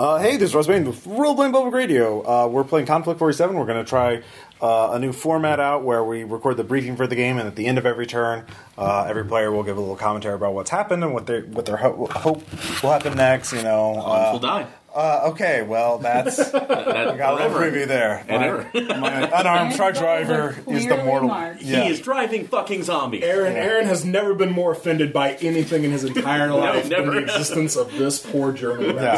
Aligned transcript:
Uh, 0.00 0.18
hey, 0.18 0.38
this 0.38 0.48
is 0.48 0.54
Ross 0.54 0.66
Payton 0.66 0.86
with 0.86 1.06
Role 1.06 1.34
Playing 1.34 1.52
Public 1.52 1.74
Radio. 1.74 2.22
Uh, 2.22 2.46
we're 2.46 2.64
playing 2.64 2.86
Konflikt 2.86 3.18
47. 3.18 3.54
We're 3.54 3.66
going 3.66 3.84
to 3.84 3.86
try 3.86 4.22
uh, 4.62 4.92
a 4.92 4.98
new 4.98 5.12
format 5.12 5.60
out 5.60 5.84
where 5.84 6.02
we 6.02 6.24
record 6.24 6.56
the 6.56 6.64
briefing 6.64 6.96
for 6.96 7.06
the 7.06 7.14
game, 7.14 7.36
and 7.36 7.46
at 7.46 7.54
the 7.54 7.66
end 7.66 7.76
of 7.76 7.84
every 7.84 8.06
turn, 8.06 8.46
uh, 8.78 9.04
every 9.06 9.26
player 9.26 9.52
will 9.52 9.62
give 9.62 9.76
a 9.76 9.80
little 9.80 9.96
commentary 9.96 10.36
about 10.36 10.54
what's 10.54 10.70
happened 10.70 11.04
and 11.04 11.12
what 11.12 11.26
they 11.26 11.42
what 11.42 11.66
their 11.66 11.76
ho- 11.76 12.08
hope 12.12 12.42
will 12.82 12.92
happen 12.92 13.14
next. 13.14 13.52
You 13.52 13.62
know, 13.62 13.92
Hans 14.00 14.40
will 14.40 14.48
uh, 14.48 14.62
die. 14.62 14.66
Uh, 14.94 15.30
okay, 15.32 15.62
well, 15.62 15.98
that's 15.98 16.36
That, 16.50 16.70
I 16.70 17.16
got 17.16 17.34
a 17.34 17.36
little 17.36 17.58
preview 17.58 17.86
there. 17.86 18.24
And 18.28 18.40
My, 18.40 18.46
ever. 18.46 18.70
my 19.00 19.40
unarmed 19.40 19.74
truck 19.76 19.94
driver 19.94 20.56
is 20.66 20.86
the 20.86 20.96
mortal. 21.04 21.28
marked. 21.28 21.62
Yeah. 21.62 21.84
He 21.84 21.90
is 21.90 22.00
driving 22.00 22.46
fucking 22.46 22.82
zombies. 22.82 23.22
Aaron, 23.22 23.56
Aaron 23.56 23.86
has 23.86 24.04
never 24.04 24.34
been 24.34 24.50
more 24.50 24.72
offended 24.72 25.12
by 25.12 25.34
anything 25.34 25.84
in 25.84 25.90
his 25.92 26.04
entire 26.04 26.50
life 26.54 26.88
than 26.88 27.06
the 27.06 27.18
existence 27.18 27.76
of 27.76 27.92
this 27.92 28.18
poor 28.20 28.52
German. 28.52 28.96
Yeah. 28.96 29.14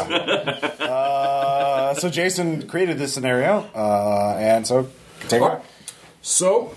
uh, 0.80 1.94
so 1.94 2.08
Jason 2.08 2.68
created 2.68 2.98
this 2.98 3.12
scenario, 3.14 3.68
uh, 3.74 4.36
and 4.38 4.66
so 4.66 4.88
take 5.28 5.40
it. 5.40 5.42
All 5.42 5.48
right. 5.48 5.62
So, 6.20 6.74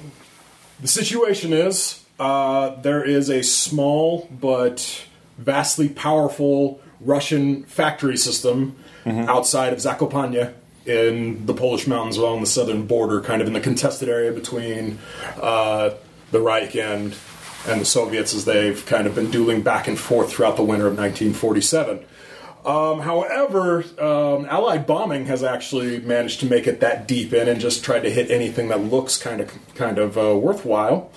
the 0.82 0.88
situation 0.88 1.54
is 1.54 2.04
uh, 2.20 2.76
there 2.82 3.04
is 3.04 3.30
a 3.30 3.44
small 3.44 4.27
but 4.32 5.05
vastly 5.38 5.90
powerful 5.90 6.82
Russian 7.02 7.64
factory 7.66 8.18
system 8.18 8.77
outside 9.05 9.73
of 9.73 9.80
Zakopane 9.80 10.54
in 10.86 11.45
the 11.45 11.54
Polish 11.54 11.88
mountains 11.88 12.18
along 12.18 12.41
the 12.41 12.48
southern 12.48 12.86
border, 12.86 13.22
kind 13.22 13.41
of 13.41 13.48
in 13.48 13.54
the 13.54 13.59
contested 13.59 14.09
area 14.09 14.31
between 14.31 15.00
uh, 15.41 15.91
the 16.31 16.40
Reich 16.40 16.76
and 16.76 17.16
and 17.68 17.81
the 17.81 17.86
Soviets, 17.86 18.36
as 18.36 18.45
they've 18.45 18.86
kind 18.86 19.08
of 19.08 19.16
been 19.16 19.31
dueling 19.31 19.64
back 19.64 19.88
and 19.88 19.98
forth 19.98 20.31
throughout 20.31 20.55
the 20.55 20.64
winter 20.64 20.86
of 20.86 20.98
1947. 20.98 22.05
Um, 22.64 23.02
however, 23.02 23.84
um, 24.00 24.45
Allied 24.45 24.88
bombing 24.88 25.26
has 25.26 25.44
actually 25.44 26.00
managed 26.00 26.40
to 26.40 26.48
make 26.48 26.67
it 26.67 26.80
that 26.80 27.08
deep 27.08 27.31
in 27.31 27.48
and 27.48 27.59
just 27.59 27.83
tried 27.83 28.02
to 28.02 28.09
hit 28.09 28.31
anything 28.31 28.70
that 28.70 28.83
looks 28.83 29.17
kind 29.17 29.42
of 29.42 29.52
kind 29.76 29.98
of 29.98 30.17
uh, 30.17 30.36
worthwhile. 30.36 31.11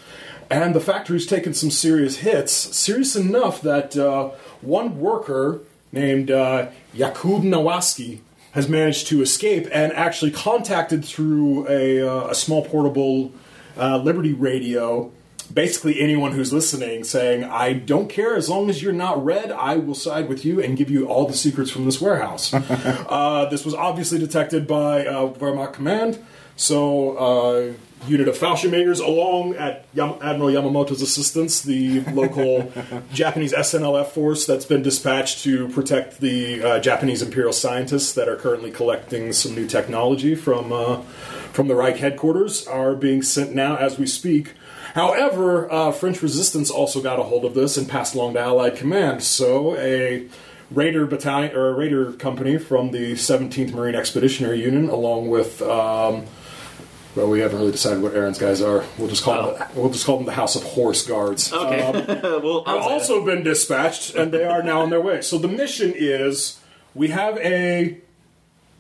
And 0.51 0.75
the 0.75 0.81
factory's 0.81 1.27
taken 1.27 1.53
some 1.53 1.71
serious 1.71 2.19
hits, 2.19 2.53
serious 2.53 3.17
enough 3.17 3.61
that 3.63 3.97
uh, 3.97 4.31
one 4.63 4.99
worker 4.99 5.61
named 5.93 6.31
uh, 6.31 6.69
Yakub 6.93 7.43
Nowacki 7.43 8.21
has 8.53 8.69
managed 8.69 9.07
to 9.09 9.23
escape 9.23 9.69
and 9.73 9.93
actually 9.93 10.31
contacted 10.31 11.05
through 11.05 11.69
a, 11.69 12.01
uh, 12.01 12.29
a 12.29 12.35
small 12.35 12.65
portable 12.65 13.33
uh, 13.77 13.99
Liberty 13.99 14.33
radio 14.33 15.13
basically 15.53 16.01
anyone 16.01 16.33
who's 16.33 16.53
listening 16.53 17.05
saying, 17.05 17.45
I 17.45 17.73
don't 17.73 18.09
care 18.09 18.37
as 18.37 18.49
long 18.49 18.69
as 18.69 18.83
you're 18.83 18.93
not 18.93 19.23
red, 19.25 19.51
I 19.51 19.77
will 19.77 19.95
side 19.95 20.29
with 20.29 20.45
you 20.45 20.63
and 20.63 20.77
give 20.77 20.91
you 20.91 21.07
all 21.07 21.27
the 21.27 21.35
secrets 21.35 21.71
from 21.71 21.85
this 21.85 22.01
warehouse. 22.01 22.53
uh, 22.55 23.47
this 23.51 23.65
was 23.65 23.75
obviously 23.75 24.19
detected 24.19 24.67
by 24.67 25.07
uh, 25.07 25.33
Wehrmacht 25.33 25.73
Command, 25.73 26.19
so 26.57 27.17
uh, 27.17 27.73
unit 28.07 28.29
of 28.29 28.39
Fallschirmjägers 28.39 29.05
along 29.05 29.55
at 29.55 29.87
Yam- 29.95 30.19
Admiral 30.23 30.51
Yamamoto's 30.51 31.03
assistance, 31.03 31.63
the 31.63 32.01
local 32.13 32.73
Japanese 33.13 33.53
SNLF 33.53 34.09
force 34.09 34.47
that's 34.47 34.65
been 34.65 34.83
dispatched 34.83 35.43
to 35.45 35.69
protect 35.69 36.21
the 36.21 36.63
uh, 36.63 36.81
Japanese 36.81 37.23
imperial 37.23 37.53
scientists 37.53 38.13
that 38.13 38.29
are 38.29 38.37
currently 38.37 38.71
collecting 38.71 39.33
some 39.33 39.55
new 39.55 39.67
technology 39.67 40.35
from 40.35 40.73
uh, 40.73 41.03
from 41.53 41.67
the 41.67 41.75
Reich 41.75 41.97
headquarters 41.97 42.67
are 42.67 42.95
being 42.95 43.23
sent 43.23 43.55
now 43.55 43.77
as 43.77 43.99
we 43.99 44.07
speak. 44.07 44.55
However, 44.95 45.71
uh, 45.73 45.93
French 45.93 46.23
resistance 46.23 46.71
also 46.71 47.03
got 47.03 47.19
a 47.19 47.23
hold 47.25 47.45
of 47.45 47.55
this 47.55 47.77
and 47.77 47.89
passed 47.89 48.15
along 48.15 48.35
to 48.35 48.41
Allied 48.41 48.77
command. 48.77 49.23
So 49.23 49.77
a 49.77 50.29
raider 50.71 51.07
battalion 51.07 51.55
or 51.57 51.71
a 51.71 51.75
raider 51.75 52.13
company 52.13 52.59
from 52.59 52.91
the 52.91 53.13
17th 53.13 53.73
Marine 53.73 53.95
Expeditionary 53.95 54.63
Union, 54.63 54.89
along 54.89 55.29
with 55.29 55.63
um, 55.63 56.27
well, 57.15 57.29
we 57.29 57.41
haven't 57.41 57.59
really 57.59 57.73
decided 57.73 58.03
what 58.03 58.15
Aaron's 58.15 58.39
guys 58.39 58.61
are. 58.61 58.85
We'll 58.97 59.09
just 59.09 59.23
call 59.23 59.55
them. 59.55 59.69
We'll 59.75 59.91
just 59.91 60.07
call 60.07 60.17
them 60.17 60.27
the 60.27 60.33
House 60.33 60.57
of 60.57 60.63
Horse 60.63 61.07
Guards. 61.07 61.53
Okay. 61.53 61.83
Um, 61.83 62.23
well, 62.43 62.65
have 62.65 62.83
also 62.83 63.25
been 63.25 63.43
dispatched, 63.43 64.15
and 64.15 64.33
they 64.33 64.45
are 64.45 64.63
now 64.63 64.83
on 64.83 64.91
their 64.91 65.01
way. 65.01 65.21
So 65.21 65.39
the 65.39 65.49
mission 65.49 65.93
is 65.95 66.61
we 66.95 67.09
have 67.09 67.37
a 67.39 67.99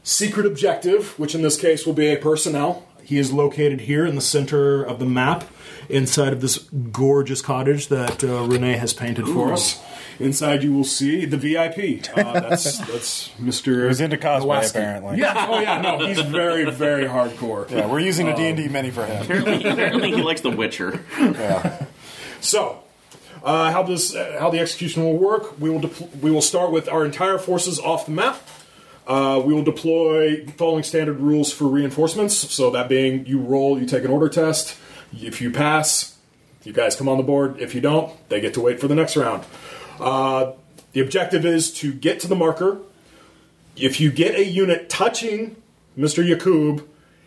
secret 0.02 0.46
objective, 0.46 1.18
which 1.18 1.34
in 1.34 1.42
this 1.42 1.58
case 1.58 1.86
will 1.86 1.94
be 1.94 2.08
a 2.08 2.16
personnel. 2.16 2.86
He 3.02 3.18
is 3.18 3.32
located 3.32 3.82
here 3.82 4.04
in 4.04 4.14
the 4.14 4.20
center 4.20 4.82
of 4.82 4.98
the 4.98 5.06
map, 5.06 5.44
inside 5.88 6.32
of 6.32 6.40
this 6.42 6.58
gorgeous 6.58 7.40
cottage 7.40 7.88
that 7.88 8.22
uh, 8.22 8.44
Renee 8.44 8.76
has 8.76 8.92
painted 8.92 9.26
for 9.26 9.52
us. 9.52 9.82
Inside, 10.20 10.64
you 10.64 10.72
will 10.72 10.84
see 10.84 11.24
the 11.26 11.36
VIP. 11.36 12.02
Uh, 12.16 12.40
that's 12.40 12.78
that's 12.90 13.28
Mr. 13.40 13.86
He's 13.88 14.00
into 14.00 14.16
cosplay, 14.16 14.40
Nowacki. 14.62 14.70
apparently. 14.70 15.18
Yeah. 15.18 15.46
Oh 15.48 15.60
yeah. 15.60 15.80
No, 15.80 16.06
he's 16.06 16.20
very 16.20 16.68
very 16.70 17.04
hardcore. 17.04 17.70
Yeah, 17.70 17.86
we're 17.86 18.00
using 18.00 18.28
a 18.28 18.34
D&D 18.36 18.68
mini 18.68 18.90
for 18.90 19.06
him. 19.06 19.22
apparently 19.22 20.10
he 20.12 20.22
likes 20.22 20.40
The 20.40 20.50
Witcher. 20.50 21.04
Yeah. 21.20 21.84
So, 22.40 22.82
uh, 23.44 23.70
how 23.70 23.82
this 23.84 24.14
uh, 24.14 24.38
how 24.40 24.50
the 24.50 24.58
execution 24.58 25.04
will 25.04 25.16
work? 25.18 25.58
We 25.60 25.70
will 25.70 25.80
depl- 25.80 26.14
we 26.20 26.30
will 26.32 26.42
start 26.42 26.72
with 26.72 26.88
our 26.88 27.04
entire 27.04 27.38
forces 27.38 27.78
off 27.78 28.06
the 28.06 28.12
map. 28.12 28.40
Uh, 29.06 29.40
we 29.44 29.54
will 29.54 29.62
deploy 29.64 30.44
following 30.58 30.82
standard 30.82 31.18
rules 31.20 31.52
for 31.52 31.64
reinforcements. 31.66 32.34
So 32.52 32.70
that 32.72 32.88
being, 32.90 33.24
you 33.24 33.40
roll, 33.40 33.78
you 33.80 33.86
take 33.86 34.04
an 34.04 34.10
order 34.10 34.28
test. 34.28 34.76
If 35.18 35.40
you 35.40 35.50
pass, 35.50 36.18
you 36.64 36.74
guys 36.74 36.94
come 36.94 37.08
on 37.08 37.16
the 37.16 37.22
board. 37.22 37.58
If 37.58 37.74
you 37.74 37.80
don't, 37.80 38.12
they 38.28 38.40
get 38.42 38.52
to 38.54 38.60
wait 38.60 38.78
for 38.80 38.86
the 38.86 38.94
next 38.94 39.16
round. 39.16 39.44
Uh, 40.00 40.52
the 40.92 41.00
objective 41.00 41.44
is 41.44 41.72
to 41.74 41.92
get 41.92 42.20
to 42.20 42.26
the 42.26 42.36
marker. 42.36 42.78
If 43.76 44.00
you 44.00 44.10
get 44.10 44.34
a 44.34 44.44
unit 44.44 44.88
touching 44.88 45.56
Mr. 45.96 46.26
Yakub, 46.26 46.86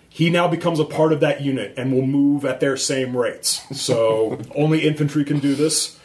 he 0.09 0.30
now 0.30 0.48
becomes 0.48 0.80
a 0.80 0.86
part 0.86 1.14
of 1.14 1.22
that 1.22 1.42
unit 1.42 1.74
and 1.78 1.94
will 1.94 2.06
move 2.06 2.44
at 2.44 2.60
their 2.60 2.76
same 2.76 3.16
rates. 3.16 3.62
So 3.80 4.42
only 4.56 4.86
infantry 4.86 5.24
can 5.24 5.40
do 5.40 5.56
this. 5.56 5.98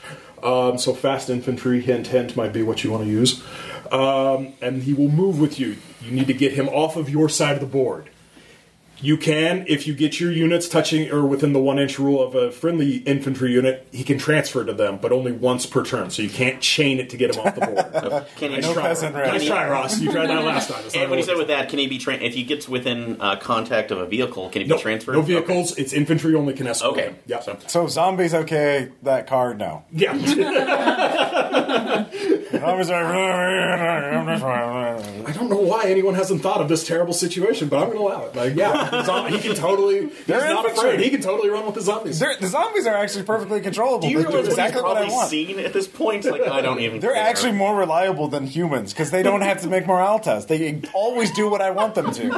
Um, 0.43 0.79
so 0.79 0.95
fast 0.95 1.29
infantry, 1.29 1.81
hint, 1.81 2.09
hint, 2.09 2.37
might 2.37 2.53
be 2.53 2.63
what 2.63 2.85
you 2.85 2.93
want 2.93 3.05
to 3.05 3.11
use. 3.11 3.43
Um, 3.91 4.53
and 4.61 4.83
he 4.83 4.95
will 4.95 5.09
move 5.09 5.41
with 5.41 5.59
you. 5.59 5.77
You 6.03 6.13
need 6.13 6.27
to 6.29 6.35
get 6.35 6.53
him 6.53 6.69
off 6.69 6.97
of 6.97 7.11
your 7.11 7.29
side 7.29 7.55
of 7.55 7.61
the 7.61 7.67
board. 7.67 8.11
You 9.03 9.19
can, 9.19 9.67
if 9.69 9.87
you 9.87 9.95
get 9.95 10.19
your 10.21 10.33
units 10.33 10.69
touching 10.69 11.11
or 11.11 11.27
within 11.27 11.53
the 11.53 11.61
one 11.61 11.79
inch 11.79 11.99
rule 11.99 12.23
of 12.23 12.35
a 12.35 12.51
friendly 12.51 12.97
infantry 12.99 13.53
unit, 13.53 13.87
he 13.93 14.03
can 14.03 14.17
transfer 14.19 14.65
to 14.65 14.73
them, 14.73 14.99
but 15.03 15.13
only 15.13 15.33
once 15.33 15.67
per 15.67 15.85
turn. 15.85 16.09
So 16.11 16.23
you 16.23 16.31
can't 16.31 16.63
chain 16.63 16.99
it 16.99 17.11
to 17.11 17.19
get 17.19 17.35
him 17.37 17.41
off 17.47 17.55
the 17.55 17.61
board. 17.61 18.27
Can 18.37 18.51
he? 18.53 18.57
nice 18.57 18.65
No 18.65 18.73
try, 18.73 18.83
peasant 18.85 19.15
Ross. 19.15 19.23
race. 19.25 19.33
Nice 19.43 19.47
try, 19.49 19.69
Ross. 19.69 20.01
You 20.01 20.11
tried 20.13 20.29
that 20.29 20.45
last 20.45 20.71
time. 20.71 20.83
It's 20.87 20.95
not 20.95 21.03
And 21.03 21.11
when 21.11 21.19
you 21.19 21.27
gonna 21.27 21.37
said 21.37 21.39
with 21.39 21.49
that, 21.49 21.69
can 21.69 21.79
he 21.79 21.87
be 21.89 21.99
trained? 21.99 22.23
If 22.23 22.33
he 22.35 22.43
gets 22.45 22.69
within 22.71 23.21
uh, 23.21 23.37
contact 23.37 23.91
of 23.91 23.99
a 23.99 24.07
vehicle, 24.07 24.49
can 24.49 24.63
he 24.63 24.69
be 24.69 24.75
no, 24.75 24.79
transferred? 24.81 25.13
no 25.15 25.21
vehicles. 25.23 25.77
It's 25.77 25.93
infantry 25.93 26.35
only 26.35 26.55
can 26.55 26.67
escort 26.67 26.93
Okay. 26.95 27.09
him. 27.09 27.17
Yeah. 27.27 27.41
So- 27.41 27.59
So 27.67 27.87
zombies 27.89 28.33
okay, 28.33 28.93
that 29.03 29.27
card 29.27 29.59
no. 29.59 29.85
Yeah. 29.93 30.13
Zombies 32.57 32.91
are- 32.91 33.05
I 35.27 35.33
don't 35.33 35.49
know 35.51 35.57
why 35.61 35.85
anyone 35.87 36.15
hasn't 36.15 36.41
thought 36.43 36.61
of 36.61 36.69
this 36.69 36.87
terrible 36.87 37.13
situation, 37.13 37.69
but 37.69 37.79
I'm 37.83 37.87
going 37.93 37.99
to 37.99 38.05
allow 38.05 38.25
it. 38.27 38.35
Like, 38.37 38.55
yeah, 38.55 38.86
zom- 39.05 39.33
he 39.33 39.39
can 39.39 39.55
totally. 39.55 40.01
He's 40.09 40.27
They're 40.27 40.41
not 40.49 40.65
infantry. 40.67 40.91
afraid. 40.91 41.05
He 41.05 41.11
can 41.11 41.21
totally 41.21 41.49
run 41.51 41.67
with 41.67 41.75
the 41.75 41.81
zombies. 41.83 42.19
They're- 42.19 42.37
the 42.41 42.47
zombies 42.49 42.87
are 42.87 42.95
actually 42.97 43.25
perfectly 43.25 43.61
controllable. 43.61 44.07
Do 44.07 44.13
you 44.13 44.19
they 44.19 44.25
do 44.25 44.29
realize 44.31 44.49
exactly 44.49 44.83
what 44.83 44.89
what 44.91 44.97
I 44.99 45.01
probably 45.01 45.15
want. 45.17 45.31
seen 45.31 45.59
at 45.61 45.73
this 45.73 45.87
point? 45.89 46.25
Like 46.25 46.43
I 46.49 46.61
don't 46.61 46.81
even. 46.81 47.01
They're 47.01 47.15
care. 47.15 47.23
actually 47.23 47.53
more 47.53 47.75
reliable 47.77 48.29
than 48.29 48.47
humans 48.47 48.93
because 48.93 49.11
they 49.11 49.23
don't 49.23 49.41
have 49.43 49.61
to 49.63 49.69
make 49.69 49.87
morale 49.87 50.19
tests. 50.19 50.49
They 50.49 50.81
always 50.93 51.31
do 51.33 51.49
what 51.51 51.61
I 51.63 51.71
want 51.71 51.95
them 51.95 52.13
to. 52.13 52.31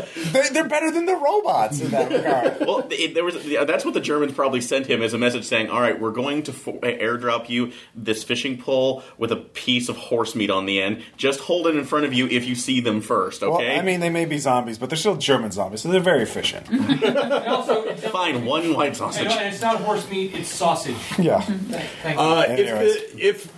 they, 0.32 0.48
they're 0.50 0.68
better 0.68 0.90
than 0.90 1.06
the 1.06 1.16
robots 1.16 1.80
in 1.80 1.90
that 1.90 2.10
regard. 2.12 2.60
Well, 2.60 2.86
it, 2.90 3.14
there 3.14 3.24
was. 3.24 3.44
yeah, 3.46 3.64
That's 3.64 3.84
what 3.84 3.94
the 3.94 4.00
Germans 4.00 4.32
probably 4.32 4.60
sent 4.60 4.86
him 4.86 5.02
as 5.02 5.14
a 5.14 5.18
message 5.18 5.44
saying, 5.44 5.68
"All 5.70 5.80
right, 5.80 5.98
we're 6.00 6.10
going 6.12 6.42
to 6.44 6.52
fo- 6.52 6.78
airdrop 6.80 7.48
you 7.48 7.72
this 7.94 8.22
fishing 8.24 8.58
pole 8.58 9.02
with 9.18 9.32
a 9.32 9.36
piece 9.36 9.88
of 9.88 9.96
horse 9.96 10.34
meat 10.34 10.50
on 10.50 10.66
the 10.66 10.80
end. 10.80 11.02
Just 11.16 11.40
hold 11.40 11.66
it 11.66 11.76
in 11.76 11.84
front 11.84 12.04
of 12.04 12.12
you 12.14 12.26
if 12.28 12.46
you 12.46 12.54
see 12.54 12.80
them 12.80 13.00
first, 13.00 13.42
Well, 13.42 13.54
okay? 13.54 13.78
I 13.78 13.82
mean, 13.82 14.00
they 14.00 14.10
may 14.10 14.24
be 14.24 14.38
zombies, 14.38 14.78
but 14.78 14.90
they're 14.90 14.96
still 14.96 15.16
German 15.16 15.50
zombies, 15.52 15.80
so 15.82 15.88
they're 15.90 16.00
very 16.00 16.22
efficient. 16.22 16.66
And 17.00 17.16
also, 17.48 17.94
fine, 17.96 18.44
one 18.44 18.74
white 18.74 18.96
sausage. 18.96 19.26
and 19.26 19.52
it's 19.52 19.60
not 19.62 19.80
horse 19.80 20.08
meat; 20.10 20.34
it's 20.34 20.48
sausage. 20.48 20.96
Yeah. 21.18 21.40
Thank 21.40 22.16
you. 22.18 22.20
Uh, 22.24 22.44
if 22.48 23.12
the, 23.12 23.26
if 23.26 23.52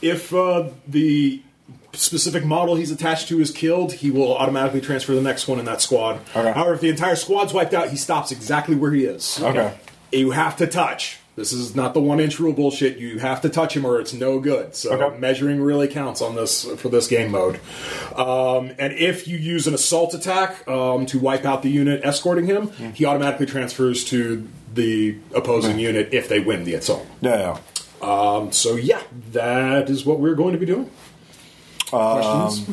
if 0.00 0.34
uh, 0.34 0.68
the 0.86 1.42
specific 1.92 2.44
model 2.44 2.74
he's 2.76 2.90
attached 2.90 3.28
to 3.28 3.40
is 3.40 3.50
killed, 3.50 3.92
he 3.94 4.10
will 4.10 4.36
automatically 4.36 4.80
transfer 4.80 5.14
the 5.14 5.22
next 5.22 5.48
one 5.48 5.58
in 5.58 5.64
that 5.64 5.80
squad. 5.80 6.20
Okay. 6.36 6.52
However, 6.52 6.74
if 6.74 6.80
the 6.80 6.90
entire 6.90 7.16
squad's 7.16 7.52
wiped 7.52 7.74
out, 7.74 7.88
he 7.88 7.96
stops 7.96 8.30
exactly 8.32 8.74
where 8.74 8.92
he 8.92 9.04
is. 9.04 9.40
Okay. 9.42 9.74
You 10.12 10.30
have 10.32 10.56
to 10.58 10.66
touch. 10.66 11.18
This 11.36 11.52
is 11.52 11.76
not 11.76 11.94
the 11.94 12.00
one 12.00 12.18
inch 12.18 12.40
rule 12.40 12.52
bullshit. 12.52 12.98
You 12.98 13.20
have 13.20 13.40
to 13.42 13.48
touch 13.48 13.76
him 13.76 13.84
or 13.84 14.00
it's 14.00 14.12
no 14.12 14.40
good. 14.40 14.74
So 14.74 14.90
Okay. 14.92 15.18
measuring 15.18 15.60
really 15.60 15.86
counts 15.86 16.20
on 16.20 16.34
this 16.34 16.64
for 16.78 16.88
this 16.88 17.06
game 17.06 17.30
mode. 17.30 17.60
Um, 18.16 18.72
and 18.78 18.92
if 18.94 19.28
you 19.28 19.36
use 19.38 19.66
an 19.68 19.74
assault 19.74 20.14
attack 20.14 20.66
um, 20.66 21.06
to 21.06 21.18
wipe 21.20 21.44
out 21.44 21.62
the 21.62 21.70
unit 21.70 22.00
escorting 22.04 22.46
him, 22.46 22.70
he 22.92 23.04
automatically 23.04 23.46
transfers 23.46 24.04
to 24.06 24.48
the 24.74 25.16
opposing 25.34 25.78
unit 25.78 26.08
if 26.12 26.28
they 26.28 26.40
win 26.40 26.64
the 26.64 26.74
assault. 26.74 27.06
Yeah, 27.20 27.56
yeah. 27.56 27.58
Um, 28.00 28.50
so 28.52 28.74
yeah, 28.76 29.00
that 29.32 29.88
is 29.90 30.04
what 30.04 30.18
we're 30.20 30.34
going 30.34 30.52
to 30.54 30.58
be 30.58 30.66
doing. 30.66 30.90
Questions? 31.90 32.68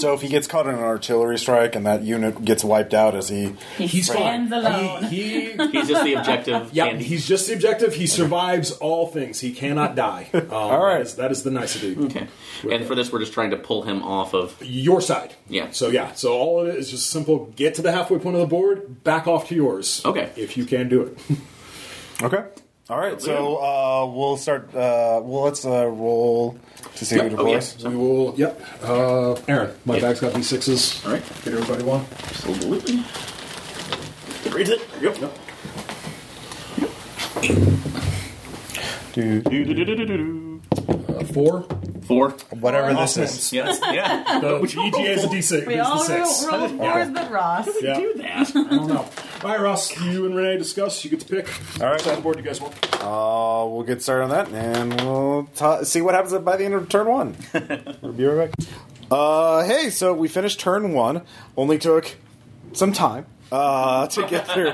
So 0.00 0.12
if 0.14 0.20
he 0.20 0.28
gets 0.28 0.46
caught 0.48 0.66
in 0.66 0.74
an 0.74 0.80
artillery 0.80 1.38
strike 1.38 1.74
and 1.76 1.86
that 1.86 2.02
unit 2.02 2.44
gets 2.44 2.64
wiped 2.64 2.92
out, 2.92 3.14
is 3.14 3.28
he? 3.28 3.54
He 3.78 3.86
He's 3.86 4.10
stands 4.10 4.50
fine. 4.50 4.64
alone. 4.64 5.04
He, 5.04 5.52
he 5.52 5.66
He's 5.72 5.88
just 5.88 6.04
the 6.04 6.14
objective. 6.14 6.70
yeah, 6.72 6.88
candy. 6.88 7.04
he's 7.04 7.26
just 7.26 7.46
the 7.46 7.54
objective. 7.54 7.94
He 7.94 8.06
survives 8.06 8.72
all 8.72 9.06
things. 9.06 9.40
He 9.40 9.52
cannot 9.52 9.94
die. 9.94 10.28
Um, 10.34 10.50
all 10.50 10.84
right. 10.84 10.98
that 10.98 11.02
is, 11.06 11.14
that 11.16 11.30
is 11.32 11.42
the 11.44 11.50
nicety. 11.52 11.96
Okay. 11.96 12.26
And 12.68 12.84
for 12.84 12.94
this, 12.96 13.12
we're 13.12 13.20
just 13.20 13.32
trying 13.32 13.50
to 13.52 13.56
pull 13.56 13.82
him 13.82 14.02
off 14.02 14.34
of. 14.34 14.56
Your 14.60 15.00
side. 15.00 15.34
Yeah. 15.48 15.70
So 15.70 15.88
yeah. 15.88 16.12
So 16.12 16.32
all 16.36 16.60
of 16.60 16.68
it 16.68 16.74
is 16.74 16.90
just 16.90 17.08
simple. 17.08 17.46
Get 17.56 17.76
to 17.76 17.82
the 17.82 17.92
halfway 17.92 18.18
point 18.18 18.34
of 18.36 18.40
the 18.40 18.48
board. 18.48 19.04
Back 19.04 19.28
off 19.28 19.48
to 19.48 19.54
yours. 19.54 20.02
Okay. 20.04 20.30
If 20.36 20.56
you 20.56 20.64
can 20.66 20.88
do 20.88 21.02
it. 21.02 21.18
Okay. 22.22 22.44
All 22.90 22.98
right. 22.98 23.20
So 23.22 23.56
uh, 23.58 24.06
we'll 24.12 24.36
start. 24.36 24.74
Uh, 24.74 25.20
well, 25.22 25.44
let's 25.44 25.64
uh, 25.64 25.86
roll 25.86 26.58
to 26.96 27.04
see 27.06 27.14
who 27.14 27.22
Yeah. 27.22 27.28
deploys. 27.28 27.84
Oh, 27.84 27.88
we 27.90 27.96
will. 27.96 28.34
Yep. 28.36 28.60
Uh, 28.82 29.34
Aaron, 29.46 29.70
my 29.84 29.94
Yeah. 29.94 30.00
bag's 30.00 30.20
got 30.20 30.32
d6s. 30.32 31.06
All 31.06 31.12
right. 31.12 31.22
Get 31.44 31.54
everybody 31.54 31.84
one. 31.84 32.04
Absolutely. 32.28 33.04
Reads 34.52 34.70
it. 34.70 34.82
Yep. 35.00 35.20
Yep. 35.20 35.32
Do- 39.12 39.40
Do-do-do-do-do-do. 39.42 40.60
Uh, 40.88 41.24
four. 41.24 41.66
Four. 42.06 42.30
Whatever 42.50 42.88
this 42.90 43.18
Awesome. 43.18 43.22
is. 43.24 43.52
Yes. 43.52 43.80
Yeah. 43.92 44.40
The 44.40 44.60
EGA 44.62 44.98
is 45.12 45.24
a 45.24 45.28
d6. 45.28 45.66
We 45.66 45.74
is 45.74 45.80
all 45.86 45.98
the 45.98 46.04
six. 46.24 46.46
roll, 46.50 46.60
roll 46.60 46.68
fours 46.78 47.08
but 47.10 47.30
Ross. 47.30 47.68
Yeah. 47.80 47.94
Do 47.94 48.14
that. 48.16 48.50
I 48.50 48.52
don't 48.52 48.88
know. 48.88 49.08
All 49.42 49.50
right, 49.50 49.60
Ross. 49.60 50.00
You 50.00 50.26
and 50.26 50.34
Renee 50.34 50.56
discuss. 50.58 51.04
You 51.04 51.10
get 51.10 51.20
to 51.20 51.26
pick. 51.26 51.48
All 51.80 51.86
right. 51.86 51.92
Which 51.94 52.02
side 52.02 52.10
of 52.12 52.16
the 52.16 52.22
board 52.22 52.36
do 52.36 52.42
you 52.42 52.48
guys 52.48 52.60
want? 52.60 52.74
Uh, 52.94 53.66
we'll 53.68 53.82
get 53.84 54.02
started 54.02 54.24
on 54.24 54.30
that, 54.30 54.48
and 54.52 55.00
we'll 55.02 55.48
ta 55.54 55.82
see 55.82 56.00
what 56.00 56.14
happens 56.14 56.32
by 56.42 56.56
the 56.56 56.64
end 56.64 56.74
of 56.74 56.88
turn 56.88 57.06
one. 57.08 57.36
we'll 58.02 58.12
be 58.12 58.24
right 58.24 58.50
back. 58.50 58.68
Uh, 59.10 59.64
hey, 59.64 59.90
so 59.90 60.14
we 60.14 60.28
finished 60.28 60.58
turn 60.60 60.92
one. 60.92 61.22
Only 61.56 61.78
took 61.78 62.16
some 62.72 62.92
time 62.92 63.26
uh, 63.52 64.06
to 64.08 64.26
get 64.26 64.46
through. 64.48 64.72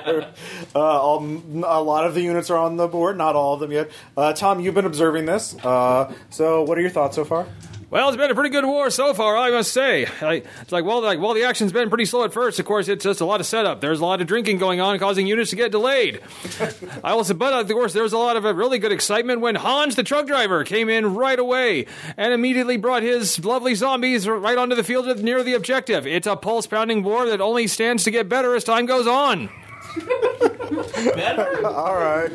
Uh, 0.75 0.79
all, 0.79 1.19
a 1.23 1.83
lot 1.83 2.07
of 2.07 2.15
the 2.15 2.21
units 2.23 2.51
are 2.51 2.59
on 2.59 2.77
the 2.77 2.89
board, 2.89 3.17
not 3.17 3.35
all 3.35 3.55
of 3.55 3.61
them 3.61 3.73
yet. 3.73 3.91
Uh, 4.17 4.33
Tom, 4.33 4.61
you've 4.61 4.75
been 4.75 4.85
observing 4.85 5.27
this. 5.27 5.57
Uh, 5.65 6.13
so, 6.31 6.63
what 6.63 6.77
are 6.77 6.81
your 6.81 6.91
thoughts 6.91 7.17
so 7.17 7.25
far? 7.25 7.47
Well, 7.89 8.09
it's 8.09 8.17
been 8.17 8.33
a 8.33 8.35
pretty 8.35 8.51
good 8.51 8.65
war 8.65 8.91
so 8.91 9.15
far, 9.15 9.37
I 9.37 9.51
must 9.51 9.73
say. 9.73 10.07
I, 10.21 10.43
it's 10.61 10.73
like, 10.73 10.85
well, 10.85 11.01
like, 11.03 11.21
well, 11.21 11.35
the 11.35 11.45
action's 11.45 11.71
been 11.73 11.89
pretty 11.89 12.05
slow 12.05 12.25
at 12.25 12.33
first. 12.33 12.59
Of 12.59 12.67
course, 12.67 12.89
it's 12.89 13.05
just 13.05 13.21
a 13.21 13.25
lot 13.25 13.39
of 13.39 13.47
setup. 13.47 13.81
There's 13.81 14.01
a 14.01 14.05
lot 14.05 14.21
of 14.21 14.27
drinking 14.27 14.59
going 14.59 14.81
on, 14.81 14.99
causing 14.99 15.29
units 15.29 15.51
to 15.51 15.57
get 15.57 15.71
delayed. 15.71 16.21
I 17.05 17.13
also, 17.13 17.33
but 17.33 17.53
of 17.53 17.69
course, 17.69 17.93
there 17.93 18.03
was 18.03 18.13
a 18.13 18.19
lot 18.19 18.37
of 18.37 18.45
uh, 18.45 18.53
really 18.55 18.81
good 18.81 18.91
excitement 18.91 19.41
when 19.41 19.55
Hans, 19.55 19.95
the 19.95 20.03
truck 20.03 20.27
driver, 20.27 20.65
came 20.65 20.89
in 20.89 21.15
right 21.15 21.39
away 21.39 21.87
and 22.17 22.33
immediately 22.33 22.77
brought 22.77 23.05
his 23.05 23.45
lovely 23.45 23.77
zombies 23.77 24.27
right 24.29 24.59
onto 24.59 24.75
the 24.75 24.83
field 24.85 25.23
near 25.23 25.45
the 25.45 25.55
objective. 25.55 26.09
It's 26.09 26.27
a 26.27 26.35
pulse-pounding 26.35 27.05
war 27.05 27.27
that 27.27 27.41
only 27.41 27.69
stands 27.69 28.03
to 28.03 28.11
get 28.11 28.29
better 28.29 28.57
as 28.57 28.65
time 28.65 28.87
goes 28.87 29.07
on. 29.07 29.49
better. 31.15 31.65
All 31.69 31.95
right. 31.95 32.33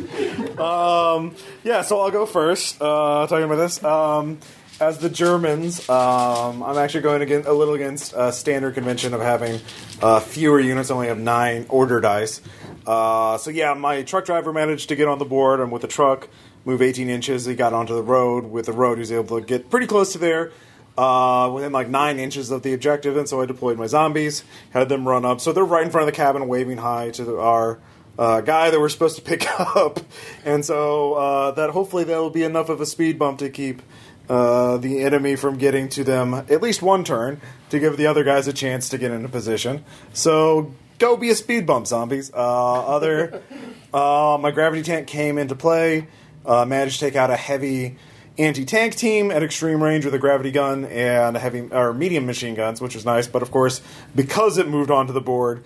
Um, 0.58 1.36
yeah, 1.66 1.82
so 1.82 2.00
I'll 2.00 2.12
go 2.12 2.26
first. 2.26 2.82
Uh, 2.82 3.28
talking 3.28 3.44
about 3.44 3.58
this. 3.58 3.84
Um, 3.84 4.40
as 4.82 4.98
the 4.98 5.10
Germans, 5.10 5.88
um, 5.90 6.64
I'm 6.64 6.78
actually 6.78 7.02
going 7.02 7.22
against, 7.22 7.48
a 7.48 7.54
little 7.54 7.76
against 7.76 8.16
uh, 8.16 8.32
standard 8.32 8.74
convention 8.74 9.14
of 9.14 9.22
having 9.22 9.62
uh, 10.02 10.20
fewer 10.20 10.60
units. 10.60 10.90
I 10.90 10.96
only 10.96 11.08
have 11.08 11.20
nine 11.20 11.68
order 11.70 12.02
dice. 12.02 12.42
Uh, 12.86 13.38
so 13.38 13.52
yeah, 13.52 13.76
my 13.76 14.02
truck 14.02 14.26
driver 14.26 14.52
managed 14.52 14.90
to 14.90 14.96
get 14.96 15.08
on 15.08 15.20
the 15.20 15.26
board. 15.26 15.60
I'm 15.60 15.70
with 15.70 15.84
the 15.84 15.88
truck, 15.88 16.28
move 16.66 16.82
18 16.82 17.10
inches. 17.10 17.46
He 17.46 17.54
got 17.54 17.74
onto 17.74 17.94
the 17.94 18.02
road. 18.02 18.46
With 18.46 18.66
the 18.66 18.74
road, 18.74 18.96
he 18.96 19.02
was 19.02 19.12
able 19.12 19.40
to 19.40 19.46
get 19.46 19.70
pretty 19.70 19.86
close 19.86 20.14
to 20.14 20.18
there. 20.18 20.52
Uh, 20.98 21.50
within 21.54 21.72
like 21.72 21.88
nine 21.88 22.20
inches 22.20 22.52
of 22.52 22.64
the 22.64 22.74
objective, 22.74 23.16
and 23.16 23.30
so 23.30 23.42
I 23.42 23.46
deployed 23.46 23.78
my 23.78 23.88
zombies, 23.88 24.44
had 24.72 24.90
them 24.90 25.08
run 25.08 25.24
up. 25.24 25.40
So 25.40 25.54
they're 25.54 25.64
right 25.64 25.86
in 25.86 25.90
front 25.90 26.08
of 26.08 26.14
the 26.14 26.18
cabin, 26.18 26.48
waving 26.50 26.80
hi 26.80 27.12
to 27.12 27.24
the, 27.24 27.40
our 27.40 27.80
uh, 28.20 28.42
guy 28.42 28.70
that 28.70 28.80
we're 28.80 28.90
supposed 28.90 29.16
to 29.16 29.22
pick 29.22 29.48
up, 29.60 30.02
and 30.44 30.66
so 30.66 31.14
uh, 31.14 31.52
that 31.52 31.70
hopefully 31.70 32.04
that 32.04 32.18
will 32.18 32.30
be 32.30 32.44
enough 32.44 32.68
of 32.68 32.82
a 32.82 32.86
speed 32.86 33.18
bump 33.18 33.40
to 33.40 33.50
keep 33.50 33.82
uh, 34.30 34.78
the 34.78 35.00
enemy 35.00 35.36
from 35.36 35.58
getting 35.58 35.90
to 35.90 36.04
them 36.04 36.34
at 36.34 36.62
least 36.62 36.82
one 36.82 37.04
turn 37.04 37.42
to 37.70 37.80
give 37.80 37.98
the 37.98 38.08
other 38.08 38.24
guys 38.24 38.48
a 38.48 38.54
chance 38.54 38.90
to 38.90 38.98
get 38.98 39.12
into 39.12 39.30
position. 39.30 39.84
So 40.14 40.74
go 41.00 41.18
be 41.18 41.30
a 41.30 41.36
speed 41.36 41.66
bump, 41.66 41.88
zombies. 41.88 42.32
Uh, 42.34 42.86
other, 42.86 43.42
uh, 43.94 44.38
my 44.40 44.52
gravity 44.52 44.84
tank 44.84 45.08
came 45.08 45.38
into 45.38 45.56
play, 45.56 46.08
uh, 46.46 46.66
managed 46.66 47.00
to 47.00 47.06
take 47.06 47.16
out 47.16 47.30
a 47.30 47.36
heavy 47.36 47.98
anti-tank 48.38 48.96
team 48.96 49.30
at 49.30 49.44
extreme 49.44 49.84
range 49.84 50.06
with 50.06 50.14
a 50.14 50.20
gravity 50.20 50.52
gun 50.52 50.86
and 50.86 51.36
a 51.36 51.40
heavy 51.40 51.68
or 51.72 51.94
medium 51.94 52.26
machine 52.26 52.56
guns, 52.56 52.82
which 52.82 52.96
was 52.96 53.06
nice. 53.06 53.28
But 53.28 53.42
of 53.42 53.52
course, 53.52 53.82
because 54.16 54.58
it 54.58 54.68
moved 54.68 54.90
onto 54.90 55.14
the 55.14 55.22
board, 55.22 55.64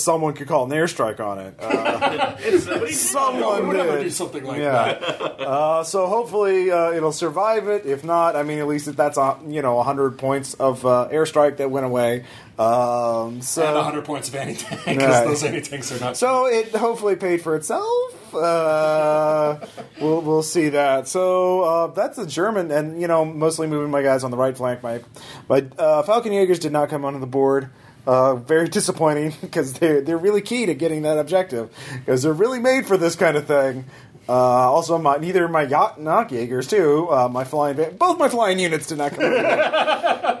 someone 0.00 0.34
could 0.34 0.48
call 0.48 0.64
an 0.64 0.70
airstrike 0.70 1.20
on 1.20 1.38
it. 1.38 1.54
Uh, 2.72 2.86
someone 2.88 3.68
We're 3.68 3.76
never 3.76 4.02
do 4.02 4.10
something 4.10 4.44
like 4.44 4.58
yeah. 4.58 4.94
that. 4.94 5.40
Uh, 5.52 5.82
so 5.84 6.06
hopefully 6.06 6.70
uh, 6.70 6.92
it'll 6.92 7.12
survive 7.12 7.68
it. 7.68 7.84
If 7.84 8.04
not, 8.04 8.36
I 8.36 8.42
mean, 8.42 8.58
at 8.58 8.66
least 8.68 8.94
that's 8.96 9.18
uh, 9.18 9.36
you 9.46 9.60
know 9.60 9.82
hundred 9.82 10.18
points 10.18 10.54
of 10.54 10.84
uh, 10.86 11.08
airstrike 11.12 11.56
that 11.58 11.70
went 11.70 11.84
away. 11.86 12.24
Um, 12.58 13.40
so 13.42 13.66
And 13.66 13.74
100 13.74 14.04
points 14.04 14.28
of 14.28 14.34
anti-tank, 14.36 14.82
because 14.86 15.02
Right. 15.02 15.26
those 15.26 15.42
anti-tanks 15.42 15.90
are 15.92 15.98
not... 16.00 16.16
so 16.16 16.46
it 16.46 16.68
hopefully 16.74 17.16
paid 17.16 17.42
for 17.42 17.56
itself. 17.56 18.34
Uh, 18.34 19.58
we'll 20.00 20.20
we'll 20.20 20.42
see 20.42 20.68
that. 20.70 21.08
So 21.08 21.62
uh, 21.62 21.86
that's 21.88 22.16
the 22.16 22.26
German, 22.26 22.70
and 22.70 23.00
you 23.00 23.08
know, 23.08 23.24
mostly 23.24 23.66
moving 23.66 23.90
my 23.90 24.02
guys 24.02 24.22
on 24.24 24.30
the 24.30 24.36
right 24.36 24.56
flank. 24.56 24.82
My 24.82 25.00
my 25.48 25.58
uh, 25.78 26.02
Fallschirmjägers 26.02 26.60
did 26.60 26.72
not 26.72 26.88
come 26.88 27.04
onto 27.04 27.18
the 27.18 27.26
board. 27.26 27.70
Uh, 28.04 28.34
very 28.34 28.68
disappointing 28.68 29.32
because 29.40 29.74
they're 29.74 30.00
they're 30.00 30.18
really 30.18 30.42
key 30.42 30.66
to 30.66 30.74
getting 30.74 31.02
that 31.02 31.18
objective 31.18 31.70
because 31.98 32.22
they're 32.22 32.32
really 32.32 32.58
made 32.58 32.84
for 32.86 32.96
this 32.96 33.14
kind 33.14 33.36
of 33.36 33.46
thing. 33.46 33.84
Uh, 34.28 34.32
also, 34.32 34.98
my, 34.98 35.16
neither 35.16 35.48
my 35.48 35.62
yacht 35.62 36.00
knock 36.00 36.30
Jaegers 36.30 36.68
too. 36.68 37.08
Uh, 37.10 37.28
my 37.28 37.44
flying 37.44 37.76
both 37.96 38.18
my 38.18 38.28
flying 38.28 38.58
units 38.58 38.86
did 38.86 38.98
not 38.98 39.12
come. 39.12 39.24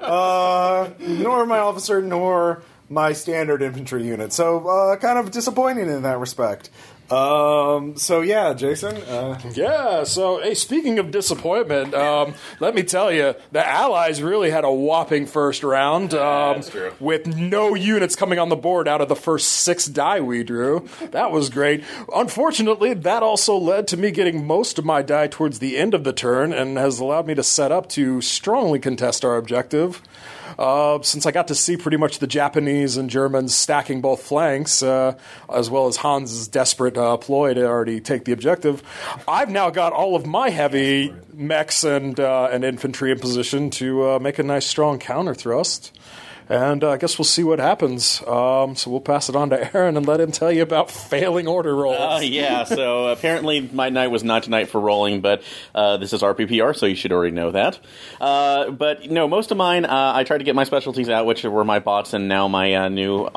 uh, 0.02 0.90
nor 0.98 1.46
my 1.46 1.58
officer 1.58 2.00
nor 2.00 2.62
my 2.88 3.12
standard 3.12 3.62
infantry 3.62 4.04
unit. 4.06 4.32
So 4.32 4.68
uh, 4.68 4.96
kind 4.96 5.18
of 5.18 5.30
disappointing 5.30 5.88
in 5.88 6.02
that 6.02 6.18
respect. 6.18 6.70
Um, 7.12 7.96
so 7.96 8.22
yeah, 8.22 8.54
Jason. 8.54 8.96
Uh, 8.96 9.38
Yeah, 9.52 10.04
so 10.04 10.40
hey, 10.40 10.54
speaking 10.54 10.98
of 10.98 11.10
disappointment, 11.10 11.92
um, 11.94 12.34
let 12.58 12.74
me 12.74 12.82
tell 12.82 13.12
you, 13.12 13.34
the 13.50 13.66
Allies 13.66 14.22
really 14.22 14.50
had 14.50 14.64
a 14.64 14.72
whopping 14.72 15.26
first 15.26 15.62
round. 15.62 16.14
Um, 16.14 16.56
that's 16.56 16.70
true. 16.70 16.92
With 17.00 17.26
no 17.26 17.74
units 17.74 18.16
coming 18.16 18.38
on 18.38 18.48
the 18.48 18.56
board 18.56 18.88
out 18.88 19.00
of 19.02 19.08
the 19.08 19.16
first 19.16 19.48
six 19.48 19.84
die 19.86 20.20
we 20.20 20.42
drew. 20.42 20.88
That 21.10 21.30
was 21.30 21.50
great. 21.50 21.84
Unfortunately, 22.14 22.94
that 22.94 23.22
also 23.22 23.56
led 23.56 23.88
to 23.88 23.96
me 23.96 24.10
getting 24.10 24.46
most 24.46 24.78
of 24.78 24.84
my 24.84 25.02
die 25.02 25.26
towards 25.26 25.58
the 25.58 25.76
end 25.76 25.92
of 25.92 26.04
the 26.04 26.12
turn 26.14 26.52
and 26.52 26.78
has 26.78 26.98
allowed 26.98 27.26
me 27.26 27.34
to 27.34 27.42
set 27.42 27.70
up 27.70 27.88
to 27.90 28.20
strongly 28.22 28.78
contest 28.78 29.24
our 29.24 29.36
objective. 29.36 30.00
Uh, 30.58 31.00
since 31.02 31.26
I 31.26 31.30
got 31.30 31.48
to 31.48 31.54
see 31.54 31.76
pretty 31.76 31.96
much 31.96 32.18
the 32.18 32.26
Japanese 32.26 32.96
and 32.96 33.08
Germans 33.10 33.54
stacking 33.54 34.00
both 34.00 34.22
flanks, 34.22 34.82
uh, 34.82 35.16
as 35.52 35.70
well 35.70 35.86
as 35.86 35.96
Hans's 35.96 36.48
desperate 36.48 36.96
uh, 36.96 37.16
ploy 37.16 37.54
to 37.54 37.66
already 37.66 38.00
take 38.00 38.24
the 38.24 38.32
objective, 38.32 38.82
I've 39.26 39.50
now 39.50 39.70
got 39.70 39.92
all 39.92 40.16
of 40.16 40.26
my 40.26 40.50
heavy 40.50 41.14
mechs 41.32 41.84
and 41.84 42.18
uh, 42.18 42.48
and 42.52 42.64
infantry 42.64 43.10
in 43.10 43.18
position 43.18 43.70
to 43.70 44.10
uh, 44.10 44.18
make 44.18 44.38
a 44.38 44.42
nice 44.42 44.66
strong 44.66 44.98
counter 44.98 45.34
thrust. 45.34 45.96
And 46.48 46.84
uh, 46.84 46.90
I 46.90 46.96
guess 46.96 47.18
we'll 47.18 47.24
see 47.24 47.44
what 47.44 47.58
happens. 47.58 48.22
Um, 48.26 48.76
so 48.76 48.90
we'll 48.90 49.00
pass 49.00 49.28
it 49.28 49.36
on 49.36 49.50
to 49.50 49.76
Aaron 49.76 49.96
and 49.96 50.06
let 50.06 50.20
him 50.20 50.32
tell 50.32 50.52
you 50.52 50.62
about 50.62 50.90
failing 50.90 51.46
order 51.46 51.74
rolls. 51.74 51.96
Uh, 51.96 52.20
yeah, 52.22 52.64
so 52.64 53.08
apparently 53.08 53.60
my 53.60 53.88
night 53.88 54.08
was 54.08 54.24
not 54.24 54.42
tonight 54.42 54.68
for 54.68 54.80
rolling, 54.80 55.20
but 55.20 55.42
uh, 55.74 55.96
this 55.96 56.12
is 56.12 56.22
RPPR, 56.22 56.76
so 56.76 56.86
you 56.86 56.94
should 56.94 57.12
already 57.12 57.34
know 57.34 57.50
that. 57.52 57.78
Uh, 58.20 58.70
but 58.70 59.10
no, 59.10 59.28
most 59.28 59.50
of 59.50 59.56
mine, 59.56 59.84
uh, 59.84 60.12
I 60.14 60.24
tried 60.24 60.38
to 60.38 60.44
get 60.44 60.54
my 60.54 60.64
specialties 60.64 61.08
out, 61.08 61.26
which 61.26 61.44
were 61.44 61.64
my 61.64 61.78
bots 61.78 62.12
and 62.12 62.28
now 62.28 62.48
my 62.48 62.74
uh, 62.74 62.88
new. 62.88 63.28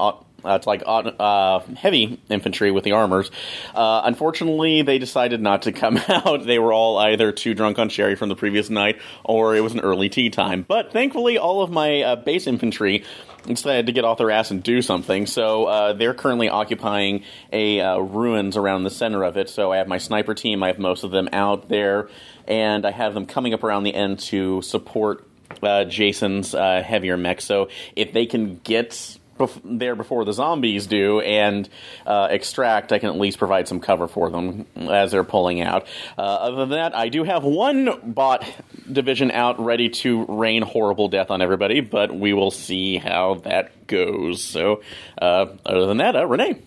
Uh, 0.46 0.56
it's 0.56 0.68
like 0.68 0.84
uh, 0.86 1.60
heavy 1.76 2.20
infantry 2.30 2.72
with 2.72 2.84
the 2.84 2.94
armors. 2.94 3.32
Uh, 3.74 4.02
unfortunately, 4.06 4.82
they 4.84 5.00
decided 5.00 5.42
not 5.42 5.64
to 5.64 5.72
come 5.72 5.98
out. 6.08 6.46
They 6.46 6.60
were 6.60 6.74
all 6.74 6.98
either 6.98 7.32
too 7.32 7.54
drunk 7.54 7.80
on 7.80 7.90
sherry 7.90 8.16
from 8.16 8.30
the 8.30 8.36
previous 8.36 8.70
night, 8.70 9.00
or 9.24 9.56
it 9.56 9.62
was 9.62 9.74
an 9.74 9.80
early 9.80 10.10
tea 10.10 10.30
time. 10.30 10.64
But 10.68 10.92
thankfully, 10.92 11.38
all 11.38 11.62
of 11.62 11.72
my 11.72 12.02
uh, 12.02 12.16
base 12.18 12.48
infantry 12.48 13.04
decided 13.46 13.86
to 13.86 13.92
get 13.92 14.04
off 14.04 14.18
their 14.18 14.32
ass 14.32 14.52
and 14.52 14.64
do 14.64 14.82
something. 14.82 15.28
So 15.28 15.66
uh, 15.66 15.94
they're 15.94 16.16
currently 16.16 16.50
occupying 16.50 17.24
a 17.54 17.80
uh, 17.80 17.98
ruins 18.00 18.58
around 18.58 18.84
the 18.84 18.90
center 18.90 19.24
of 19.24 19.38
it. 19.38 19.50
So 19.50 19.72
I 19.72 19.78
have 19.78 19.88
my 19.88 20.00
sniper 20.00 20.34
team. 20.34 20.64
I 20.64 20.68
have 20.68 20.80
most 20.80 21.04
of 21.04 21.12
them 21.12 21.30
out 21.32 21.70
there, 21.70 22.10
and 22.48 22.86
I 22.86 22.92
have 22.92 23.14
them 23.14 23.26
coming 23.26 23.54
up 23.54 23.64
around 23.64 23.84
the 23.84 23.94
end 23.94 24.20
to 24.20 24.62
support 24.62 25.28
Jason's 25.62 26.52
heavier 26.54 27.18
mech. 27.18 27.42
So 27.42 27.70
if 27.96 28.14
they 28.14 28.26
can 28.26 28.60
get 28.64 29.18
bef- 29.38 29.62
there 29.64 29.96
before 29.96 30.26
the 30.26 30.34
zombies 30.34 30.88
do 30.88 31.20
and 31.20 31.68
uh, 32.06 32.28
extract, 32.30 32.92
I 32.92 33.00
can 33.00 33.10
at 33.10 33.18
least 33.18 33.38
provide 33.38 33.68
some 33.68 33.80
cover 33.80 34.08
for 34.08 34.30
them 34.30 34.66
as 34.76 35.12
they're 35.12 35.24
pulling 35.24 35.62
out. 35.62 35.88
Uh, 36.18 36.22
other 36.22 36.58
than 36.58 36.70
that, 36.70 36.96
I 36.96 37.10
do 37.10 37.24
have 37.24 37.44
one 37.44 38.14
bot 38.14 38.46
division 38.92 39.32
out 39.32 39.60
ready 39.60 39.90
to 39.90 40.26
rain 40.26 40.62
horrible 40.62 41.08
death 41.08 41.32
on 41.32 41.42
everybody, 41.42 41.82
but 41.82 42.16
we 42.16 42.34
will 42.34 42.52
see 42.52 42.98
how 42.98 43.36
that 43.46 43.88
goes. 43.88 44.44
So, 44.44 44.82
uh, 45.22 45.48
other 45.66 45.88
than 45.88 45.98
that, 45.98 46.16
uh, 46.16 46.26
Renee. 46.26 46.62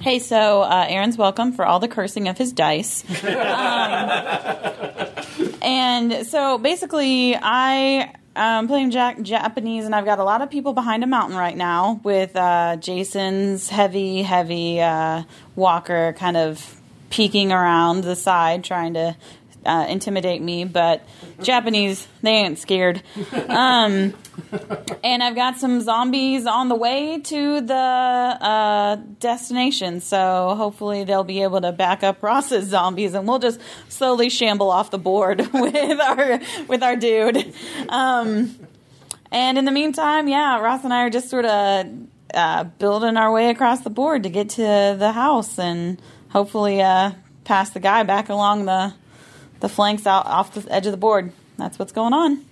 Hey, 0.00 0.18
so 0.18 0.60
uh, 0.60 0.84
Aaron's 0.86 1.16
welcome 1.16 1.52
for 1.52 1.64
all 1.64 1.80
the 1.80 1.88
cursing 1.88 2.28
of 2.28 2.36
his 2.36 2.52
dice. 2.52 3.04
Um, 3.24 4.10
and 5.62 6.26
so 6.26 6.58
basically, 6.58 7.34
I 7.40 8.12
am 8.36 8.68
playing 8.68 8.90
Jack- 8.90 9.20
Japanese, 9.22 9.84
and 9.84 9.94
I've 9.94 10.04
got 10.04 10.18
a 10.18 10.24
lot 10.24 10.42
of 10.42 10.50
people 10.50 10.72
behind 10.72 11.04
a 11.04 11.06
mountain 11.06 11.36
right 11.36 11.56
now 11.56 12.00
with 12.02 12.34
uh, 12.36 12.76
Jason's 12.76 13.68
heavy, 13.68 14.22
heavy 14.22 14.80
uh, 14.80 15.22
walker 15.56 16.14
kind 16.18 16.36
of 16.36 16.80
peeking 17.10 17.52
around 17.52 18.02
the 18.02 18.16
side, 18.16 18.64
trying 18.64 18.94
to 18.94 19.16
uh, 19.64 19.86
intimidate 19.88 20.42
me. 20.42 20.64
But 20.64 21.06
Japanese, 21.42 22.06
they 22.22 22.30
ain't 22.30 22.58
scared. 22.58 23.02
Um, 23.48 24.14
and 25.02 25.22
I've 25.22 25.34
got 25.34 25.58
some 25.58 25.80
zombies 25.80 26.46
on 26.46 26.68
the 26.68 26.74
way 26.74 27.20
to 27.20 27.60
the 27.60 27.74
uh, 27.74 28.96
destination, 29.20 30.00
so 30.00 30.54
hopefully 30.56 31.04
they'll 31.04 31.24
be 31.24 31.42
able 31.42 31.60
to 31.60 31.72
back 31.72 32.02
up 32.02 32.22
Ross's 32.22 32.68
zombies, 32.68 33.14
and 33.14 33.26
we'll 33.26 33.38
just 33.38 33.60
slowly 33.88 34.28
shamble 34.28 34.70
off 34.70 34.90
the 34.90 34.98
board 34.98 35.40
with 35.52 36.00
our 36.00 36.40
with 36.68 36.82
our 36.82 36.96
dude. 36.96 37.54
Um, 37.88 38.56
and 39.30 39.58
in 39.58 39.64
the 39.64 39.72
meantime, 39.72 40.28
yeah, 40.28 40.60
Ross 40.60 40.84
and 40.84 40.92
I 40.92 41.04
are 41.04 41.10
just 41.10 41.28
sort 41.28 41.44
of 41.44 41.86
uh, 42.32 42.64
building 42.64 43.16
our 43.16 43.32
way 43.32 43.50
across 43.50 43.80
the 43.80 43.90
board 43.90 44.24
to 44.24 44.28
get 44.28 44.50
to 44.50 44.96
the 44.98 45.12
house, 45.12 45.58
and 45.58 46.00
hopefully 46.30 46.82
uh, 46.82 47.12
pass 47.44 47.70
the 47.70 47.80
guy 47.80 48.02
back 48.02 48.28
along 48.28 48.66
the 48.66 48.94
the 49.64 49.68
flanks 49.70 50.06
out 50.06 50.26
off 50.26 50.52
the 50.52 50.70
edge 50.70 50.84
of 50.84 50.92
the 50.92 50.98
board. 50.98 51.32
That's 51.56 51.78
what's 51.78 51.92
going 51.92 52.12
on. 52.12 52.44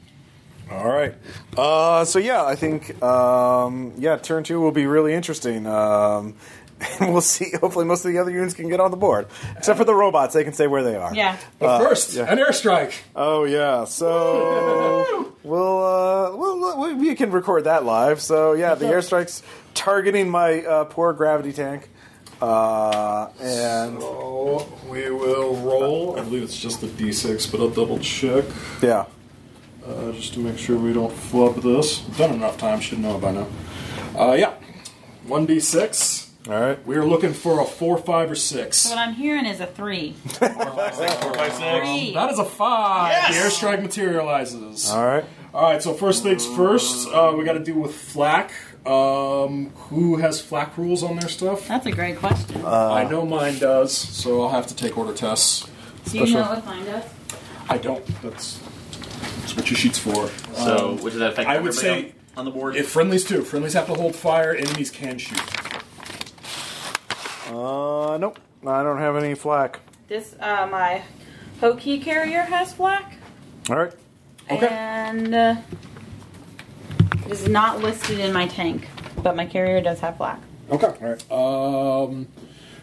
All 0.71 0.88
right. 0.88 1.14
Uh, 1.54 2.07
so 2.07 2.19
yeah, 2.19 2.42
I 2.42 2.57
think 2.57 3.02
um, 3.02 3.92
yeah, 3.99 4.16
turn 4.16 4.45
two 4.45 4.61
will 4.62 4.73
be 4.73 4.87
really 4.87 5.12
interesting. 5.12 5.66
Um, 5.66 6.37
and 7.00 7.12
we'll 7.12 7.21
see. 7.21 7.50
Hopefully, 7.61 7.85
most 7.85 8.07
of 8.07 8.12
the 8.12 8.19
other 8.19 8.31
units 8.31 8.54
can 8.54 8.71
get 8.71 8.81
on 8.81 8.90
the 8.90 8.97
board, 8.97 9.26
except 9.59 9.78
for 9.78 9.85
the 9.85 9.95
robots. 9.95 10.33
They 10.33 10.42
can 10.42 10.54
stay 10.54 10.66
where 10.66 10.83
they 10.83 10.97
are. 10.97 11.14
Yeah. 11.14 11.37
But 11.59 11.81
first, 11.87 12.14
yeah. 12.14 12.33
an 12.33 12.38
airstrike. 12.38 12.95
Oh 13.14 13.45
yeah. 13.45 13.85
So 13.85 15.35
we'll, 15.42 15.85
uh, 15.85 16.35
we'll 16.35 16.81
we- 16.81 16.95
we 16.95 17.14
can 17.14 17.31
record 17.31 17.64
that 17.64 17.85
live. 17.85 18.23
So 18.23 18.54
yeah, 18.54 18.75
the 18.75 18.87
airstrikes 18.87 19.42
targeting 19.75 20.31
my 20.31 20.62
uh, 20.64 20.85
poor 20.85 21.12
gravity 21.12 21.52
tank. 21.52 21.90
Uh, 22.42 23.28
and 23.40 24.00
So 24.00 24.68
we 24.90 25.08
will 25.11 25.54
roll. 25.56 26.18
I 26.18 26.25
believe 26.25 26.42
it's 26.42 26.58
just 26.58 26.82
a 26.82 26.87
d6, 26.87 27.50
but 27.52 27.61
I'll 27.61 27.70
double 27.70 28.00
check 28.00 28.44
yeah, 28.82 29.04
uh, 29.87 30.11
just 30.12 30.34
to 30.34 30.40
make 30.40 30.58
sure 30.58 30.76
we 30.76 30.92
don't 30.92 31.12
flub 31.12 31.62
this. 31.62 32.00
Done 32.18 32.32
enough 32.34 32.58
time, 32.58 32.80
should 32.80 32.99
know 32.99 33.16
by 33.18 33.30
now. 33.30 33.46
Uh, 34.18 34.32
yeah, 34.32 34.54
one 35.25 35.46
d6. 35.46 36.49
all 36.49 36.61
right. 36.61 36.84
We 36.84 36.96
are 36.96 37.04
looking 37.06 37.32
for 37.32 37.61
a 37.61 37.64
four, 37.64 37.96
five, 37.96 38.28
or 38.28 38.34
six. 38.34 38.88
What 38.90 38.99
I'm 38.99 39.14
hearing 39.14 39.46
is 39.46 39.61
a 39.61 39.66
three. 39.66 40.12
Four, 40.25 40.49
five, 40.49 40.94
six. 40.96 41.14
Three. 41.14 42.12
That 42.14 42.28
is 42.32 42.40
a 42.40 42.44
five. 42.44 43.12
Yes! 43.12 43.61
The 43.61 43.66
airstrike 43.66 43.82
materializes. 43.82 44.90
All 44.90 45.06
right. 45.06 45.25
All 45.54 45.70
right, 45.70 45.82
so 45.82 45.92
first 45.94 46.22
things 46.25 46.44
first, 46.46 47.06
uh, 47.08 47.34
we 47.37 47.44
got 47.44 47.52
to 47.52 47.61
deal 47.61 47.76
with 47.78 47.94
flak. 47.94 48.52
Um, 48.85 49.71
who 49.89 50.17
has 50.17 50.41
flak 50.41 50.77
rules 50.77 51.03
on 51.03 51.17
their 51.17 51.29
stuff? 51.29 51.69
That's 51.69 51.87
a 51.87 51.93
great 51.93 52.17
question. 52.19 52.65
I 52.67 53.05
know 53.05 53.25
mine 53.25 53.59
does, 53.59 53.97
so 53.97 54.43
I'll 54.43 54.49
have 54.49 54.67
to 54.69 54.75
take 54.77 54.99
order 54.99 55.12
tests. 55.12 55.69
Do 56.07 56.19
you 56.19 56.35
know 56.35 56.43
what 56.43 56.67
mine 56.67 56.85
does? 56.85 57.05
I 57.69 57.79
don't. 57.79 58.05
That's, 58.23 58.59
that's 59.41 59.57
what 59.57 59.71
your 59.71 59.77
sheet's 59.79 59.99
for. 60.01 60.29
So, 60.55 60.95
which 60.95 61.12
does 61.12 61.21
that 61.21 61.33
affect 61.33 61.49
I 61.49 61.59
would 61.61 61.69
everybody 61.69 62.03
say 62.03 62.15
on, 62.37 62.41
on 62.41 62.45
the 62.45 62.51
board? 62.51 62.75
If 62.75 62.89
friendlies 62.89 63.25
too, 63.25 63.43
friendlies 63.43 63.75
have 63.75 63.87
to 63.87 63.95
hold 63.95 64.17
fire. 64.17 64.53
Enemies 64.53 64.91
can 64.91 65.17
shoot. 65.19 65.41
Uh, 67.49 68.19
nope. 68.19 68.39
I 68.67 68.83
don't 68.83 68.99
have 68.99 69.17
any 69.17 69.35
flak. 69.35 69.81
This 70.09 70.35
uh, 70.41 70.67
my 70.71 71.03
Ho-Ki 71.61 72.01
carrier 72.01 72.43
has 72.43 72.73
flak, 72.73 73.15
All 73.71 73.77
right. 73.77 73.93
Okay. 74.51 74.67
and 74.69 75.35
uh, 75.35 75.57
it 77.26 77.33
is 77.33 77.49
not 77.49 77.81
listed 77.81 78.19
in 78.19 78.33
my 78.33 78.47
tank, 78.49 78.88
but 79.23 79.37
my 79.37 79.47
carrier 79.47 79.81
does 79.81 80.00
have 80.00 80.17
flak. 80.17 80.41
Okay. 80.71 80.87
All 81.31 82.00
right. 82.00 82.09
Um, 82.09 82.29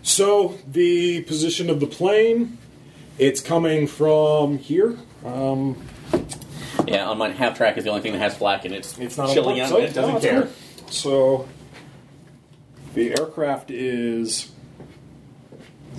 so 0.01 0.57
the 0.67 1.21
position 1.23 1.69
of 1.69 1.79
the 1.79 1.87
plane, 1.87 2.57
it's 3.17 3.41
coming 3.41 3.87
from 3.87 4.57
here. 4.57 4.97
Um, 5.25 5.81
yeah, 6.87 7.07
on 7.07 7.17
mine, 7.17 7.33
half 7.33 7.57
track 7.57 7.77
is 7.77 7.83
the 7.83 7.89
only 7.89 8.01
thing 8.01 8.13
that 8.13 8.19
has 8.19 8.37
flak, 8.37 8.65
and 8.65 8.73
it's, 8.73 8.97
it's 8.97 9.17
not 9.17 9.33
chilling 9.33 9.59
on 9.59 9.67
out, 9.67 9.69
the 9.69 9.75
and 9.77 9.85
it 9.85 9.93
doesn't 9.93 10.13
no, 10.15 10.19
care. 10.19 10.49
it's. 10.77 10.97
So 10.97 11.47
the 12.93 13.11
aircraft 13.11 13.71
is. 13.71 14.51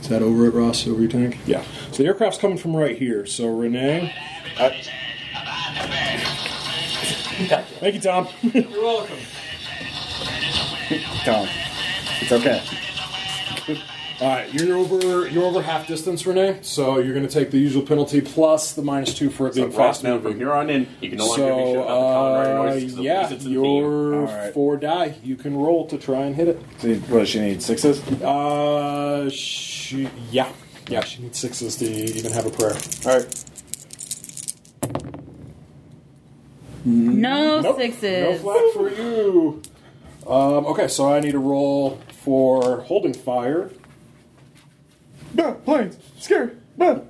Is 0.00 0.08
that 0.08 0.22
over 0.22 0.46
at 0.46 0.54
Ross 0.54 0.86
over 0.86 1.00
your 1.00 1.10
tank? 1.10 1.36
Yeah. 1.46 1.62
So 1.92 1.98
the 1.98 2.06
aircraft's 2.06 2.38
coming 2.38 2.56
from 2.56 2.74
right 2.74 2.96
here. 2.96 3.26
So 3.26 3.54
Renee. 3.54 4.14
Thank 7.48 7.94
you, 7.94 8.00
Tom. 8.00 8.28
You're 8.42 8.64
welcome. 8.82 9.16
Tom. 11.24 11.48
It's 12.20 12.32
okay. 12.32 12.62
All 14.20 14.28
right, 14.28 14.52
you're 14.52 14.76
over. 14.76 15.26
You're 15.28 15.44
over 15.44 15.62
half 15.62 15.86
distance, 15.86 16.26
Renee. 16.26 16.58
So 16.60 16.98
you're 16.98 17.14
going 17.14 17.26
to 17.26 17.32
take 17.32 17.50
the 17.50 17.58
usual 17.58 17.80
penalty 17.82 18.20
plus 18.20 18.74
the 18.74 18.82
minus 18.82 19.14
two 19.14 19.30
for 19.30 19.46
it 19.48 19.54
So 19.54 19.62
being 19.62 19.72
fast 19.72 20.04
now 20.04 20.16
moving. 20.16 20.32
from 20.32 20.40
here 20.40 20.52
on 20.52 20.68
in, 20.68 20.86
you 21.00 21.08
can 21.08 21.16
no 21.18 21.26
longer 21.28 21.42
be 21.42 21.48
So, 21.48 21.56
shooting 21.64 21.76
out 21.78 21.86
the 21.86 21.86
common 21.86 22.46
uh, 22.50 22.62
noises. 22.64 22.98
Yeah, 22.98 23.30
it's 23.30 23.44
the 23.44 23.50
your 23.50 24.14
All 24.14 24.26
right. 24.26 24.52
four 24.52 24.76
die 24.76 25.14
you 25.24 25.36
can 25.36 25.56
roll 25.56 25.86
to 25.86 25.96
try 25.96 26.22
and 26.24 26.36
hit 26.36 26.48
it. 26.48 26.60
So 26.80 26.88
you- 26.88 26.96
what 26.96 27.20
does 27.20 27.28
she 27.30 27.40
need? 27.40 27.62
Sixes? 27.62 28.02
Uh, 28.20 29.30
she, 29.30 30.10
yeah, 30.30 30.52
yeah, 30.88 31.02
she 31.02 31.22
needs 31.22 31.38
sixes 31.38 31.76
to 31.76 31.86
even 31.90 32.32
have 32.32 32.44
a 32.44 32.50
prayer. 32.50 32.76
All 33.06 33.18
right. 33.20 33.44
No 36.84 37.60
Nope, 37.60 37.76
sixes. 37.76 38.42
no 38.42 38.48
flag 38.54 38.72
for 38.72 38.90
you. 38.90 39.62
Um, 40.26 40.66
okay, 40.66 40.88
so 40.88 41.12
I 41.12 41.20
need 41.20 41.34
a 41.34 41.38
roll 41.38 41.98
for 42.22 42.80
holding 42.82 43.14
fire. 43.14 43.70
No, 45.34 45.52
planes. 45.54 45.98
Scared. 46.18 46.60
No. 46.76 47.06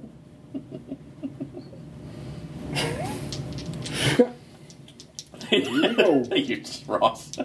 you 5.51 6.57
just 6.63 6.87
Ross. 6.87 7.31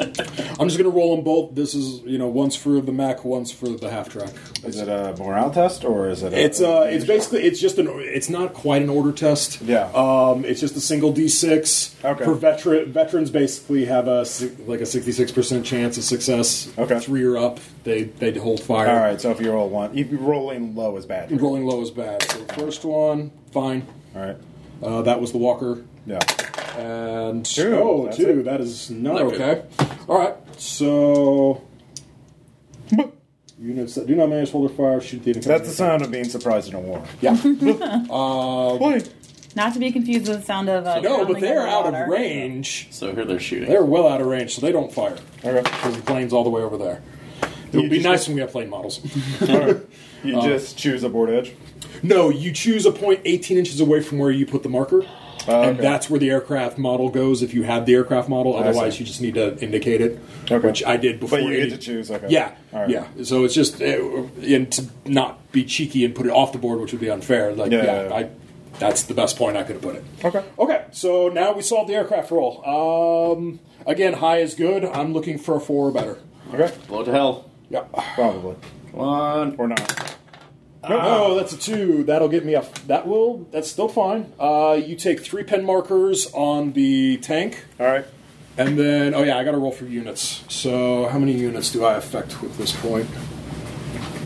I'm 0.00 0.68
just 0.68 0.78
gonna 0.78 0.88
roll 0.90 1.14
them 1.14 1.24
both. 1.24 1.54
This 1.54 1.74
is 1.74 2.00
you 2.02 2.18
know 2.18 2.28
once 2.28 2.56
for 2.56 2.80
the 2.80 2.92
Mac, 2.92 3.24
once 3.24 3.50
for 3.52 3.68
the 3.68 3.90
half 3.90 4.08
track. 4.08 4.30
Is 4.64 4.78
it 4.78 4.88
a 4.88 5.14
morale 5.18 5.50
test 5.50 5.84
or 5.84 6.08
is 6.08 6.22
it? 6.22 6.32
A, 6.32 6.44
It's 6.44 6.60
uh, 6.60 6.88
it's 6.90 7.04
basically 7.04 7.42
it's 7.42 7.60
just 7.60 7.78
an 7.78 7.88
it's 7.90 8.28
not 8.28 8.54
quite 8.54 8.82
an 8.82 8.88
order 8.90 9.12
test. 9.12 9.60
Yeah. 9.62 9.90
Um, 9.92 10.44
it's 10.44 10.60
just 10.60 10.76
a 10.76 10.80
single 10.80 11.12
d6. 11.12 12.04
Okay. 12.04 12.24
For 12.24 12.34
veteran 12.34 12.92
veterans, 12.92 13.30
basically 13.30 13.84
have 13.86 14.08
a 14.08 14.26
like 14.66 14.80
a 14.80 14.86
66 14.86 15.32
percent 15.32 15.64
chance 15.66 15.96
of 15.98 16.04
success. 16.04 16.70
Okay. 16.78 16.98
Three 17.00 17.24
or 17.24 17.36
up, 17.36 17.60
they 17.84 18.04
they 18.04 18.32
hold 18.38 18.62
fire. 18.62 18.88
All 18.88 18.96
right. 19.00 19.20
So 19.20 19.30
if 19.30 19.40
you 19.40 19.50
roll 19.52 19.68
one, 19.68 19.96
if 19.96 20.08
rolling 20.12 20.74
low 20.74 20.96
is 20.96 21.06
bad. 21.06 21.38
Rolling 21.40 21.64
low 21.66 21.80
is 21.82 21.90
bad. 21.90 22.22
So 22.22 22.44
first 22.54 22.84
one, 22.84 23.30
fine. 23.52 23.86
All 24.14 24.22
right. 24.22 24.36
Uh, 24.82 25.02
that 25.02 25.20
was 25.20 25.32
the 25.32 25.38
walker. 25.38 25.84
Yeah. 26.06 26.18
And 26.80 27.44
Two, 27.46 27.74
oh, 27.74 28.04
that's 28.06 28.16
two. 28.16 28.40
it. 28.40 28.44
That 28.44 28.60
is 28.60 28.90
not 28.90 29.14
Not 29.22 29.30
good. 29.32 29.40
okay. 29.40 29.62
All 30.08 30.18
right. 30.18 30.34
So 30.60 31.62
units 33.58 33.94
that 33.94 34.06
do 34.06 34.14
not 34.14 34.28
manage 34.30 34.50
hold 34.50 34.68
their 34.70 34.76
fire 34.76 35.00
shoot 35.00 35.22
the. 35.22 35.32
That's 35.34 35.68
the 35.68 35.74
sound 35.74 36.02
of 36.02 36.10
being 36.10 36.24
surprised 36.24 36.68
in 36.68 36.74
a 36.74 36.80
war. 36.80 37.04
Yeah. 37.20 37.32
uh, 38.10 38.76
Plane. 38.78 39.02
Not 39.56 39.72
to 39.74 39.80
be 39.80 39.90
confused 39.90 40.28
with 40.28 40.40
the 40.40 40.46
sound 40.46 40.68
of 40.68 40.86
uh, 40.86 41.00
no, 41.00 41.24
but 41.26 41.40
they're 41.40 41.66
out 41.66 41.84
underwater. 41.86 42.04
of 42.04 42.08
range. 42.20 42.88
So 42.92 43.12
here 43.14 43.24
they're 43.24 43.40
shooting. 43.40 43.68
They're 43.68 43.84
well 43.84 44.06
out 44.08 44.20
of 44.20 44.28
range, 44.28 44.54
so 44.54 44.60
they 44.60 44.70
don't 44.72 44.92
fire. 44.92 45.18
Okay. 45.44 45.60
Because 45.62 45.96
the 45.96 46.02
plane's 46.02 46.32
all 46.32 46.44
the 46.44 46.50
way 46.50 46.62
over 46.62 46.78
there. 46.78 47.02
It 47.72 47.76
would 47.76 47.90
be 47.90 47.96
just- 47.98 48.04
nice 48.08 48.26
when 48.28 48.36
we 48.36 48.40
have 48.42 48.50
plane 48.52 48.68
models. 48.70 49.00
All 49.48 49.58
right. 49.60 49.76
You 50.24 50.40
just 50.42 50.76
choose 50.76 51.02
a 51.04 51.08
board 51.08 51.30
edge. 51.30 51.54
no, 52.02 52.28
you 52.28 52.52
choose 52.52 52.84
a 52.84 52.90
point 52.92 53.20
18 53.24 53.58
inches 53.58 53.80
away 53.80 54.00
from 54.02 54.18
where 54.18 54.30
you 54.30 54.44
put 54.44 54.62
the 54.64 54.68
marker. 54.68 55.04
Oh, 55.48 55.62
And 55.62 55.78
that's 55.78 56.10
where 56.10 56.20
the 56.20 56.28
aircraft 56.30 56.76
model 56.78 57.08
goes 57.08 57.42
if 57.42 57.54
you 57.54 57.62
have 57.62 57.86
the 57.86 57.94
aircraft 57.94 58.28
model. 58.28 58.56
I 58.56 58.60
Otherwise, 58.60 58.94
see. 58.94 59.00
you 59.00 59.06
just 59.06 59.20
need 59.22 59.34
to 59.34 59.56
indicate 59.58 60.00
it, 60.00 60.18
Okay. 60.50 60.66
which 60.66 60.84
I 60.84 60.96
did 60.96 61.18
before. 61.20 61.38
But 61.38 61.46
you 61.48 61.56
get 61.56 61.70
to 61.70 61.78
choose. 61.78 62.10
Okay. 62.10 62.26
Yeah, 62.28 62.52
All 62.72 62.80
right. 62.80 62.90
yeah. 62.90 63.06
So 63.22 63.44
it's 63.44 63.54
just, 63.54 63.80
uh, 63.80 63.84
and 64.42 64.70
to 64.72 64.86
not 65.06 65.50
be 65.52 65.64
cheeky 65.64 66.04
and 66.04 66.14
put 66.14 66.26
it 66.26 66.30
off 66.32 66.52
the 66.52 66.58
board, 66.58 66.80
which 66.80 66.92
would 66.92 67.00
be 67.00 67.10
unfair. 67.10 67.52
Like, 67.54 67.72
Yeah, 67.72 67.84
yeah, 67.84 67.84
yeah, 68.02 68.08
yeah. 68.08 68.14
I, 68.14 68.28
that's 68.78 69.02
the 69.04 69.14
best 69.14 69.36
point 69.36 69.56
I 69.56 69.62
could 69.62 69.76
have 69.76 69.82
put 69.82 69.96
it. 69.96 70.04
Okay. 70.24 70.42
Okay, 70.58 70.84
so 70.92 71.28
now 71.28 71.52
we 71.52 71.62
solved 71.62 71.88
the 71.88 71.94
aircraft 71.94 72.30
roll. 72.30 72.62
Um, 73.36 73.60
again, 73.86 74.14
high 74.14 74.38
is 74.38 74.54
good. 74.54 74.84
I'm 74.84 75.12
looking 75.12 75.38
for 75.38 75.56
a 75.56 75.60
four 75.60 75.88
or 75.88 75.92
better. 75.92 76.18
Okay. 76.52 76.72
Blow 76.88 77.00
it 77.00 77.04
to 77.04 77.12
hell. 77.12 77.50
Yep. 77.70 77.92
Probably. 78.14 78.56
One. 78.92 79.54
Or 79.58 79.68
not. 79.68 80.09
Oh, 80.82 81.34
that's 81.34 81.52
a 81.52 81.58
two. 81.58 82.04
That'll 82.04 82.28
get 82.28 82.44
me 82.44 82.54
a. 82.54 82.64
That 82.86 83.06
will. 83.06 83.46
That's 83.52 83.70
still 83.70 83.88
fine. 83.88 84.32
Uh, 84.38 84.80
you 84.82 84.96
take 84.96 85.20
three 85.20 85.42
pen 85.44 85.64
markers 85.64 86.32
on 86.32 86.72
the 86.72 87.18
tank, 87.18 87.64
All 87.78 87.86
right. 87.86 88.04
and 88.56 88.78
then 88.78 89.14
oh 89.14 89.22
yeah, 89.22 89.36
I 89.36 89.44
got 89.44 89.50
to 89.52 89.58
roll 89.58 89.72
for 89.72 89.84
units. 89.84 90.42
So 90.48 91.06
how 91.08 91.18
many 91.18 91.32
units 91.32 91.70
do 91.70 91.84
I 91.84 91.96
affect 91.96 92.40
with 92.42 92.56
this 92.56 92.72
point? 92.72 93.06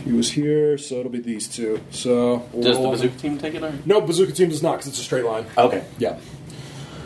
He 0.05 0.13
was 0.13 0.31
here, 0.31 0.77
so 0.77 0.95
it'll 0.99 1.11
be 1.11 1.19
these 1.19 1.47
two. 1.47 1.81
So 1.89 2.47
we'll 2.53 2.63
Does 2.63 2.77
the 2.77 2.83
roll- 2.83 2.91
bazooka 2.91 3.17
team 3.17 3.37
take 3.37 3.55
it? 3.55 3.63
Or? 3.63 3.73
No, 3.85 3.99
bazooka 3.99 4.31
team 4.33 4.49
does 4.49 4.63
not 4.63 4.73
because 4.73 4.87
it's 4.87 4.99
a 4.99 5.03
straight 5.03 5.25
line. 5.25 5.45
Okay. 5.57 5.83
Yeah. 5.97 6.19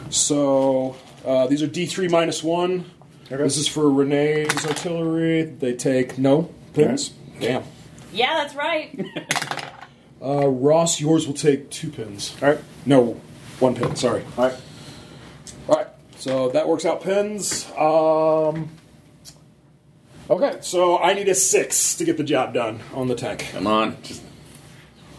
So 0.10 0.96
uh, 1.26 1.48
these 1.48 1.62
are 1.64 1.68
D 1.68 1.86
three 1.86 2.08
minus 2.08 2.44
one. 2.44 2.86
This 3.30 3.58
is 3.58 3.68
for 3.68 3.90
Renee's 3.90 4.66
artillery. 4.66 5.44
They 5.44 5.74
take 5.74 6.18
no 6.18 6.50
pins. 6.74 7.10
Damn. 7.40 7.64
Yeah, 8.12 8.36
that's 8.36 8.56
right. 8.56 9.00
Uh, 10.22 10.50
Ross, 10.50 11.00
yours 11.00 11.26
will 11.26 11.34
take 11.34 11.70
two 11.70 11.90
pins. 11.90 12.36
All 12.42 12.50
right. 12.50 12.60
No, 12.86 13.22
one 13.60 13.74
pin. 13.74 13.96
Sorry. 13.96 14.22
All 14.38 14.48
right. 14.50 14.62
All 15.70 15.76
right. 15.76 15.88
So 16.18 16.50
that 16.50 16.68
works 16.68 16.84
out 16.84 17.02
pins. 17.02 17.66
Um. 17.78 18.70
Okay, 20.30 20.58
so 20.60 21.00
I 21.00 21.14
need 21.14 21.30
a 21.30 21.36
six 21.36 21.96
to 21.96 22.04
get 22.04 22.18
the 22.18 22.26
job 22.26 22.54
done 22.54 22.82
on 22.94 23.08
the 23.08 23.16
tank. 23.16 23.48
Come 23.54 23.66
on. 23.66 23.96
Just 24.04 24.22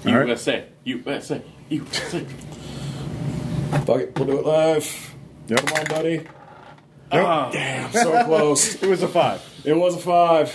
All 0.07 0.15
right. 0.15 0.29
USA. 0.29 0.67
USA. 0.85 1.43
USA. 1.71 2.27
Fuck 3.87 4.01
it, 4.01 4.19
we'll 4.19 4.27
do 4.27 4.39
it 4.39 4.45
live. 4.45 5.15
Yep. 5.49 5.67
Come 5.67 5.79
on, 5.79 5.85
buddy. 5.87 6.19
Nope. 7.11 7.53
Damn, 7.53 7.91
so 7.93 8.25
close. 8.27 8.83
It 8.83 8.89
was 8.89 9.03
a 9.03 9.09
five. 9.09 9.43
It 9.65 9.73
was 9.73 9.97
a 9.97 9.99
five. 9.99 10.55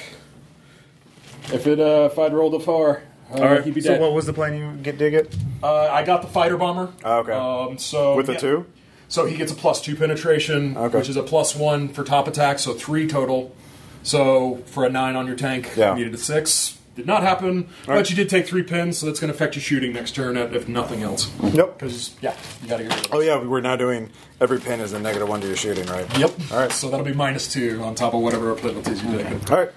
If 1.54 1.68
it, 1.68 1.80
uh, 1.80 2.10
if 2.12 2.18
I'd 2.20 2.34
rolled 2.34 2.56
a 2.56 2.60
four, 2.60 3.04
uh, 3.32 3.38
All 3.38 3.46
right. 3.46 3.64
he'd 3.64 3.74
be 3.74 3.82
So 3.82 3.90
dead. 3.92 4.02
what 4.02 4.14
was 4.14 4.26
the 4.26 4.34
plan 4.34 4.58
you 4.58 4.82
get 4.82 4.98
dig 4.98 5.14
it? 5.14 5.36
Uh, 5.64 5.74
I 5.92 6.04
got 6.04 6.22
the 6.22 6.28
fighter 6.28 6.58
bomber. 6.58 6.92
Oh, 7.04 7.20
okay. 7.20 7.32
Um, 7.34 7.78
so 7.78 8.16
With 8.16 8.30
a 8.30 8.34
yeah. 8.34 8.38
two? 8.40 8.66
So 9.08 9.26
he 9.26 9.38
gets 9.38 9.52
a 9.52 9.56
plus 9.56 9.82
two 9.82 9.96
penetration, 9.96 10.76
Okay. 10.78 10.98
which 10.98 11.10
is 11.10 11.16
a 11.18 11.24
plus 11.24 11.56
one 11.56 11.90
for 11.90 12.04
top 12.04 12.28
attack, 12.28 12.60
so 12.60 12.74
three 12.74 13.08
total. 13.08 13.56
So 14.04 14.64
for 14.68 14.86
a 14.86 14.90
nine 14.90 15.16
on 15.16 15.28
your 15.28 15.36
tank, 15.36 15.72
Yeah. 15.76 15.92
you 15.92 16.00
needed 16.00 16.14
a 16.14 16.18
six. 16.18 16.78
Did 16.96 17.08
not 17.08 17.24
happen, 17.24 17.68
but 17.86 17.92
right. 17.94 18.10
you 18.10 18.16
did 18.16 18.30
take 18.30 18.48
three 18.48 18.64
pins, 18.64 18.98
so 19.00 19.06
that's 19.06 19.20
going 19.20 19.28
to 19.28 19.36
affect 19.36 19.56
your 19.56 19.62
shooting 19.62 19.92
next 19.92 20.12
turn, 20.16 20.38
if 20.38 20.70
nothing 20.70 21.04
else. 21.04 21.30
Nope. 21.44 21.78
Because 21.78 22.16
yeah, 22.22 22.34
you 22.64 22.70
got 22.70 22.78
to 22.78 22.84
get 22.84 22.90
rid 22.94 23.00
of 23.00 23.06
it. 23.08 23.14
Oh 23.14 23.20
yeah, 23.20 23.44
we're 23.44 23.60
now 23.60 23.76
doing 23.76 24.10
every 24.40 24.62
pin 24.62 24.80
is 24.80 24.94
a 24.94 25.00
negative 25.00 25.28
one 25.28 25.42
to 25.42 25.48
your 25.48 25.58
shooting, 25.58 25.86
right? 25.88 26.06
Yep. 26.18 26.32
All 26.54 26.58
right. 26.60 26.72
So 26.72 26.90
that'll 26.90 27.06
be 27.06 27.12
minus 27.14 27.52
two 27.52 27.82
on 27.84 27.96
top 27.96 28.14
of 28.14 28.22
whatever 28.22 28.56
penalties 28.56 29.04
you 29.04 29.18
take. 29.18 29.52
All 29.52 29.58
right. 29.58 29.72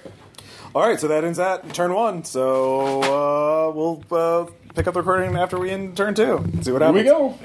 All 0.75 0.82
right. 0.82 1.00
So 1.00 1.08
that 1.08 1.25
ends 1.25 1.38
that 1.38 1.72
turn 1.75 1.92
one. 1.94 2.25
So 2.25 3.02
uh, 3.02 3.70
we'll 3.72 4.02
uh, 4.10 4.46
pick 4.75 4.87
up 4.87 4.94
the 4.94 5.00
recording 5.00 5.37
after 5.37 5.58
we 5.58 5.70
end 5.70 5.96
turn 5.96 6.14
two. 6.14 6.44
See 6.62 6.72
what 6.72 6.82
Here 6.82 6.92
happens. 6.92 6.94
we 6.94 7.02
go. 7.04 7.38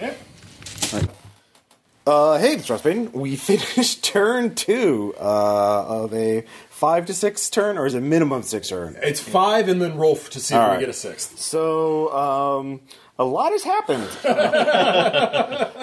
Uh, 2.05 2.37
hey, 2.37 2.57
Trust 2.59 2.83
Payton. 2.83 3.13
We 3.13 3.35
finished 3.37 4.03
turn 4.03 4.55
two 4.55 5.15
uh, 5.17 6.03
of 6.03 6.13
a 6.13 6.43
five 6.69 7.05
to 7.05 7.13
six 7.13 7.49
turn, 7.49 7.77
or 7.77 7.85
is 7.85 7.93
it 7.93 8.01
minimum 8.01 8.43
six 8.43 8.67
turn? 8.67 8.97
It's 9.01 9.21
five, 9.21 9.69
and 9.69 9.81
then 9.81 9.95
roll 9.95 10.17
to 10.17 10.39
see 10.39 10.53
if 10.53 10.59
All 10.59 10.73
we 10.73 10.79
get 10.81 10.89
a 10.89 10.93
sixth. 10.93 11.39
So, 11.39 12.13
um, 12.13 12.81
a 13.17 13.23
lot 13.23 13.53
has 13.53 13.63
happened. 13.63 14.09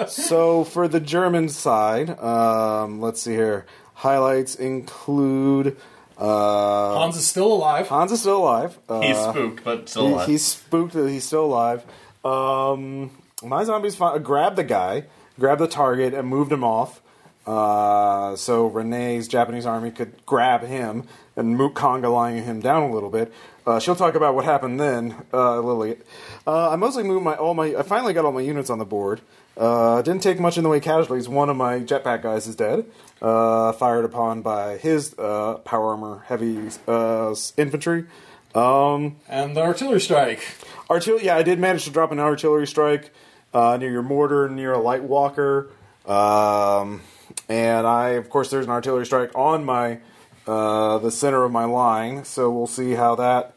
so, 0.11 0.63
for 0.63 0.87
the 0.87 0.99
German 0.99 1.49
side, 1.49 2.11
um, 2.19 3.01
let's 3.01 3.23
see 3.23 3.33
here. 3.33 3.65
Highlights 3.95 4.53
include 4.53 5.75
uh, 6.21 6.93
Hans 6.99 7.17
is 7.17 7.25
still 7.27 7.51
alive. 7.51 7.87
Hans 7.87 8.11
is 8.11 8.19
still 8.21 8.37
alive. 8.37 8.77
Uh, 8.87 9.01
He's 9.01 9.17
spooked, 9.17 9.63
but 9.63 9.89
still 9.89 10.07
he- 10.07 10.13
alive. 10.13 10.27
he's 10.27 10.45
spooked 10.45 10.93
that 10.93 11.09
he's 11.09 11.23
still 11.25 11.45
alive. 11.45 11.83
Um, 12.23 13.11
my 13.43 13.63
zombies 13.63 13.95
fi- 13.95 14.19
grabbed 14.19 14.55
the 14.55 14.63
guy, 14.63 15.05
grabbed 15.39 15.61
the 15.61 15.67
target, 15.67 16.13
and 16.13 16.27
moved 16.27 16.51
him 16.51 16.63
off. 16.63 17.01
Uh, 17.47 18.35
so 18.35 18.67
Renee's 18.69 19.27
Japanese 19.27 19.65
army 19.65 19.89
could 19.89 20.13
grab 20.27 20.61
him 20.63 21.05
and 21.35 21.57
Moot 21.57 21.73
conga 21.73 22.11
lying 22.13 22.43
him 22.43 22.59
down 22.61 22.83
a 22.83 22.93
little 22.93 23.09
bit. 23.09 23.33
Uh, 23.65 23.79
she'll 23.79 23.95
talk 23.95 24.13
about 24.15 24.35
what 24.35 24.45
happened 24.45 24.79
then, 24.79 25.15
uh, 25.33 25.59
Lily. 25.59 25.97
Uh, 26.45 26.69
I 26.69 26.75
mostly 26.75 27.03
moved 27.03 27.25
my 27.25 27.35
all 27.35 27.53
my. 27.55 27.75
I 27.75 27.81
finally 27.83 28.13
got 28.13 28.25
all 28.25 28.31
my 28.31 28.41
units 28.41 28.69
on 28.69 28.77
the 28.79 28.85
board. 28.85 29.21
Uh, 29.57 30.01
didn't 30.01 30.23
take 30.23 30.39
much 30.39 30.57
in 30.57 30.63
the 30.63 30.69
way 30.69 30.77
of 30.77 30.83
casualties. 30.83 31.27
One 31.27 31.49
of 31.49 31.57
my 31.57 31.79
jetpack 31.79 32.23
guys 32.23 32.47
is 32.47 32.55
dead, 32.55 32.85
uh, 33.21 33.73
fired 33.73 34.05
upon 34.05 34.41
by 34.41 34.77
his 34.77 35.13
uh, 35.19 35.55
power 35.65 35.91
armor 35.91 36.23
heavy 36.27 36.69
uh, 36.87 37.35
infantry. 37.57 38.05
Um, 38.55 39.17
And 39.29 39.55
the 39.55 39.61
artillery 39.61 40.01
strike. 40.01 40.41
Artillery, 40.89 41.25
yeah, 41.25 41.35
I 41.35 41.43
did 41.43 41.59
manage 41.59 41.83
to 41.85 41.89
drop 41.91 42.11
an 42.11 42.19
artillery 42.19 42.67
strike 42.67 43.13
uh, 43.53 43.77
near 43.77 43.91
your 43.91 44.03
mortar, 44.03 44.49
near 44.49 44.73
a 44.73 44.79
light 44.79 45.03
walker, 45.03 45.69
um, 46.05 47.01
and 47.47 47.85
I, 47.85 48.09
of 48.11 48.29
course, 48.29 48.49
there's 48.49 48.65
an 48.65 48.71
artillery 48.71 49.05
strike 49.05 49.31
on 49.35 49.63
my 49.63 49.99
uh, 50.47 50.97
the 50.99 51.11
center 51.11 51.43
of 51.43 51.51
my 51.51 51.65
line. 51.65 52.25
So 52.25 52.49
we'll 52.49 52.67
see 52.67 52.91
how 52.93 53.15
that 53.15 53.53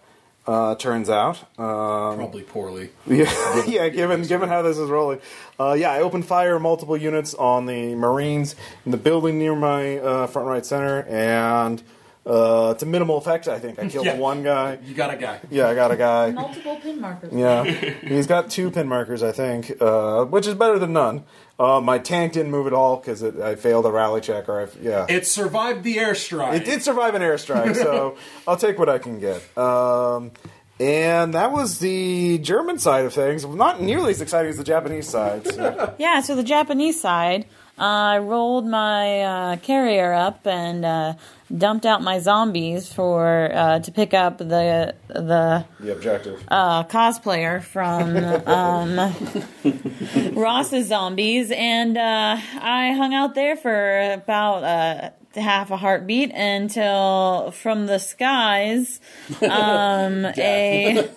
uh, 0.47 0.75
turns 0.77 1.09
out. 1.09 1.39
Um, 1.59 2.17
Probably 2.17 2.43
poorly. 2.43 2.91
yeah, 3.07 3.65
yeah. 3.67 3.89
Given 3.89 4.23
given 4.23 4.49
how 4.49 4.63
this 4.63 4.79
is 4.79 4.91
rolling, 4.91 5.21
uh, 5.59 5.73
yeah, 5.79 5.91
I 5.93 6.01
opened 6.01 6.27
fire 6.27 6.59
multiple 6.61 6.97
units 6.97 7.35
on 7.35 7.67
the 7.67 7.95
Marines 7.95 8.55
in 8.85 8.91
the 8.93 8.97
building 8.99 9.39
near 9.39 9.55
my 9.57 9.99
uh, 9.99 10.27
front 10.27 10.49
right 10.49 10.65
center, 10.67 11.03
and 11.09 11.83
uh, 12.27 12.71
it's 12.75 12.83
a 12.83 12.87
minimal 12.87 13.17
effect. 13.19 13.49
I 13.49 13.59
think 13.59 13.79
I 13.79 13.89
killed 13.89 14.07
Yeah. 14.13 14.17
one 14.19 14.43
guy. 14.43 14.79
You 14.85 14.95
got 14.95 15.13
a 15.13 15.17
guy. 15.17 15.41
Yeah, 15.51 15.69
I 15.69 15.75
got 15.75 15.91
a 15.91 15.97
guy. 15.97 16.31
Multiple 16.31 16.77
pin 16.77 17.01
markers. 17.01 17.33
Yeah, 17.33 17.65
he's 18.03 18.27
got 18.27 18.51
two 18.51 18.71
pin 18.71 18.89
markers, 18.89 19.23
I 19.23 19.33
think, 19.33 19.73
uh, 19.81 20.25
which 20.25 20.47
is 20.47 20.55
better 20.55 20.79
than 20.79 20.93
none. 20.93 21.25
Uh, 21.59 21.81
my 21.81 21.99
tank 21.99 22.33
didn't 22.33 22.51
move 22.51 22.67
at 22.67 22.73
all 22.73 22.97
because 22.97 23.23
I 23.23 23.55
failed 23.55 23.87
a 23.87 23.93
rally 23.93 24.21
check, 24.21 24.49
or 24.49 24.63
I, 24.63 24.67
yeah, 24.83 25.07
It 25.09 25.27
survived 25.27 25.85
the 25.85 25.99
airstrike. 25.99 26.57
it 26.57 26.65
did 26.65 26.83
survive 26.83 27.15
an 27.15 27.23
airstrike, 27.23 27.77
so 27.77 28.17
I'll 28.49 28.57
take 28.57 28.79
what 28.79 28.89
I 28.89 28.99
can 28.99 29.21
get. 29.21 29.41
Um, 29.57 30.33
and 30.81 31.35
that 31.35 31.53
was 31.53 31.79
the 31.79 32.39
German 32.39 32.79
side 32.81 33.05
of 33.05 33.13
things. 33.15 33.47
Not 33.47 33.81
nearly 33.81 34.11
as 34.11 34.21
exciting 34.21 34.51
as 34.51 34.57
the 34.57 34.65
Japanese 34.65 35.09
side. 35.09 35.47
So. 35.47 35.95
Yeah, 35.99 36.21
so 36.23 36.35
the 36.35 36.43
Japanese 36.43 37.01
side, 37.01 37.47
I 37.77 38.19
rolled 38.19 38.67
my 38.67 39.21
uh, 39.23 39.57
carrier 39.57 40.13
up 40.13 40.47
and 40.47 40.85
uh, 40.85 41.15
dumped 41.57 41.85
out 41.85 42.03
my 42.03 42.21
zombies 42.21 42.93
for 42.93 43.51
uh, 43.53 43.81
to 43.81 43.91
pick 43.93 44.15
up 44.15 44.39
the 44.39 44.95
the 45.09 45.65
the 45.81 45.93
objective. 45.93 46.43
uh, 46.49 46.85
cosplayer 46.85 47.61
from 47.63 48.17
um, 48.47 50.35
Ross's 50.37 50.87
zombies, 50.89 51.51
and 51.51 51.99
uh, 51.99 52.37
I 52.61 52.93
hung 52.93 53.13
out 53.13 53.35
there 53.35 53.57
for 53.57 54.13
about 54.13 54.63
uh, 54.65 55.11
half 55.37 55.71
a 55.71 55.77
heartbeat 55.77 56.31
until 56.35 57.51
from 57.53 57.87
the 57.87 57.99
skies 57.99 59.01
um, 59.43 60.25
a 60.27 61.09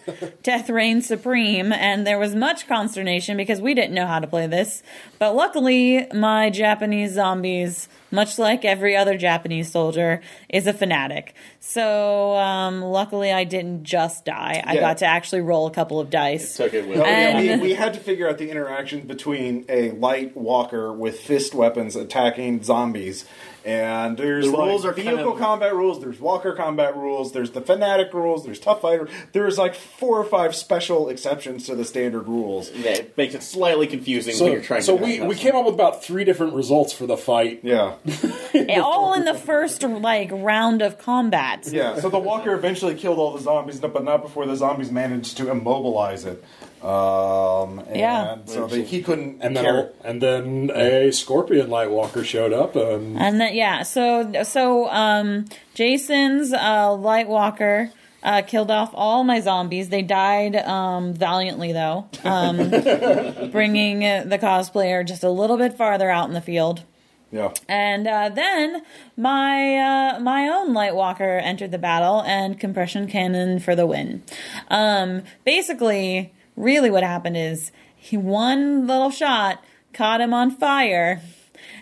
death 0.44 0.70
reigned 0.70 1.06
supreme, 1.06 1.72
and 1.74 2.06
there 2.06 2.20
was 2.20 2.36
much 2.36 2.68
consternation 2.68 3.38
because 3.38 3.62
we 3.62 3.74
didn't 3.74 3.94
know 3.94 4.08
how 4.08 4.20
to 4.20 4.28
play 4.28 4.48
this. 4.48 4.84
But 5.20 5.36
luckily, 5.36 6.08
my 6.14 6.50
Japanese 6.50 7.14
zombies, 7.14 7.90
much 8.12 8.38
like 8.40 8.64
every 8.66 8.96
other 8.96 9.18
Japanese 9.18 9.72
soldier, 9.72 10.22
is 10.50 10.68
a 10.68 10.74
fanatic. 10.74 11.34
So 11.60 12.36
um, 12.38 12.82
luckily, 12.82 13.32
I 13.32 13.44
didn't 13.44 13.84
just 13.84 14.24
die. 14.26 14.64
I 14.66 14.76
Yeah. 14.76 14.80
got 14.82 14.98
to 15.00 15.06
actually 15.06 15.42
roll 15.42 15.68
a 15.68 15.72
couple 15.72 16.00
of 16.00 16.10
dice. 16.10 16.56
Took 16.56 16.74
it 16.74 16.88
with 16.88 17.00
Oh, 17.00 17.04
yeah, 17.04 17.38
And- 17.40 17.62
we, 17.62 17.70
we 17.70 17.74
had 17.74 17.94
to 17.96 18.00
figure 18.00 18.30
out 18.30 18.38
the 18.38 18.50
interactions 18.50 19.06
between 19.06 19.66
a 19.68 19.92
light 19.92 20.38
walker 20.38 20.94
with 20.94 21.20
fist 21.20 21.54
weapons 21.54 21.96
attacking 21.96 22.64
zombies. 22.64 23.26
And 23.68 24.16
there's 24.18 24.46
The 24.50 24.56
like 24.56 24.68
rules 24.70 24.86
are 24.86 24.94
kind 24.94 25.10
vehicle 25.10 25.34
of- 25.34 25.40
combat 25.40 25.76
rules, 25.76 26.00
there's 26.00 26.22
walker 26.22 26.54
combat 26.54 26.96
rules, 26.96 27.34
there's 27.34 27.52
the 27.52 27.60
fanatic 27.60 28.14
rules, 28.14 28.46
there's 28.46 28.60
tough 28.62 28.80
fighter. 28.82 29.10
There's 29.34 29.58
like 29.58 29.76
four 29.76 30.18
or 30.18 30.24
five 30.24 30.56
special 30.56 31.10
exceptions 31.10 31.66
to 31.66 31.76
the 31.76 31.84
standard 31.84 32.30
rules. 32.30 32.72
Yeah, 32.72 32.92
it 32.92 33.18
makes 33.18 33.36
it 33.36 33.44
slightly 33.44 33.86
confusing 33.86 34.32
when 34.36 34.38
So, 34.38 34.48
you're 34.48 34.62
trying 34.62 34.84
so 34.84 34.98
to. 34.98 35.04
we, 35.04 35.20
we 35.20 35.36
came 35.36 35.54
up 35.54 35.66
with 35.66 35.74
about 35.74 36.02
three 36.02 36.24
different 36.24 36.54
results 36.54 36.94
for 36.94 37.06
the 37.06 37.18
fight. 37.18 37.60
Yeah. 37.64 37.96
And 38.54 38.82
all 38.82 39.14
in 39.14 39.26
the 39.26 39.34
first 39.36 39.84
like 39.84 40.30
round 40.32 40.82
of 40.82 40.98
combat. 40.98 41.68
Yeah, 41.70 42.00
so 42.00 42.10
the 42.10 42.18
walker 42.18 42.54
eventually 42.56 42.96
killed 42.96 43.20
all 43.20 43.34
the 43.34 43.42
zombies, 43.42 43.80
but 43.82 44.04
not 44.04 44.24
before 44.24 44.46
the 44.48 44.56
zombies 44.56 44.90
managed 44.92 45.38
to 45.38 45.52
immobilize 45.52 46.24
it. 46.26 46.44
Um, 46.84 47.80
and 47.80 47.96
Yeah. 47.98 48.38
so 48.46 48.68
they, 48.68 48.84
he 48.84 49.02
couldn't 49.02 49.42
And 49.42 49.56
then, 49.58 49.66
a, 49.66 49.90
and 50.04 50.22
then 50.22 50.72
a 50.74 51.12
scorpion 51.12 51.70
light 51.70 51.92
walker 51.92 52.24
showed 52.24 52.54
up, 52.54 52.76
and 52.76 53.18
And 53.20 53.40
then 53.42 53.54
yeah, 53.58 53.82
so 53.82 54.44
so 54.44 54.88
um, 54.90 55.46
Jason's 55.74 56.54
uh, 56.54 56.94
light 56.94 57.28
walker 57.28 57.92
uh, 58.22 58.44
killed 58.44 58.70
off 58.70 58.92
all 58.94 59.24
my 59.24 59.40
zombies. 59.40 59.90
They 59.90 60.04
died 60.04 60.56
um, 60.56 61.16
valiantly 61.16 61.74
though, 61.74 62.08
um, 62.24 62.58
bringing 63.52 64.02
the 64.02 64.38
cosplayer 64.40 65.04
just 65.04 65.24
a 65.24 65.32
little 65.32 65.58
bit 65.58 65.76
farther 65.76 66.12
out 66.12 66.28
in 66.28 66.36
the 66.36 66.42
field. 66.42 66.84
Yeah. 67.32 67.52
And 67.68 68.08
uh, 68.08 68.30
then 68.30 68.84
my 69.18 69.76
uh, 69.76 70.20
my 70.20 70.48
own 70.48 70.70
Lightwalker 70.74 71.42
entered 71.42 71.72
the 71.72 71.80
battle 71.80 72.22
and 72.22 72.60
compression 72.60 73.08
cannon 73.08 73.60
for 73.60 73.76
the 73.76 73.88
win. 73.88 74.22
Um, 74.68 75.24
basically, 75.46 76.32
really, 76.56 76.92
what 76.92 77.02
happened 77.02 77.38
is 77.38 77.72
he 77.96 78.18
one 78.18 78.86
little 78.86 79.10
shot 79.10 79.64
caught 79.94 80.22
him 80.22 80.32
on 80.32 80.52
fire, 80.52 81.24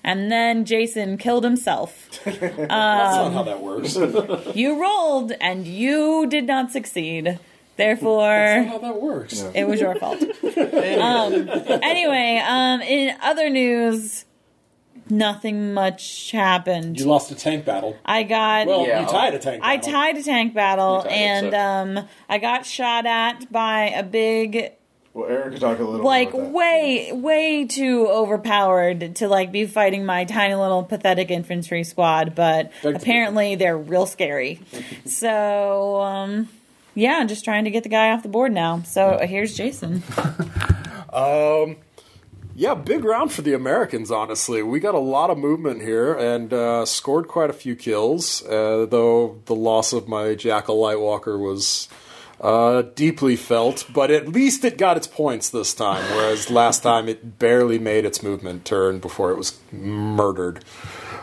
and 0.06 0.32
then 0.32 0.64
Jason 0.64 1.18
killed 1.18 1.44
himself. 1.44 2.08
That's 2.24 2.40
not 2.70 3.34
how 3.34 3.44
that 3.44 3.60
works. 3.62 3.96
You 4.56 4.80
rolled, 4.82 5.34
and 5.42 5.66
you 5.68 6.28
did 6.28 6.46
not 6.46 6.72
succeed. 6.72 7.26
That's 7.26 7.42
Therefore, 7.78 8.62
not 8.64 8.68
how 8.68 8.78
that 8.78 9.02
works. 9.02 9.44
it 9.54 9.66
was 9.68 9.82
your 9.82 9.96
fault. 9.96 10.22
um, 10.22 11.50
anyway, 11.84 12.42
um, 12.48 12.82
in 12.82 13.18
other 13.22 13.50
news, 13.50 14.24
nothing 15.10 15.74
much 15.74 16.32
happened. 16.32 16.98
You 17.00 17.06
lost 17.06 17.32
a 17.32 17.36
tank 17.36 17.66
battle. 17.66 17.98
I 18.06 18.24
got. 18.24 18.68
Well, 18.68 18.88
Yeah. 18.88 19.02
you 19.02 19.08
tied 19.08 19.34
a 19.36 19.40
tank 19.40 19.62
I 19.64 19.76
battle. 19.78 19.92
tied 19.92 20.18
a 20.18 20.24
tank 20.24 20.54
battle, 20.54 20.98
You 21.04 21.10
tied 21.10 21.12
it, 21.12 21.18
and 21.18 21.52
so- 21.52 21.60
um, 22.02 22.08
I 22.30 22.38
got 22.38 22.66
shot 22.66 23.06
at 23.06 23.52
by 23.52 23.90
a 23.90 24.04
big, 24.04 24.72
Well, 25.16 25.30
Aaron 25.30 25.54
could 25.54 25.62
talk 25.62 25.80
a 25.80 25.84
little 25.84 26.06
like 26.06 26.32
about 26.34 26.42
that. 26.42 26.52
way, 26.52 27.12
way 27.14 27.66
too 27.68 28.06
overpowered 28.06 29.16
to 29.16 29.30
like 29.30 29.50
be 29.50 29.66
fighting 29.66 30.06
my 30.06 30.26
tiny 30.26 30.56
little 30.56 30.84
pathetic 30.84 31.32
infantry 31.32 31.86
squad. 31.86 32.36
But 32.36 32.74
Beg 32.84 32.98
apparently, 32.98 33.56
they're 33.56 33.78
real 33.78 34.08
scary. 34.08 34.60
so, 35.06 36.02
um, 36.02 36.50
yeah, 36.96 37.14
I'm 37.18 37.30
just 37.30 37.46
trying 37.46 37.64
to 37.64 37.72
get 37.72 37.84
the 37.84 37.90
guy 37.90 38.12
off 38.12 38.24
the 38.24 38.30
board 38.30 38.52
now. 38.52 38.82
So 38.82 39.20
here's 39.26 39.56
Jason. 39.56 40.04
Yeah, 42.58 42.74
big 42.74 43.04
round 43.04 43.34
for 43.34 43.42
the 43.42 43.54
Americans, 43.54 44.12
honestly. 44.12 44.64
We 44.64 44.80
got 44.80 44.96
a 44.96 45.00
lot 45.00 45.30
of 45.30 45.38
movement 45.38 45.82
here 45.82 46.14
and 46.14 46.54
uh, 46.54 46.86
scored 46.86 47.28
quite 47.28 47.50
a 47.50 47.54
few 47.54 47.76
kills, 47.76 48.46
uh, 48.46 48.86
though 48.90 49.42
the 49.46 49.56
loss 49.56 49.92
of 49.92 50.08
my 50.08 50.36
Jackal 50.36 50.78
Lightwalker 50.78 51.38
was 51.38 51.90
uh, 52.42 52.84
deeply 52.96 53.36
felt, 53.36 53.86
but 53.94 54.12
at 54.12 54.28
least 54.28 54.66
it 54.66 54.78
got 54.78 54.98
its 54.98 55.08
points 55.08 55.50
this 55.50 55.74
time, 55.74 56.04
whereas 56.16 56.50
last 56.50 56.84
time 56.84 57.08
it 57.08 57.40
barely 57.40 57.80
made 57.80 58.06
its 58.06 58.22
movement 58.22 58.66
turn 58.66 59.00
before 59.00 59.32
it 59.32 59.38
was 59.38 59.60
murdered. 59.72 60.64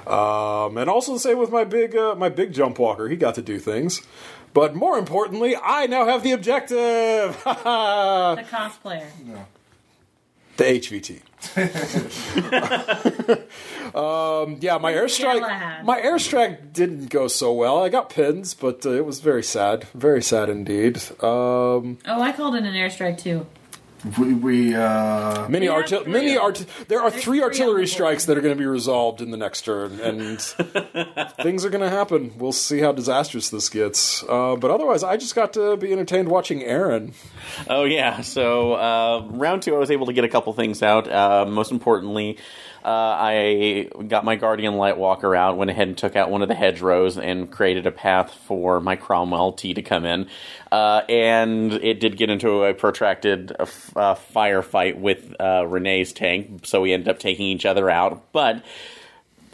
Um, 0.06 0.76
and 0.78 0.90
also 0.90 1.12
the 1.12 1.20
same 1.20 1.38
with 1.38 1.50
my 1.50 1.64
big 1.64 1.94
uh, 1.94 2.14
my 2.14 2.28
big 2.28 2.52
jump 2.52 2.78
walker. 2.78 3.08
He 3.08 3.16
got 3.16 3.34
to 3.36 3.42
do 3.42 3.58
things. 3.58 4.02
But 4.54 4.74
more 4.74 4.98
importantly, 4.98 5.56
I 5.56 5.86
now 5.86 6.06
have 6.06 6.22
the 6.22 6.32
objective. 6.32 7.42
The 7.44 8.42
cosplayer. 8.42 9.06
The 10.62 10.78
HVT. 10.78 11.22
um, 13.96 14.58
yeah, 14.60 14.78
my 14.78 14.92
airstrike. 14.92 15.82
My 15.84 16.00
airstrike 16.00 16.72
didn't 16.72 17.10
go 17.10 17.26
so 17.26 17.52
well. 17.52 17.82
I 17.82 17.88
got 17.88 18.10
pins, 18.10 18.54
but 18.54 18.86
uh, 18.86 18.90
it 18.90 19.04
was 19.04 19.18
very 19.18 19.42
sad. 19.42 19.84
Very 19.92 20.22
sad 20.22 20.48
indeed. 20.48 20.98
Um, 21.20 21.98
Oh, 22.06 22.20
I 22.22 22.30
called 22.32 22.54
it 22.54 22.62
an 22.64 22.74
airstrike 22.74 23.18
too. 23.18 23.44
We, 24.18 24.34
we 24.34 24.74
uh, 24.74 25.48
many 25.48 25.66
Yeah, 25.66 25.72
artil- 25.80 26.06
many 26.06 26.36
art- 26.36 26.64
There 26.88 27.00
are 27.00 27.10
There's 27.10 27.22
three 27.22 27.32
three 27.38 27.42
artillery 27.42 27.86
strikes 27.86 28.24
that 28.26 28.36
are 28.36 28.40
going 28.40 28.54
to 28.54 28.58
be 28.58 28.66
resolved 28.66 29.20
in 29.20 29.30
the 29.30 29.36
next 29.36 29.62
turn, 29.62 30.00
and 30.00 30.40
things 31.42 31.64
are 31.64 31.70
going 31.70 31.82
to 31.82 31.88
happen. 31.90 32.32
We'll 32.36 32.52
see 32.52 32.80
how 32.80 32.92
disastrous 32.92 33.50
this 33.50 33.68
gets. 33.68 34.22
Uh, 34.24 34.56
but 34.56 34.70
otherwise, 34.70 35.04
I 35.04 35.16
just 35.16 35.34
got 35.34 35.52
to 35.54 35.76
be 35.76 35.92
entertained 35.92 36.28
watching 36.28 36.62
Aaron. 36.64 37.14
Oh 37.70 37.84
yeah. 37.84 38.22
So 38.22 38.72
uh, 38.74 39.24
round 39.30 39.62
two, 39.62 39.74
I 39.74 39.78
was 39.78 39.90
able 39.90 40.06
to 40.06 40.12
get 40.12 40.24
a 40.24 40.28
couple 40.28 40.52
things 40.52 40.82
out. 40.82 41.06
Uh, 41.10 41.46
most 41.48 41.70
importantly, 41.70 42.38
uh, 42.84 42.88
I 42.88 43.88
got 44.08 44.24
my 44.24 44.36
Guardian 44.36 44.74
Lightwalker 44.74 45.36
out. 45.36 45.56
Went 45.56 45.70
ahead 45.70 45.88
and 45.88 45.96
took 45.96 46.16
out 46.16 46.30
one 46.30 46.42
of 46.42 46.48
the 46.48 46.54
hedgerows 46.54 47.18
and 47.18 47.50
created 47.50 47.86
a 47.86 47.92
path 47.92 48.34
for 48.46 48.80
my 48.80 48.96
Cromwell 48.96 49.52
T 49.52 49.74
to 49.74 49.82
come 49.82 50.04
in. 50.04 50.28
Uh, 50.70 51.02
and 51.08 51.72
it 51.72 52.00
did 52.00 52.16
get 52.16 52.30
into 52.30 52.64
a 52.64 52.74
protracted 52.74 53.52
uh, 53.52 53.62
uh, 53.96 54.14
firefight 54.34 54.98
with 54.98 55.34
uh, 55.38 55.64
Renee's 55.66 56.12
tank, 56.12 56.66
so 56.66 56.80
we 56.80 56.92
ended 56.92 57.08
up 57.08 57.18
taking 57.18 57.46
each 57.46 57.66
other 57.66 57.88
out. 57.88 58.32
But 58.32 58.64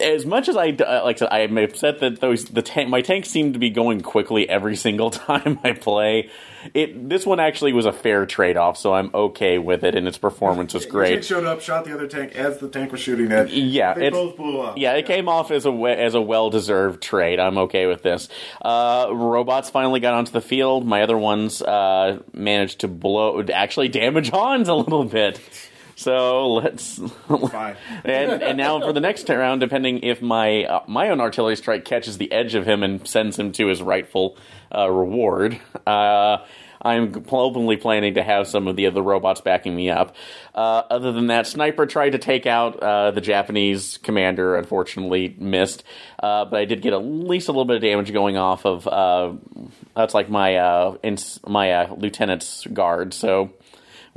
as 0.01 0.25
much 0.25 0.49
as 0.49 0.57
I 0.57 0.71
uh, 0.71 1.03
like, 1.05 1.17
I 1.17 1.19
said, 1.19 1.29
I'm 1.33 1.59
upset 1.59 2.01
that 2.01 2.21
those 2.21 2.45
the 2.45 2.63
tank, 2.63 2.89
my 2.89 3.01
tanks 3.01 3.29
seem 3.29 3.53
to 3.53 3.59
be 3.59 3.71
going 3.71 4.01
quickly 4.01 4.49
every 4.49 4.77
single 4.77 5.11
time 5.11 5.59
I 5.65 5.73
play. 5.73 6.31
It 6.75 7.09
this 7.09 7.25
one 7.25 7.39
actually 7.39 7.73
was 7.73 7.87
a 7.87 7.93
fair 7.93 8.27
trade 8.27 8.57
off, 8.57 8.77
so 8.77 8.93
I'm 8.93 9.11
okay 9.15 9.59
with 9.59 9.85
it, 9.85 9.95
and 9.95 10.09
its 10.09 10.19
performance 10.19 10.75
was 10.75 10.87
great. 10.91 11.11
tank 11.11 11.25
showed 11.25 11.45
up, 11.45 11.61
shot 11.61 11.85
the 11.85 11.95
other 11.95 12.07
tank 12.07 12.35
as 12.35 12.59
the 12.59 12.69
tank 12.69 12.91
was 12.93 13.01
shooting 13.01 13.31
it. 13.31 13.51
Yeah, 13.51 13.95
they 13.95 14.11
both 14.11 14.37
blew 14.37 14.61
up. 14.61 14.77
Yeah, 14.77 14.95
it 14.95 15.07
came 15.07 15.29
off 15.29 15.51
as 15.51 15.67
a 15.67 15.71
as 15.71 16.15
a 16.15 16.21
well 16.21 16.51
deserved 16.51 17.03
trade. 17.03 17.39
I'm 17.39 17.59
okay 17.59 17.87
with 17.87 18.03
this. 18.03 18.29
Uh, 18.61 19.09
robots 19.11 19.71
finally 19.71 20.01
got 20.01 20.15
onto 20.15 20.33
the 20.33 20.41
field. 20.41 20.85
My 20.85 21.03
other 21.03 21.19
ones 21.19 21.63
uh, 21.63 22.21
managed 22.33 22.81
to 22.81 22.89
blow, 22.89 23.43
actually 23.53 23.89
damage 23.89 24.31
Hans 24.39 24.69
a 24.69 24.75
little 24.75 25.05
bit. 25.05 25.41
So 25.99 26.53
let's 26.53 26.99
Fine. 27.27 27.77
and, 28.05 28.41
and 28.41 28.57
now 28.57 28.79
for 28.81 28.93
the 28.93 29.01
next 29.01 29.29
round, 29.29 29.61
depending 29.61 30.05
if 30.05 30.23
my 30.23 30.63
uh, 30.63 30.85
my 30.87 31.11
own 31.11 31.21
artillery 31.21 31.57
strike 31.57 31.85
catches 31.85 32.19
the 32.19 32.31
edge 32.31 32.55
of 32.55 32.65
him 32.65 32.85
and 32.85 33.05
sends 33.07 33.37
him 33.37 33.51
to 33.55 33.67
his 33.67 33.83
rightful 33.83 34.37
uh, 34.73 34.89
reward, 34.89 35.61
uh, 35.89 36.39
I'm 36.81 37.25
openly 37.33 37.77
planning 37.77 38.15
to 38.15 38.23
have 38.23 38.47
some 38.47 38.69
of 38.69 38.77
the 38.77 38.87
other 38.87 39.03
robots 39.03 39.41
backing 39.41 39.75
me 39.75 39.91
up. 39.91 40.15
Uh, 40.55 40.83
other 40.89 41.11
than 41.11 41.27
that, 41.27 41.49
sniper 41.49 41.85
tried 41.85 42.11
to 42.11 42.19
take 42.19 42.47
out 42.47 42.81
uh, 42.81 43.11
the 43.11 43.21
Japanese 43.21 43.99
commander. 43.99 44.55
Unfortunately, 44.55 45.35
missed. 45.37 45.83
Uh, 46.23 46.45
but 46.45 46.61
I 46.61 46.65
did 46.65 46.81
get 46.81 46.93
at 46.93 46.99
least 47.05 47.49
a 47.49 47.51
little 47.51 47.65
bit 47.65 47.75
of 47.75 47.83
damage 47.83 48.13
going 48.13 48.37
off 48.37 48.65
of. 48.65 48.87
Uh, 48.87 49.33
that's 49.97 50.15
like 50.15 50.31
my 50.31 50.55
uh, 50.59 50.97
ins- 51.03 51.41
my 51.45 51.73
uh, 51.73 51.95
lieutenant's 51.97 52.65
guard. 52.69 53.15
So 53.15 53.51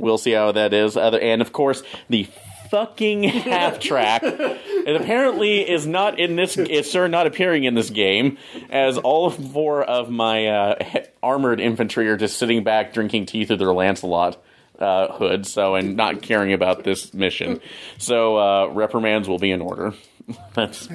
we'll 0.02 0.18
see 0.18 0.32
how 0.32 0.52
that 0.52 0.74
is. 0.74 0.98
Other 0.98 1.18
and 1.18 1.40
of 1.40 1.52
course 1.52 1.82
the 2.10 2.28
fucking 2.72 3.22
half 3.24 3.78
track. 3.78 4.22
It 4.24 5.00
apparently 5.00 5.60
is 5.60 5.86
not 5.86 6.18
in 6.18 6.36
this. 6.36 6.56
Is 6.56 6.90
sir 6.90 7.06
not 7.06 7.26
appearing 7.26 7.64
in 7.64 7.74
this 7.74 7.90
game, 7.90 8.38
as 8.70 8.98
all 8.98 9.30
four 9.30 9.84
of 9.84 10.10
my 10.10 10.48
uh, 10.48 11.04
armored 11.22 11.60
infantry 11.60 12.08
are 12.08 12.16
just 12.16 12.38
sitting 12.38 12.64
back 12.64 12.92
drinking 12.92 13.26
tea 13.26 13.44
through 13.44 13.58
their 13.58 13.72
Lancelot. 13.72 14.42
Uh, 14.78 15.12
hood, 15.12 15.46
so 15.46 15.76
and 15.76 15.96
not 15.96 16.22
caring 16.22 16.52
about 16.52 16.82
this 16.82 17.14
mission, 17.14 17.60
so 17.98 18.36
uh, 18.36 18.66
reprimands 18.68 19.28
will 19.28 19.38
be 19.38 19.52
in 19.52 19.60
order. 19.60 19.94
that's 20.54 20.88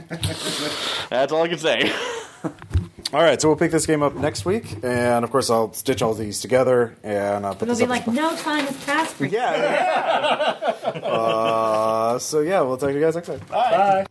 that's 1.09 1.31
all 1.31 1.43
I 1.43 1.47
can 1.47 1.57
say. 1.57 1.93
All 3.17 3.23
right, 3.23 3.41
so 3.41 3.47
we'll 3.47 3.57
pick 3.57 3.71
this 3.71 3.87
game 3.87 4.03
up 4.03 4.13
next 4.13 4.45
week, 4.45 4.77
and 4.83 5.25
of 5.25 5.31
course 5.31 5.49
I'll 5.49 5.73
stitch 5.73 6.03
all 6.03 6.13
these 6.13 6.39
together 6.39 6.95
and 7.01 7.47
uh, 7.47 7.53
put 7.55 7.63
It'll 7.63 7.73
this 7.73 7.79
be 7.79 7.85
up. 7.85 7.89
like 7.89 8.07
no 8.07 8.35
time 8.35 8.63
has 8.67 8.85
passed 8.85 9.15
for 9.15 9.25
you. 9.25 9.31
yeah. 9.39 10.61
uh, 11.03 12.19
so 12.19 12.41
yeah, 12.41 12.61
we'll 12.61 12.77
talk 12.77 12.89
to 12.89 12.93
you 12.93 13.01
guys 13.01 13.15
next 13.15 13.29
time. 13.29 13.39
Bye. 13.49 14.05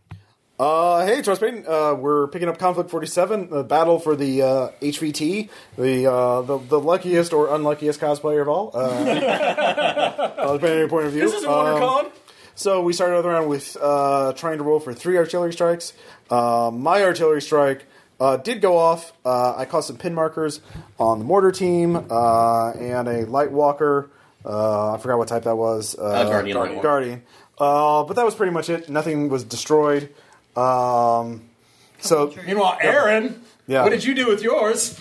Uh, 0.59 1.05
hey, 1.05 1.21
Trust 1.21 1.39
Payton, 1.39 1.63
uh, 1.69 1.93
we're 1.93 2.27
picking 2.27 2.49
up 2.49 2.57
Konflikt 2.57 2.89
47, 2.89 3.49
the 3.49 3.63
battle 3.63 3.97
for 3.97 4.17
the 4.17 4.41
uh, 4.41 4.69
HVT, 4.81 5.49
the, 5.77 6.11
uh, 6.11 6.41
the 6.41 6.57
the 6.57 6.77
luckiest 6.77 7.31
or 7.31 7.55
unluckiest 7.55 8.01
cosplayer 8.01 8.41
of 8.41 8.49
all, 8.49 8.71
uh, 8.73 8.79
uh, 8.79 10.51
depending 10.51 10.71
on 10.73 10.77
your 10.79 10.89
point 10.89 11.05
of 11.05 11.13
view. 11.13 11.21
This 11.21 11.33
is 11.33 11.45
WonderCon. 11.45 12.05
Um, 12.07 12.11
so 12.55 12.81
we 12.81 12.91
started 12.91 13.23
the 13.23 13.29
round 13.29 13.47
with 13.47 13.77
uh, 13.79 14.33
trying 14.33 14.57
to 14.57 14.65
roll 14.65 14.81
for 14.81 14.93
three 14.93 15.15
artillery 15.15 15.53
strikes. 15.53 15.93
Uh, 16.29 16.71
my 16.73 17.03
artillery 17.03 17.41
strike 17.41 17.85
uh, 18.19 18.37
did 18.37 18.61
go 18.61 18.77
off. 18.77 19.13
Uh, 19.25 19.53
I 19.57 19.65
caused 19.65 19.87
some 19.87 19.97
pin 19.97 20.13
markers 20.13 20.61
on 20.99 21.19
the 21.19 21.25
mortar 21.25 21.51
team 21.51 21.95
uh, 22.09 22.71
and 22.71 23.07
a 23.07 23.25
light 23.25 23.51
walker. 23.51 24.09
Uh, 24.45 24.93
I 24.93 24.97
forgot 24.97 25.17
what 25.17 25.27
type 25.27 25.43
that 25.43 25.55
was. 25.57 25.97
Uh, 25.97 26.23
Guardian 26.25 26.57
Light 26.57 26.81
Guardian. 26.81 27.23
Uh, 27.59 28.03
but 28.03 28.15
that 28.15 28.25
was 28.25 28.35
pretty 28.35 28.51
much 28.51 28.69
it. 28.69 28.87
Nothing 28.89 29.29
was 29.29 29.43
destroyed. 29.43 30.13
Um, 30.55 31.41
so 31.99 32.33
Meanwhile, 32.45 32.77
Aaron, 32.81 33.41
Yeah. 33.67 33.83
what 33.83 33.89
did 33.89 34.03
you 34.03 34.13
do 34.15 34.27
with 34.27 34.41
yours? 34.41 34.99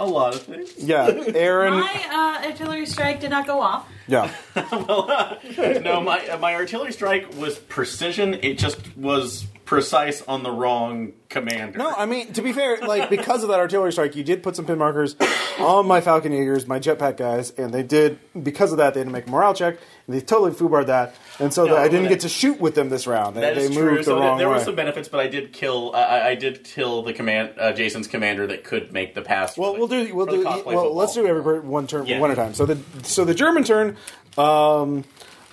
A 0.00 0.04
lot 0.06 0.34
of 0.34 0.42
things. 0.42 0.72
yeah, 0.76 1.06
Aaron. 1.34 1.74
My 1.74 2.40
uh, 2.42 2.46
artillery 2.48 2.84
strike 2.84 3.20
did 3.20 3.30
not 3.30 3.46
go 3.46 3.60
off. 3.60 3.86
Yeah, 4.08 4.28
Well, 4.72 5.38
no, 5.56 6.00
my 6.00 6.36
my 6.40 6.54
artillery 6.56 6.92
strike 6.92 7.32
was 7.38 7.58
precision. 7.58 8.34
It 8.42 8.58
just 8.58 8.96
was 8.96 9.46
precise 9.64 10.22
on 10.22 10.42
the 10.42 10.50
wrong 10.50 11.12
commander. 11.28 11.78
No, 11.78 11.90
I 11.90 12.06
mean 12.06 12.32
to 12.34 12.42
be 12.42 12.52
fair, 12.52 12.78
like 12.78 13.10
because 13.10 13.42
of 13.42 13.48
that 13.48 13.58
artillery 13.58 13.92
strike, 13.92 14.14
you 14.16 14.22
did 14.22 14.42
put 14.42 14.56
some 14.56 14.66
pin 14.66 14.78
markers 14.78 15.16
on 15.58 15.86
my 15.86 16.00
Fallschirmjägers, 16.00 16.66
my 16.66 16.78
jetpack 16.78 17.16
guys, 17.16 17.50
and 17.52 17.72
they 17.72 17.82
did 17.82 18.18
because 18.42 18.72
of 18.72 18.78
that 18.78 18.94
they 18.94 19.00
had 19.00 19.06
to 19.06 19.12
make 19.12 19.26
a 19.26 19.30
morale 19.30 19.54
check, 19.54 19.78
and 20.06 20.14
they 20.16 20.20
totally 20.20 20.50
foobarred 20.52 20.86
that, 20.86 21.14
and 21.38 21.52
so 21.52 21.64
No, 21.64 21.74
that 21.74 21.80
I 21.82 21.88
didn't 21.88 22.04
that- 22.04 22.08
get 22.10 22.20
to 22.20 22.28
shoot 22.28 22.60
with 22.60 22.74
them 22.74 22.88
this 22.88 23.06
round. 23.06 23.36
They, 23.36 23.40
That 23.40 23.54
they 23.56 23.68
moved 23.68 23.74
true. 23.78 23.96
the 23.98 24.04
So 24.04 24.14
there, 24.18 24.28
wrong 24.28 24.38
there 24.38 24.48
were 24.48 24.60
some 24.60 24.74
benefits, 24.76 25.08
but 25.08 25.20
I 25.20 25.26
did 25.28 25.52
kill. 25.52 25.92
I- 25.94 26.02
I, 26.04 26.28
I 26.30 26.34
did 26.34 26.62
kill 26.64 27.02
the 27.02 27.12
command, 27.12 27.50
uh, 27.58 27.72
Jason's 27.72 28.06
commander 28.06 28.46
that 28.46 28.64
could 28.64 28.92
make 28.92 29.14
the 29.14 29.22
pass. 29.22 29.56
well, 29.58 29.72
the- 29.72 29.78
we'll 29.78 29.88
do. 29.88 30.14
We'll 30.14 30.26
do. 30.26 30.44
Well, 30.44 30.54
football. 30.62 30.94
let's 30.94 31.14
do 31.14 31.26
every 31.26 31.60
one 31.60 31.86
turn, 31.86 32.06
Yeah. 32.06 32.20
one 32.20 32.30
at 32.30 32.38
a 32.38 32.40
time. 32.40 32.54
So 32.54 32.66
the 32.66 32.78
so 33.02 33.24
the 33.24 33.34
German 33.34 33.64
turn 33.64 33.96
um, 34.38 35.04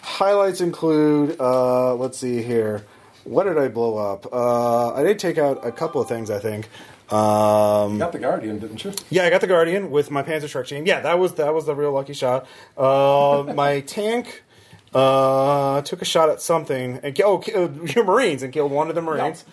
highlights 0.02 0.62
include. 0.62 1.40
Uh, 1.40 1.96
let's 1.96 2.18
see 2.18 2.42
here. 2.44 2.86
What 3.24 3.44
did 3.44 3.58
I 3.58 3.68
blow 3.68 3.98
up? 3.98 4.28
Uh, 4.32 4.94
I 4.94 5.04
did 5.04 5.20
take 5.20 5.38
out 5.38 5.66
a 5.66 5.72
couple 5.72 6.02
of 6.02 6.08
things. 6.08 6.30
I 6.30 6.40
think. 6.40 6.68
Um, 7.12 7.98
Got 7.98 8.14
the 8.14 8.20
Guardian, 8.20 8.60
didn't 8.60 8.86
you? 8.86 8.94
yeah, 9.10 9.24
I 9.24 9.30
got 9.30 9.42
the 9.42 9.48
Guardian 9.48 9.92
with 9.92 10.12
my 10.12 10.24
Panzerschreck 10.24 10.66
chain. 10.66 10.86
Yeah, 10.86 11.02
that 11.02 11.20
was 11.20 11.34
that 11.34 11.54
was 11.54 11.66
the 11.66 11.76
real 11.76 11.92
lucky 11.92 12.14
shot. 12.14 12.48
Uh, 12.78 13.44
my 13.56 13.82
tank 13.82 14.44
uh, 14.94 15.82
took 15.82 16.02
a 16.02 16.06
shot 16.06 16.30
at 16.30 16.42
something 16.42 17.00
and 17.04 17.20
oh, 17.22 17.44
uh, 17.54 17.70
your 17.86 18.06
Marines 18.06 18.44
and 18.44 18.54
killed 18.54 18.72
one 18.72 18.88
of 18.90 18.96
the 18.96 19.02
Marines. 19.02 19.44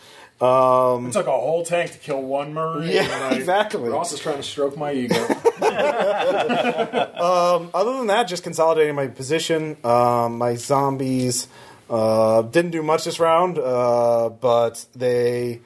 It 0.40 1.12
took 1.12 1.26
a 1.26 1.32
whole 1.32 1.64
tank 1.64 1.90
to 1.92 1.98
kill 1.98 2.22
one 2.22 2.54
Marine. 2.54 2.90
Yeah, 2.92 3.08
I- 3.32 3.34
exactly. 3.36 3.88
Ross 3.90 4.12
is 4.12 4.20
trying 4.20 4.36
to 4.36 4.42
stroke 4.44 4.76
my 4.76 4.92
ego. 4.92 5.16
Other 5.60 5.88
than 7.98 8.06
that, 8.06 8.28
just 8.28 8.44
consolidating 8.44 8.94
my 8.94 9.08
position. 9.08 9.76
Um, 9.82 10.38
my 10.38 10.54
zombies 10.54 11.48
uh, 11.90 12.42
didn't 12.42 12.72
do 12.72 12.82
much 12.82 13.04
this 13.04 13.18
round, 13.18 13.58
uh, 13.58 14.28
but 14.28 14.84
they 14.94 15.60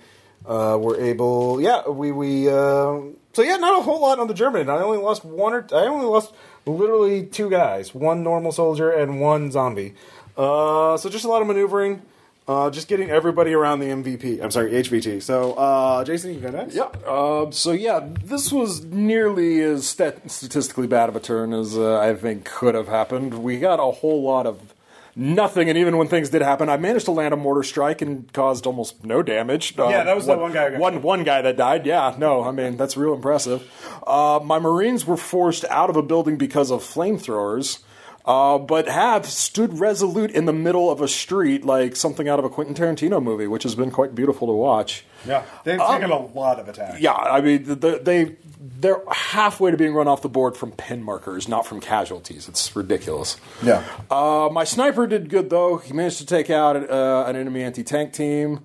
uh, 0.46 0.78
were 0.80 1.00
able. 1.00 1.60
Yeah, 1.60 1.88
we 1.88 2.12
we. 2.12 2.48
Uh, 2.48 3.00
so 3.32 3.42
yeah, 3.42 3.56
not 3.56 3.78
a 3.80 3.82
whole 3.82 4.00
lot 4.00 4.18
on 4.18 4.28
the 4.28 4.34
German. 4.34 4.68
I 4.68 4.82
only 4.82 4.98
lost 4.98 5.24
one 5.24 5.54
or 5.54 5.66
I 5.72 5.86
only 5.86 6.06
lost 6.06 6.32
literally 6.66 7.26
two 7.26 7.50
guys, 7.50 7.94
one 7.94 8.22
normal 8.22 8.52
soldier 8.52 8.90
and 8.90 9.20
one 9.20 9.50
zombie. 9.50 9.94
Uh, 10.36 10.96
so 10.96 11.08
just 11.08 11.24
a 11.24 11.28
lot 11.28 11.42
of 11.42 11.48
maneuvering. 11.48 12.02
Uh, 12.48 12.68
just 12.70 12.88
getting 12.88 13.08
everybody 13.08 13.54
around 13.54 13.78
the 13.78 13.86
MVP. 13.86 14.42
I'm 14.42 14.50
sorry, 14.50 14.72
HVT. 14.72 15.22
So, 15.22 15.52
uh, 15.52 16.02
Jason, 16.04 16.34
you 16.34 16.40
go 16.40 16.50
next. 16.50 16.74
Yeah. 16.74 16.90
Uh, 17.06 17.52
so 17.52 17.70
yeah, 17.70 18.00
this 18.24 18.50
was 18.50 18.84
nearly 18.84 19.62
as 19.62 19.86
stat- 19.86 20.28
statistically 20.28 20.88
bad 20.88 21.08
of 21.08 21.14
a 21.14 21.20
turn 21.20 21.52
as 21.52 21.78
I 21.78 22.14
think 22.14 22.44
could 22.44 22.74
have 22.74 22.88
happened. 22.88 23.44
We 23.44 23.60
got 23.60 23.78
a 23.78 23.92
whole 23.92 24.24
lot 24.24 24.46
of 24.46 24.74
nothing, 25.14 25.68
and 25.68 25.78
even 25.78 25.96
when 25.96 26.08
things 26.08 26.30
did 26.30 26.42
happen, 26.42 26.68
I 26.68 26.76
managed 26.76 27.04
to 27.06 27.10
land 27.10 27.34
a 27.34 27.36
mortar 27.36 27.62
strike 27.62 28.02
and 28.02 28.32
caused 28.32 28.66
almost 28.66 29.04
no 29.04 29.22
damage. 29.22 29.78
Uh, 29.78 29.88
Yeah, 29.88 30.04
that 30.04 30.16
was 30.16 30.26
the 30.26 30.36
one 30.36 30.52
guy 30.52 30.76
One 30.78 31.02
one 31.02 31.24
guy 31.24 31.42
that 31.42 31.56
died. 31.56 31.86
Yeah. 31.86 32.14
No, 32.18 32.42
I 32.44 32.50
mean 32.50 32.76
that's 32.76 32.96
real 32.96 33.14
impressive. 33.14 33.70
Uh, 34.06 34.40
my 34.42 34.58
Marines 34.58 35.06
were 35.06 35.16
forced 35.16 35.64
out 35.66 35.90
of 35.90 35.96
a 35.96 36.02
building 36.02 36.36
because 36.36 36.70
of 36.70 36.82
flamethrowers. 36.82 37.80
Uh, 38.24 38.56
but 38.56 38.86
have 38.86 39.26
stood 39.26 39.80
resolute 39.80 40.30
in 40.30 40.44
the 40.44 40.52
middle 40.52 40.90
of 40.90 41.00
a 41.00 41.08
street 41.08 41.64
like 41.64 41.96
something 41.96 42.28
out 42.28 42.38
of 42.38 42.44
a 42.44 42.48
Quentin 42.48 42.74
Tarantino 42.74 43.20
movie, 43.20 43.48
which 43.48 43.64
has 43.64 43.74
been 43.74 43.90
quite 43.90 44.14
beautiful 44.14 44.46
to 44.46 44.52
watch. 44.52 45.04
Yeah, 45.26 45.44
they've 45.64 45.80
taken 45.80 46.10
a 46.10 46.26
lot 46.26 46.60
of 46.60 46.68
attacks. 46.68 47.00
Yeah, 47.00 47.14
I 47.14 47.40
mean 47.40 47.64
they, 47.64 47.98
they 47.98 48.36
they're 48.78 49.00
halfway 49.10 49.72
to 49.72 49.76
being 49.76 49.92
run 49.92 50.06
off 50.06 50.22
the 50.22 50.28
board 50.28 50.56
from 50.56 50.70
pin 50.70 51.02
markers, 51.02 51.48
not 51.48 51.66
from 51.66 51.80
casualties. 51.80 52.48
It's 52.48 52.74
ridiculous. 52.76 53.36
Yeah. 53.62 53.84
Uh, 54.08 54.48
my 54.52 54.62
sniper 54.62 55.08
did 55.08 55.28
good 55.28 55.50
though. 55.50 55.78
He 55.78 55.92
managed 55.92 56.18
to 56.18 56.26
take 56.26 56.48
out 56.48 56.76
uh, 56.76 57.24
an 57.26 57.34
enemy 57.34 57.62
anti-tank 57.64 58.12
team, 58.12 58.60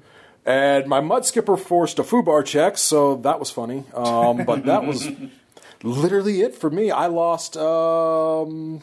and 0.45 0.85
my 0.85 0.99
mud 0.99 1.25
skipper 1.25 1.57
forced 1.57 1.97
a 1.97 2.03
FUBAR 2.03 2.45
check, 2.45 2.77
so 2.77 3.15
that 3.17 3.39
was 3.39 3.49
funny. 3.49 3.85
Um, 3.95 4.45
but 4.45 4.65
that 4.65 4.85
was 4.85 5.09
literally 5.83 6.41
it 6.41 6.53
for 6.53 6.69
me. 6.69 6.91
I 6.91 7.07
lost. 7.07 7.57
Um, 7.57 8.81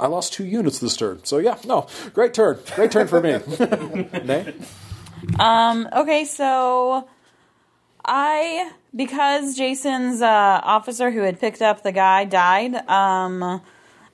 I 0.00 0.06
lost 0.06 0.32
two 0.32 0.44
units 0.44 0.78
this 0.78 0.96
turn. 0.96 1.24
So 1.24 1.38
yeah, 1.38 1.58
no, 1.64 1.86
great 2.14 2.34
turn, 2.34 2.58
great 2.74 2.90
turn 2.90 3.08
for 3.08 3.20
me. 3.20 3.32
Nay? 4.24 4.54
Okay, 5.40 6.24
so 6.24 7.08
I 8.04 8.72
because 8.94 9.56
Jason's 9.56 10.22
uh, 10.22 10.60
officer 10.62 11.10
who 11.10 11.20
had 11.20 11.40
picked 11.40 11.62
up 11.62 11.82
the 11.82 11.92
guy 11.92 12.24
died. 12.24 12.74
Um, 12.88 13.60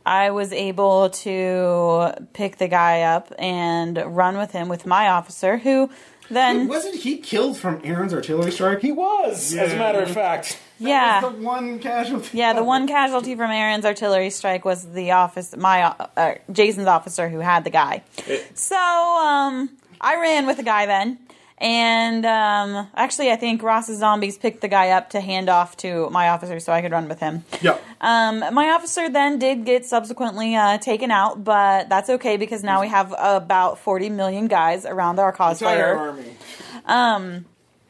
I 0.06 0.30
was 0.32 0.52
able 0.52 1.10
to 1.10 2.14
pick 2.34 2.58
the 2.58 2.68
guy 2.68 3.02
up 3.02 3.32
and 3.38 3.96
run 4.04 4.36
with 4.36 4.52
him 4.52 4.68
with 4.68 4.84
my 4.84 5.08
officer, 5.08 5.56
who 5.56 5.90
then 6.30 6.68
Wasn't 6.68 6.96
he 6.96 7.18
killed 7.18 7.56
from 7.56 7.80
Aaron's 7.84 8.12
artillery 8.12 8.50
strike? 8.50 8.80
He 8.80 8.92
was, 8.92 9.54
as 9.54 9.72
a 9.72 9.76
matter 9.76 10.00
of 10.00 10.10
fact. 10.10 10.58
Yeah. 10.78 11.20
the 11.20 11.28
one 11.30 11.78
casualty. 11.78 12.37
Yeah, 12.38 12.52
the 12.52 12.64
one 12.64 12.87
casualty 12.87 13.34
from 13.34 13.50
Aaron's 13.50 13.84
artillery 13.84 14.30
strike 14.30 14.64
was 14.64 14.90
the 14.92 15.12
office, 15.12 15.56
my 15.56 15.82
uh, 16.16 16.34
Jason's 16.50 16.88
officer 16.88 17.28
who 17.28 17.38
had 17.38 17.64
the 17.64 17.70
guy. 17.70 18.02
So 18.54 18.76
um, 18.76 19.70
I 20.00 20.16
ran 20.20 20.46
with 20.46 20.56
the 20.56 20.62
guy 20.62 20.87
then, 20.87 21.18
and 21.58 22.26
um, 22.26 22.88
actually 22.94 23.30
I 23.30 23.37
think 23.37 23.62
Ross's 23.62 23.98
zombies 23.98 24.37
picked 24.37 24.60
the 24.60 24.68
guy 24.68 24.90
up 24.90 25.10
to 25.10 25.20
hand 25.20 25.48
off 25.48 25.76
to 25.78 26.10
my 26.10 26.28
officer 26.30 26.58
so 26.60 26.72
I 26.72 26.82
could 26.82 26.92
run 26.92 27.08
with 27.08 27.20
him. 27.20 27.44
Yeah. 27.62 27.78
Um, 28.00 28.40
my 28.52 28.70
officer 28.70 29.08
then 29.08 29.38
did 29.38 29.64
get 29.64 29.87
subsequently 29.87 30.56
uh, 30.56 30.78
taken 30.78 31.10
out, 31.10 31.44
but 31.44 31.88
that's 31.88 32.10
okay 32.10 32.37
because 32.37 32.62
now 32.62 32.80
we 32.80 32.88
have 32.88 33.14
about 33.16 33.78
forty 33.78 34.10
million 34.10 34.48
guys 34.48 34.84
around 34.84 35.18
our 35.18 35.32
cosplayer. 35.32 35.96
army. 36.87 37.44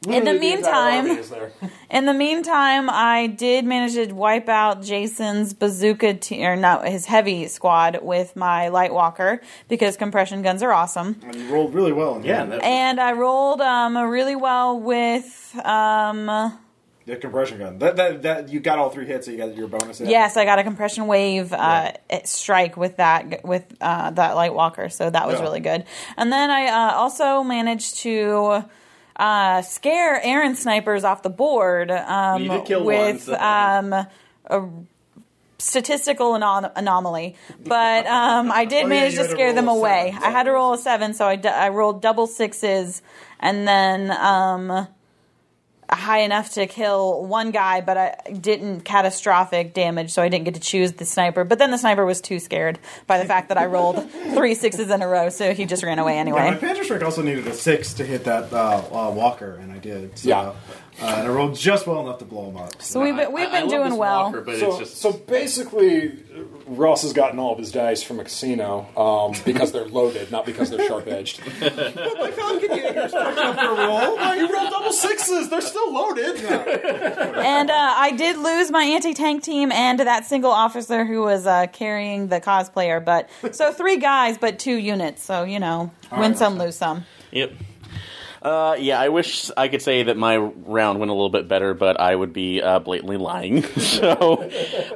In 0.07 0.25
the 0.25 0.35
meantime, 0.35 1.11
army 1.11 1.23
in 1.91 2.07
the 2.07 2.15
meantime, 2.15 2.89
I 2.91 3.27
did 3.27 3.65
manage 3.65 3.95
to 3.95 4.13
wipe 4.13 4.49
out 4.49 4.83
Jason's 4.83 5.55
bazooka, 5.55 6.15
te- 6.15 6.45
or 6.45 6.57
not 6.57 6.87
his 6.89 7.07
heavy 7.07 7.47
squad 7.49 8.01
with 8.03 8.37
my 8.37 8.69
light 8.69 8.93
walker 8.93 9.41
because 9.69 9.97
compression 9.97 10.43
guns 10.43 10.63
are 10.63 10.73
awesome. 10.73 11.21
And 11.25 11.35
you 11.37 11.49
rolled 11.53 11.75
really 11.75 11.93
well. 11.93 12.21
Yeah, 12.25 12.43
end. 12.43 12.53
that- 12.53 12.63
And 12.65 13.01
I 13.01 13.13
rolled 13.13 13.61
um, 13.61 13.97
really 13.97 14.37
well 14.37 14.79
with. 14.79 15.59
Um, 15.65 16.59
the 17.07 17.17
compression 17.17 17.59
gun. 17.59 17.79
That, 17.81 17.97
that 17.97 18.23
that 18.23 18.49
you 18.49 18.61
got 18.61 18.79
all 18.79 18.89
three 18.89 19.05
hits. 19.07 19.27
So 19.27 19.33
you 19.33 19.37
got 19.39 19.55
your 19.55 19.69
bonus. 19.69 20.01
in. 20.01 20.09
yes, 20.09 20.39
I 20.39 20.47
got 20.47 20.59
a 20.59 20.63
compression 20.65 21.07
wave 21.07 21.53
uh, 21.53 21.93
strike 22.25 22.79
with 22.79 22.97
that 22.97 23.45
with 23.45 23.65
uh, 23.83 24.11
that 24.13 24.35
light 24.37 24.55
walker, 24.55 24.89
so 24.89 25.11
that 25.11 25.27
was 25.27 25.37
Yeah. 25.37 25.43
really 25.43 25.61
good. 25.61 25.85
And 26.17 26.33
then 26.33 26.51
I 26.51 26.67
uh, 26.69 26.95
also 26.95 27.43
managed 27.43 27.97
to. 27.99 28.65
Uh, 29.17 29.63
scare 29.63 30.21
Aaron 30.23 30.57
snipers 30.57 31.05
off 31.05 31.23
the 31.23 31.31
board 31.31 31.91
um, 31.91 32.65
kill 32.67 32.85
one, 32.85 32.87
with 32.87 33.23
so- 33.23 33.35
um, 33.35 33.93
a 33.93 34.69
statistical 35.59 36.33
anom- 36.33 36.73
anomaly, 36.77 37.37
but 37.65 38.07
um, 38.07 38.51
I 38.53 38.65
did 38.65 38.85
Oh, 38.85 38.89
manage 38.89 39.13
you 39.13 39.19
to 39.19 39.23
had 39.23 39.29
to 39.31 39.35
scare 39.37 39.53
them 39.53 39.69
away. 39.69 40.11
seven, 40.13 40.23
I 40.25 40.31
had 40.31 40.43
to 40.45 40.53
roll 40.53 40.73
a 40.75 40.79
seven, 40.79 41.15
so 41.15 41.27
I, 41.27 41.37
d- 41.37 41.49
I 41.49 41.69
rolled 41.69 42.03
double 42.03 42.27
sixes, 42.27 43.03
and 43.41 43.67
then 43.67 44.11
um, 44.11 44.89
high 45.91 46.21
enough 46.21 46.53
to 46.55 46.67
kill 46.67 47.25
one 47.27 47.51
guy, 47.51 47.81
but 47.81 47.97
I 47.97 48.17
didn't 48.33 48.81
catastrophic 48.83 49.75
damage, 49.75 50.11
so 50.13 50.23
I 50.23 50.29
didn't 50.29 50.45
get 50.45 50.55
to 50.55 50.61
choose 50.61 50.93
the 50.93 51.05
sniper. 51.05 51.45
But 51.45 51.59
then 51.59 51.71
the 51.71 51.79
sniper 51.79 52.05
was 52.05 52.21
too 52.21 52.39
scared 52.39 52.79
by 53.07 53.19
the 53.19 53.25
fact 53.27 53.49
that 53.49 53.59
I 53.59 53.67
rolled 53.67 54.11
three 54.35 54.55
sixes 54.55 54.91
in 54.91 55.03
a 55.03 55.09
row, 55.09 55.29
so 55.29 55.55
he 55.55 55.67
just 55.67 55.83
ran 55.83 55.99
away 55.99 56.17
Yeah, 56.17 56.25
my 56.25 56.47
anyway. 56.47 56.59
Panzer 56.61 56.85
Strike 56.85 57.03
also 57.03 57.23
needed 57.23 57.47
a 57.47 57.53
six 57.55 57.95
to 57.95 58.05
hit 58.05 58.25
that 58.25 58.53
uh, 58.53 58.83
uh, 58.91 59.11
Walker, 59.11 59.55
and 59.57 59.73
I 59.73 59.79
did. 59.79 60.19
So, 60.19 60.29
Yeah. 60.29 60.39
uh, 60.41 60.55
and 61.01 61.27
I 61.27 61.29
rolled 61.29 61.57
just 61.57 61.87
well 61.87 62.01
enough 62.01 62.19
to 62.21 62.25
blow 62.25 62.49
him 62.51 62.57
up. 62.57 62.81
So 62.81 63.01
we've 63.03 63.17
been, 63.17 63.33
we've 63.33 63.49
I- 63.49 63.51
I 63.51 63.61
been 63.61 63.69
love 63.71 63.71
doing 63.89 63.97
well. 63.99 64.23
Walker, 64.25 64.41
but 64.43 64.59
So, 64.59 64.69
it's 64.71 64.79
just 64.79 64.97
so 64.99 65.13
basically, 65.13 66.09
Ross 66.67 67.03
has 67.03 67.13
gotten 67.13 67.39
all 67.39 67.53
of 67.53 67.59
his 67.59 67.73
dice 67.73 68.03
from 68.03 68.21
a 68.21 68.25
casino 68.25 68.87
um, 68.97 69.35
because 69.45 69.73
they're 69.73 69.87
loaded, 69.87 70.31
not 70.31 70.47
because 70.47 70.71
they're 70.71 70.87
sharp 70.87 71.07
edged. 71.07 71.41
like, 71.61 72.37
how 72.37 72.59
can 72.59 72.63
you 72.63 72.69
get 72.69 72.95
your 72.95 73.09
strike 73.09 73.37
up 73.37 73.57
for 73.57 73.71
a 73.71 73.87
roll? 73.87 74.37
you 74.37 74.53
rolled 74.53 74.71
double 74.71 74.93
sixes; 74.93 75.51
they're 75.51 75.61
still 75.61 75.93
loaded. 75.93 76.37
And 76.45 77.71
uh, 77.71 77.95
I 77.97 78.13
did 78.13 78.37
lose 78.37 78.71
my 78.71 78.85
anti-tank 78.85 79.43
team 79.43 79.73
and 79.73 80.01
that 80.01 80.27
single 80.27 80.51
officer 80.51 81.05
who 81.05 81.21
was 81.23 81.47
uh, 81.47 81.67
carrying 81.73 82.29
the 82.29 82.41
cosplayer. 82.41 83.05
But 83.05 83.29
so 83.55 83.73
three 83.73 83.99
guys, 83.99 84.39
but 84.39 84.59
two 84.59 84.77
units. 84.77 85.23
So 85.23 85.45
you 85.45 85.59
know, 85.59 85.91
win 86.17 86.35
some, 86.35 86.59
lose 86.59 86.77
some. 86.77 87.05
Yep. 87.33 87.53
Uh, 88.45 88.77
yeah, 88.79 89.01
I 89.01 89.09
wish 89.09 89.51
I 89.57 89.69
could 89.69 89.81
say 89.81 90.03
that 90.03 90.19
my 90.19 90.37
round 90.37 90.99
went 90.99 91.11
a 91.11 91.15
little 91.15 91.31
bit 91.31 91.49
better, 91.49 91.73
but 91.73 91.99
I 91.99 92.15
would 92.15 92.35
be 92.35 92.61
uh, 92.61 92.79
blatantly 92.79 93.17
lying. 93.17 93.63
so 93.79 94.11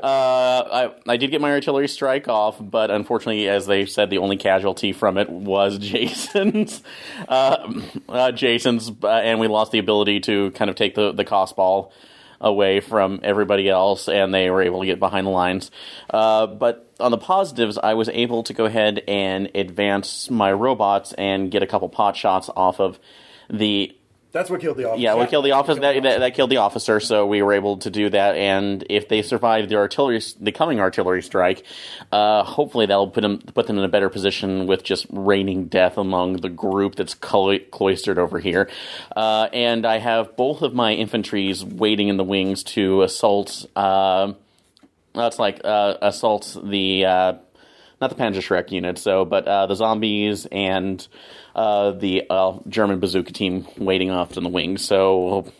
uh, 0.02 0.92
I, 1.06 1.10
I 1.10 1.16
did 1.16 1.30
get 1.30 1.40
my 1.40 1.50
artillery 1.52 1.88
strike 1.88 2.28
off, 2.28 2.56
but 2.60 2.90
unfortunately, 2.90 3.48
as 3.48 3.66
they 3.66 3.86
said, 3.86 4.10
the 4.10 4.18
only 4.18 4.36
casualty 4.36 4.92
from 4.92 5.16
it 5.16 5.30
was 5.30 5.78
Jason's. 5.80 6.82
Uh, 7.26 7.72
uh, 8.06 8.32
Jason's, 8.32 8.90
uh, 9.02 9.08
and 9.08 9.40
we 9.40 9.48
lost 9.48 9.72
the 9.72 9.78
ability 9.78 10.20
to 10.20 10.50
kind 10.50 10.68
of 10.68 10.76
take 10.76 10.94
the 10.94 11.12
the 11.12 11.24
cost 11.24 11.56
ball 11.56 11.90
away 12.42 12.80
from 12.80 13.20
everybody 13.22 13.70
else, 13.70 14.10
and 14.10 14.32
they 14.34 14.50
were 14.50 14.60
able 14.60 14.80
to 14.80 14.86
get 14.86 15.00
behind 15.00 15.26
the 15.26 15.30
lines. 15.30 15.70
Uh, 16.10 16.46
but 16.46 16.92
on 17.00 17.10
the 17.10 17.18
positives, 17.18 17.78
I 17.78 17.94
was 17.94 18.10
able 18.10 18.42
to 18.42 18.52
go 18.52 18.66
ahead 18.66 19.02
and 19.08 19.50
advance 19.54 20.28
my 20.28 20.52
robots 20.52 21.14
and 21.14 21.50
get 21.50 21.62
a 21.62 21.66
couple 21.66 21.88
pot 21.88 22.14
shots 22.14 22.50
off 22.54 22.78
of 22.78 22.98
the 23.50 23.94
That's 24.32 24.50
what 24.50 24.60
killed 24.60 24.76
the 24.76 24.84
officer. 24.84 25.02
yeah, 25.02 25.14
we 25.14 25.26
killed 25.26 25.44
the 25.44 25.52
officer. 25.52 25.80
That, 25.80 26.02
that, 26.02 26.20
that 26.20 26.34
killed 26.34 26.50
the 26.50 26.58
officer, 26.58 27.00
so 27.00 27.26
we 27.26 27.40
were 27.42 27.54
able 27.54 27.78
to 27.78 27.90
do 27.90 28.10
that. 28.10 28.36
And 28.36 28.84
if 28.90 29.08
they 29.08 29.22
survive 29.22 29.68
the 29.68 29.76
artillery, 29.76 30.20
the 30.40 30.52
coming 30.52 30.80
artillery 30.80 31.22
strike, 31.22 31.64
uh, 32.12 32.44
hopefully 32.44 32.86
that'll 32.86 33.08
put 33.10 33.22
them 33.22 33.38
put 33.38 33.66
them 33.66 33.78
in 33.78 33.84
a 33.84 33.88
better 33.88 34.10
position 34.10 34.66
with 34.66 34.84
just 34.84 35.06
raining 35.10 35.66
death 35.66 35.96
among 35.96 36.36
the 36.36 36.50
group 36.50 36.94
that's 36.94 37.14
clo- 37.14 37.58
cloistered 37.70 38.18
over 38.18 38.38
here. 38.38 38.68
Uh, 39.16 39.48
and 39.52 39.86
I 39.86 39.98
have 39.98 40.36
both 40.36 40.62
of 40.62 40.74
my 40.74 40.92
infantries 40.94 41.64
waiting 41.64 42.08
in 42.08 42.16
the 42.18 42.24
wings 42.24 42.62
to 42.64 43.02
assault. 43.02 43.66
Uh, 43.74 44.34
that's 45.14 45.38
like 45.38 45.62
uh, 45.64 45.94
assault 46.02 46.56
the. 46.62 47.38
Not 48.00 48.10
the 48.10 48.16
Panzerschreck 48.16 48.70
unit. 48.70 48.98
So, 48.98 49.24
but 49.24 49.46
uh, 49.46 49.66
the 49.66 49.74
zombies 49.74 50.46
and 50.46 51.06
uh, 51.54 51.92
the 51.92 52.24
uh, 52.30 52.58
German 52.68 53.00
bazooka 53.00 53.32
team 53.32 53.66
waiting 53.76 54.10
off 54.10 54.36
in 54.36 54.44
the 54.44 54.48
wings. 54.48 54.84
So 54.84 55.52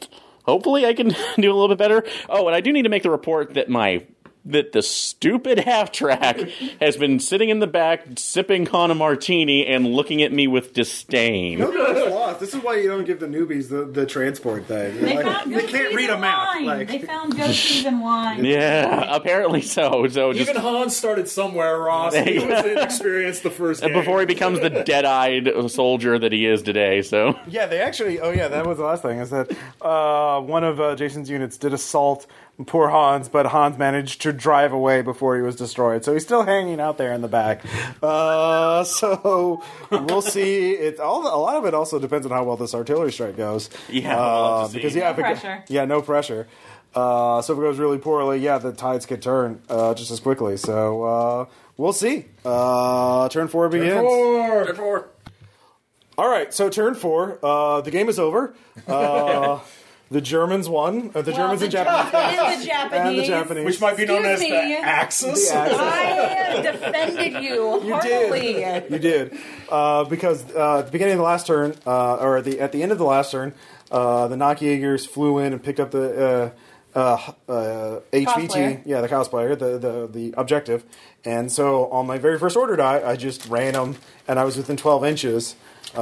hopefully 0.45 0.87
I 0.87 0.95
can 0.95 1.09
do 1.37 1.51
a 1.51 1.55
little 1.55 1.69
bit 1.69 1.79
better. 1.79 2.05
Oh, 2.29 2.47
and 2.47 2.55
I 2.55 2.61
do 2.61 2.73
need 2.73 2.83
to 2.83 2.89
make 2.89 3.03
the 3.03 3.11
report 3.11 3.55
that 3.55 3.69
my 3.69 4.07
that 4.49 4.73
the 4.73 4.83
stupid 4.83 5.59
half 5.61 5.93
track 5.93 6.39
has 6.81 6.97
been 6.97 7.21
sitting 7.21 7.49
in 7.51 7.59
the 7.59 7.67
back 7.67 8.05
sipping 8.17 8.65
con 8.65 8.91
a 8.91 8.95
martini 8.95 9.67
and 9.67 9.87
looking 9.93 10.23
at 10.23 10.33
me 10.33 10.47
with 10.49 10.73
disdain. 10.73 11.59
That's 11.59 12.11
lost. 12.11 12.41
This 12.41 12.55
is 12.55 12.63
why 12.63 12.77
you 12.77 12.89
don't 12.89 13.05
give 13.05 13.21
the 13.21 13.27
newbies 13.27 13.69
the, 13.69 13.85
the 13.85 14.07
transport 14.07 14.65
thing. 14.67 15.01
They 15.01 15.17
Like, 15.17 15.25
found 15.27 15.55
they 15.55 15.67
can't 15.67 15.95
read 15.95 16.09
a 16.11 16.13
and 16.15 16.21
map. 16.23 16.49
Wine. 16.57 16.65
Like, 16.67 16.89
they 16.89 16.99
found 17.01 17.37
goat 17.37 17.53
cheese 17.53 17.85
and 17.85 18.01
wine. 18.01 18.45
Yeah, 18.49 19.15
apparently 19.15 19.61
so. 19.63 20.07
So 20.09 20.33
just 20.33 20.49
Even 20.49 20.61
Hans 20.63 20.97
started 20.97 21.29
somewhere, 21.29 21.79
Ross. 21.79 22.15
He 22.15 22.39
was 22.39 22.65
inexperienced 22.65 23.43
the 23.43 23.51
first 23.51 23.83
game. 23.83 23.93
before 23.93 24.21
he 24.21 24.27
becomes 24.27 24.61
the 24.61 24.71
dead-eyed 24.87 25.71
soldier 25.71 26.19
that 26.19 26.33
he 26.33 26.47
is 26.47 26.63
today. 26.63 27.03
So 27.03 27.39
Yeah, 27.47 27.67
they 27.67 27.81
actually. 27.81 28.21
Oh, 28.21 28.31
yeah, 28.31 28.49
that 28.49 28.67
was 28.67 28.79
the 28.79 28.85
last 28.85 29.03
thing. 29.03 29.19
Is 29.19 29.31
that 29.31 29.51
uh, 29.83 30.41
one 30.41 30.65
of 30.65 30.81
uh, 30.81 30.95
Jason's 30.97 31.29
units 31.29 31.57
did 31.59 31.73
assault 31.75 32.27
poor 32.67 32.89
Hans, 32.89 33.29
but 33.29 33.47
Hans 33.47 33.79
managed 33.79 34.21
to 34.23 34.33
drive 34.33 34.73
away 34.73 35.03
before 35.03 35.37
he 35.37 35.43
was 35.43 35.57
destroyed. 35.57 36.05
So 36.05 36.13
he's 36.13 36.25
still 36.25 36.43
hanging 36.45 36.81
out 36.81 36.99
there 36.99 37.13
in 37.13 37.21
the 37.23 37.29
back. 37.29 37.63
Uh, 38.03 38.85
so 38.85 39.63
we'll 39.91 40.23
see. 40.23 40.71
It's 40.71 41.01
all. 41.01 41.23
A 41.23 41.35
lot 41.41 41.57
of 41.57 41.65
it 41.65 41.75
also 41.75 41.99
depends 41.99 42.25
on 42.27 42.33
how 42.33 42.45
well 42.45 42.57
this 42.57 42.75
artillery 42.75 43.11
strike 43.11 43.37
goes. 43.37 43.71
Yeah, 43.89 44.15
we'll 44.15 44.25
uh, 44.25 44.69
see. 44.69 44.75
because 44.79 44.95
yeah, 44.95 45.05
No 45.05 45.11
if 45.11 45.19
it 45.19 45.23
pressure. 45.23 45.65
yeah, 45.69 45.85
no 45.85 46.01
pressure. 46.03 46.47
Uh, 46.95 47.43
so 47.43 47.53
if 47.55 47.59
it 47.59 47.63
goes 47.63 47.79
really 47.79 47.99
poorly, 47.99 48.39
yeah, 48.39 48.59
the 48.59 48.73
tides 48.73 49.05
could 49.05 49.21
turn 49.21 49.61
uh, 49.69 49.95
just 49.95 50.11
as 50.13 50.21
quickly. 50.21 50.57
So 50.57 51.03
uh, 51.03 51.47
we'll 51.77 51.93
see. 51.93 52.27
Uh, 52.45 53.29
turn 53.31 53.49
four 53.49 53.69
begins. 53.69 53.95
Turn 53.95 54.77
Four. 54.77 55.09
All 56.17 56.29
right, 56.29 56.53
so 56.55 56.69
turn 56.71 56.95
four. 56.95 57.39
Uh, 57.43 57.81
the 57.81 57.91
game 57.91 58.09
is 58.09 58.19
over. 58.19 58.55
Uh, 60.11 60.15
the 60.15 60.21
Germans 60.21 60.69
won. 60.69 61.11
Uh, 61.15 61.23
the 61.23 61.33
Germans 61.33 61.61
the 61.61 61.67
and 61.67 61.73
Japanese. 61.73 62.15
And 62.15 62.61
the 62.63 62.67
Japanese. 62.67 63.09
And 63.09 63.19
the 63.19 63.27
Japanese. 63.27 63.65
Which 63.65 63.81
might 63.81 63.97
be 63.97 64.07
known 64.07 64.25
as 64.25 64.41
Excuse 64.41 64.61
me. 64.63 64.75
the 64.75 64.81
Axis. 64.81 65.49
The 65.51 65.55
Axis. 65.57 65.79
I 65.81 66.61
defended 66.63 67.43
you, 67.43 67.83
You 67.85 67.93
heartily. 67.93 68.41
did. 68.55 68.91
You 68.91 68.99
did. 68.99 69.39
Uh, 69.69 70.05
because 70.05 70.45
uh, 70.55 70.79
at 70.79 70.87
the 70.87 70.93
beginning 70.93 71.15
of 71.15 71.19
the 71.19 71.25
last 71.25 71.47
turn, 71.47 71.75
uh, 71.87 72.15
or 72.17 72.39
at 72.39 72.45
the, 72.45 72.61
at 72.61 72.73
the 72.73 72.83
end 72.83 72.93
of 72.93 72.99
the 72.99 73.05
last 73.05 73.33
turn, 73.33 73.53
uh, 73.91 74.29
the 74.29 74.37
Nachtjägers 74.37 75.07
flew 75.07 75.39
in 75.39 75.53
and 75.53 75.63
picked 75.63 75.81
up 75.81 75.91
the 75.91 76.53
uh, 76.95 76.99
uh, 76.99 77.33
uh, 77.53 78.01
HVT, 78.13 78.25
Cosplayer. 78.49 78.83
yeah, 78.87 79.01
the 79.03 79.09
cosplayer, 79.09 79.59
the, 79.59 79.79
the 79.79 80.09
the 80.11 80.35
objective. 80.39 80.85
And 81.25 81.53
so 81.53 81.87
on 81.91 82.07
my 82.07 82.17
very 82.19 82.39
first 82.39 82.57
order 82.57 82.77
die, 82.77 83.03
I 83.05 83.17
just 83.17 83.47
ran 83.47 83.75
them, 83.75 83.97
and 84.27 84.39
I 84.39 84.45
was 84.45 84.57
within 84.57 84.77
12 84.77 85.05
inches. 85.05 85.55
Uh, 85.97 86.01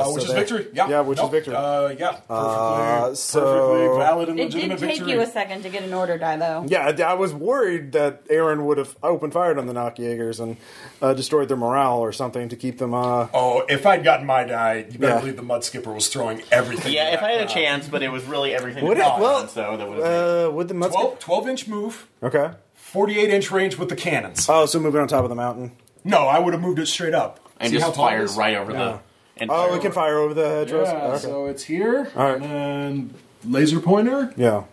Uh, 0.00 0.04
so 0.04 0.14
which 0.14 0.24
is 0.24 0.28
they- 0.30 0.34
victory. 0.34 0.66
Yeah. 0.72 0.88
Yeah, 0.88 1.00
which 1.02 1.18
Nope. 1.18 1.26
is 1.26 1.30
victory. 1.32 1.54
Uh, 1.54 1.88
yeah. 1.88 2.08
Perfectly, 2.10 2.26
Uh, 2.30 3.14
so- 3.14 3.40
perfectly 3.40 3.98
valid 4.04 4.28
and 4.28 4.40
It 4.40 4.44
legitimate 4.44 4.78
did 4.80 4.86
take 4.88 4.96
victory. 4.98 5.12
you 5.12 5.20
a 5.20 5.26
second 5.26 5.62
to 5.62 5.68
get 5.68 5.82
an 5.84 5.94
order 5.94 6.18
die, 6.18 6.36
though. 6.36 6.64
Yeah, 6.66 6.92
I 6.98 7.02
I 7.10 7.14
was 7.14 7.32
worried 7.32 7.92
that 7.92 8.22
Aaron 8.28 8.66
would 8.66 8.78
have 8.78 8.96
opened 9.02 9.32
fired 9.32 9.58
on 9.58 9.66
the 9.66 9.72
Nachtjägers 9.72 10.40
and 10.40 10.56
uh, 11.00 11.14
destroyed 11.14 11.48
their 11.48 11.56
morale 11.56 11.98
or 11.98 12.12
something 12.12 12.48
to 12.48 12.56
keep 12.56 12.78
them. 12.78 12.92
Uh, 12.94 13.28
Oh, 13.32 13.62
if 13.68 13.86
I'd 13.86 14.02
gotten 14.04 14.26
my 14.26 14.44
die, 14.44 14.86
you 14.90 14.98
better 14.98 15.14
Yeah. 15.14 15.20
believe 15.20 15.36
the 15.36 15.42
mud 15.42 15.64
skipper 15.64 15.92
was 15.92 16.08
throwing 16.08 16.42
everything. 16.50 16.92
yeah, 16.92 17.10
if 17.14 17.22
I 17.22 17.30
had 17.32 17.40
a 17.42 17.46
chance, 17.46 17.86
but 17.88 18.02
it 18.02 18.10
was 18.10 18.24
really 18.24 18.54
everything. 18.54 18.84
Would 18.86 18.98
that 18.98 19.18
it? 19.18 19.22
Well, 19.22 19.36
on, 19.42 19.48
so 19.48 19.76
that 19.76 19.88
was 19.88 20.00
uh, 20.04 20.50
would 20.52 20.68
the 20.68 20.74
Mudskip? 20.74 20.92
12, 20.92 21.18
12 21.20 21.48
inch 21.48 21.68
move, 21.68 22.06
Okay. 22.22 22.50
48 22.74 23.30
inch 23.30 23.50
range 23.50 23.78
with 23.78 23.88
the 23.88 23.96
cannons. 23.96 24.46
Oh, 24.48 24.66
so 24.66 24.80
moving 24.80 25.00
on 25.00 25.06
top 25.08 25.22
of 25.22 25.28
the 25.30 25.36
mountain. 25.36 25.72
No, 26.04 26.26
I 26.26 26.38
would 26.38 26.52
have 26.52 26.62
moved 26.62 26.78
it 26.78 26.86
straight 26.86 27.14
up. 27.14 27.38
and 27.62 27.68
See 27.70 27.76
just 27.76 27.84
how 27.86 27.92
tall 27.92 28.06
fired 28.08 28.22
is? 28.24 28.36
right 28.38 28.56
over 28.56 28.72
the. 28.72 28.98
And 29.40 29.50
Oh, 29.50 29.54
fired 29.54 29.72
it 29.72 29.78
can 29.78 29.86
over- 29.86 29.94
fire 29.94 30.18
over 30.18 30.34
the 30.34 30.48
hedgerows. 30.48 30.88
Yeah, 30.88 31.06
okay. 31.06 31.18
so 31.18 31.46
it's 31.46 31.64
here, 31.64 32.10
All 32.14 32.24
right. 32.24 32.34
and 32.42 32.44
then 32.44 33.14
laser 33.44 33.80
pointer. 33.80 34.32
yeah. 34.36 34.64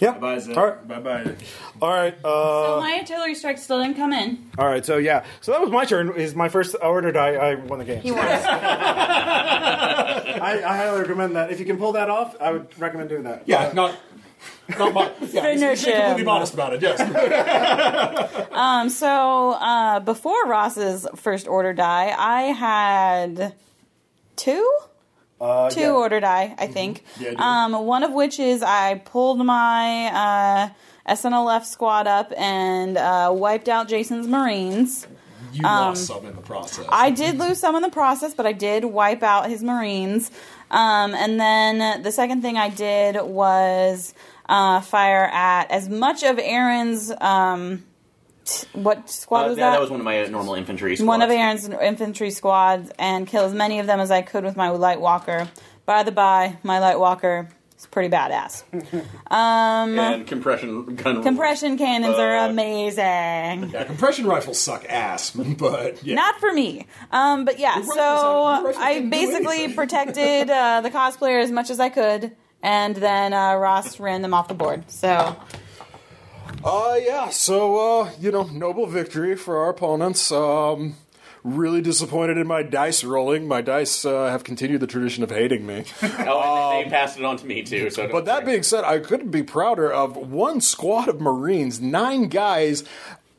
Yeah. 0.00 0.12
Bye, 0.12 0.38
Zach. 0.38 0.56
All 0.56 0.64
right. 0.64 0.86
Bye 0.86 1.00
bye. 1.00 1.34
All 1.82 1.88
right. 1.90 2.14
Uh, 2.24 2.76
So 2.76 2.80
my 2.80 2.98
artillery 3.00 3.34
strike 3.34 3.58
still 3.58 3.82
didn't 3.82 3.96
come 3.96 4.12
in. 4.12 4.48
all 4.56 4.68
right. 4.68 4.86
So 4.86 4.96
yeah. 4.98 5.24
So 5.40 5.50
that 5.50 5.60
was 5.60 5.70
my 5.70 5.84
turn. 5.84 6.12
Is 6.14 6.36
my 6.36 6.48
first 6.48 6.76
order 6.80 7.10
die. 7.10 7.30
I 7.34 7.56
won 7.56 7.80
the 7.80 7.84
game. 7.84 8.00
He 8.02 8.12
was. 8.12 8.20
I, 8.22 8.36
I 10.64 10.76
highly 10.76 11.00
recommend 11.00 11.34
that. 11.34 11.50
If 11.50 11.58
you 11.58 11.66
can 11.66 11.78
pull 11.78 11.90
that 11.92 12.08
off, 12.10 12.36
I 12.40 12.52
would 12.52 12.68
recommend 12.78 13.08
doing 13.08 13.24
that. 13.24 13.42
Yeah, 13.46 13.72
not. 13.74 13.96
Not 14.78 14.92
my, 14.94 15.02
yeah, 15.20 15.26
he's- 15.26 15.44
he's 15.52 15.60
Finish 15.60 15.84
being 15.84 15.96
completely 15.96 16.24
modest 16.24 16.54
about 16.54 16.74
it. 16.74 16.82
Yes. 16.82 18.44
Um, 18.58 18.88
so 18.90 19.52
uh, 19.52 20.00
before 20.00 20.44
Ross's 20.46 21.06
first 21.14 21.46
order 21.46 21.72
die, 21.72 22.12
I 22.16 22.42
had 22.52 23.54
two. 24.36 24.72
Uh, 25.40 25.70
two 25.70 25.80
yeah. 25.80 25.90
order 25.92 26.18
die, 26.18 26.54
I 26.58 26.66
think. 26.66 27.04
Yeah, 27.20 27.28
I 27.30 27.34
do. 27.34 27.76
um, 27.76 27.86
one 27.86 28.02
of 28.02 28.12
which 28.12 28.40
is 28.40 28.62
I 28.64 28.96
pulled 29.04 29.38
my 29.44 30.06
uh, 31.06 31.12
SNLF 31.14 31.64
squad 31.64 32.08
up 32.08 32.32
and 32.36 32.98
uh, 32.98 33.30
wiped 33.32 33.68
out 33.68 33.86
Jason's 33.88 34.26
Marines. 34.26 35.06
You 35.52 35.62
lost 35.62 36.06
some 36.06 36.24
in 36.26 36.34
the 36.36 36.42
process. 36.42 36.86
I 36.88 37.10
did 37.10 37.38
lose 37.38 37.58
some 37.58 37.76
in 37.76 37.82
the 37.82 37.90
process, 37.90 38.34
but 38.34 38.46
I 38.46 38.52
did 38.52 38.84
wipe 38.84 39.22
out 39.22 39.48
his 39.48 39.62
Marines. 39.62 40.30
Um, 40.70 41.14
and 41.14 41.40
then 41.40 42.02
the 42.02 42.12
second 42.12 42.42
thing 42.42 42.56
I 42.58 42.68
did 42.68 43.20
was 43.22 44.14
uh, 44.48 44.80
fire 44.80 45.24
at 45.32 45.70
as 45.70 45.88
much 45.88 46.22
of 46.22 46.38
Aaron's. 46.38 47.10
Um, 47.20 47.84
t- 48.44 48.66
what 48.74 49.08
squad 49.08 49.46
Uh, 49.46 49.48
was 49.50 49.58
yeah, 49.58 49.66
that? 49.70 49.72
that 49.76 49.80
was 49.80 49.90
one 49.90 50.00
of 50.00 50.04
my 50.04 50.22
normal 50.26 50.54
infantry. 50.54 50.96
Squads. 50.96 51.06
one 51.08 51.22
of 51.22 51.30
Aaron's 51.30 51.68
infantry 51.68 52.30
squads 52.30 52.90
and 52.98 53.26
kill 53.26 53.44
as 53.44 53.54
many 53.54 53.78
of 53.78 53.86
them 53.86 54.00
as 54.00 54.10
I 54.10 54.22
could 54.22 54.44
with 54.44 54.56
my 54.56 54.68
light 54.70 55.00
walker. 55.00 55.48
By 55.86 56.02
the 56.02 56.12
by, 56.12 56.58
my 56.62 56.78
light 56.80 56.98
walker 56.98 57.48
is 57.78 57.86
pretty 57.86 58.08
badass. 58.14 58.64
and 59.30 60.26
compression 60.26 60.96
gun. 60.96 61.22
Compression 61.22 61.78
cannons 61.78 62.16
are 62.16 62.48
amazing. 62.48 63.70
yeah, 63.70 63.84
compression 63.84 64.26
rifles 64.26 64.58
suck 64.58 64.84
ass, 64.88 65.30
but 65.58 66.02
yeah. 66.04 66.14
Not 66.14 66.40
for 66.40 66.52
me. 66.52 66.86
Um, 67.12 67.44
but 67.44 67.58
yeah, 67.58 67.80
so 67.82 68.00
are- 68.00 68.56
your 68.56 68.66
rifles 68.66 68.82
I 68.82 69.00
basically 69.02 69.72
protected 69.74 70.50
uh, 70.50 70.80
the 70.80 70.90
cosplayer 70.90 71.42
as 71.42 71.50
much 71.50 71.70
as 71.70 71.80
I 71.80 71.88
could, 71.88 72.32
and 72.62 72.96
then 72.96 73.32
uh, 73.32 73.54
Ross 73.56 74.00
ran 74.00 74.22
them 74.22 74.34
off 74.34 74.48
the 74.48 74.54
board. 74.54 74.90
So 74.90 75.36
Uh, 76.64 76.96
yeah, 77.00 77.28
so, 77.28 78.00
uh, 78.00 78.10
you 78.18 78.32
know, 78.32 78.42
noble 78.44 78.86
victory 78.86 79.36
for 79.36 79.58
our 79.58 79.70
opponents. 79.70 80.32
Um, 80.32 80.96
really 81.56 81.80
disappointed 81.80 82.36
in 82.38 82.46
my 82.46 82.62
dice 82.62 83.02
rolling. 83.04 83.46
My 83.48 83.60
dice 83.60 84.04
uh, 84.04 84.30
have 84.30 84.44
continued 84.44 84.80
the 84.80 84.86
tradition 84.86 85.22
of 85.24 85.30
hating 85.30 85.66
me. 85.66 85.84
Oh, 86.02 86.70
and 86.72 86.80
they, 86.80 86.84
they 86.84 86.90
passed 86.90 87.18
it 87.18 87.24
on 87.24 87.36
to 87.38 87.46
me 87.46 87.62
too. 87.62 87.90
So, 87.90 88.08
But 88.08 88.24
that 88.26 88.44
worry. 88.44 88.52
being 88.52 88.62
said, 88.62 88.84
I 88.84 88.98
couldn't 88.98 89.30
be 89.30 89.42
prouder 89.42 89.90
of 89.92 90.16
one 90.16 90.60
squad 90.60 91.08
of 91.08 91.20
Marines, 91.20 91.80
nine 91.80 92.28
guys 92.28 92.84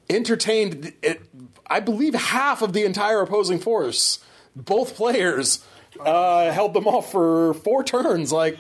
entertained, 0.10 0.94
it, 1.02 1.22
I 1.68 1.80
believe, 1.80 2.16
half 2.16 2.62
of 2.62 2.74
the 2.74 2.84
entire 2.86 3.22
opposing 3.22 3.60
force. 3.60 4.20
Both 4.56 4.96
players 4.96 5.64
uh, 6.00 6.52
held 6.52 6.74
them 6.74 6.88
off 6.88 7.12
for 7.12 7.54
four 7.56 7.84
turns. 7.84 8.32
Like, 8.32 8.58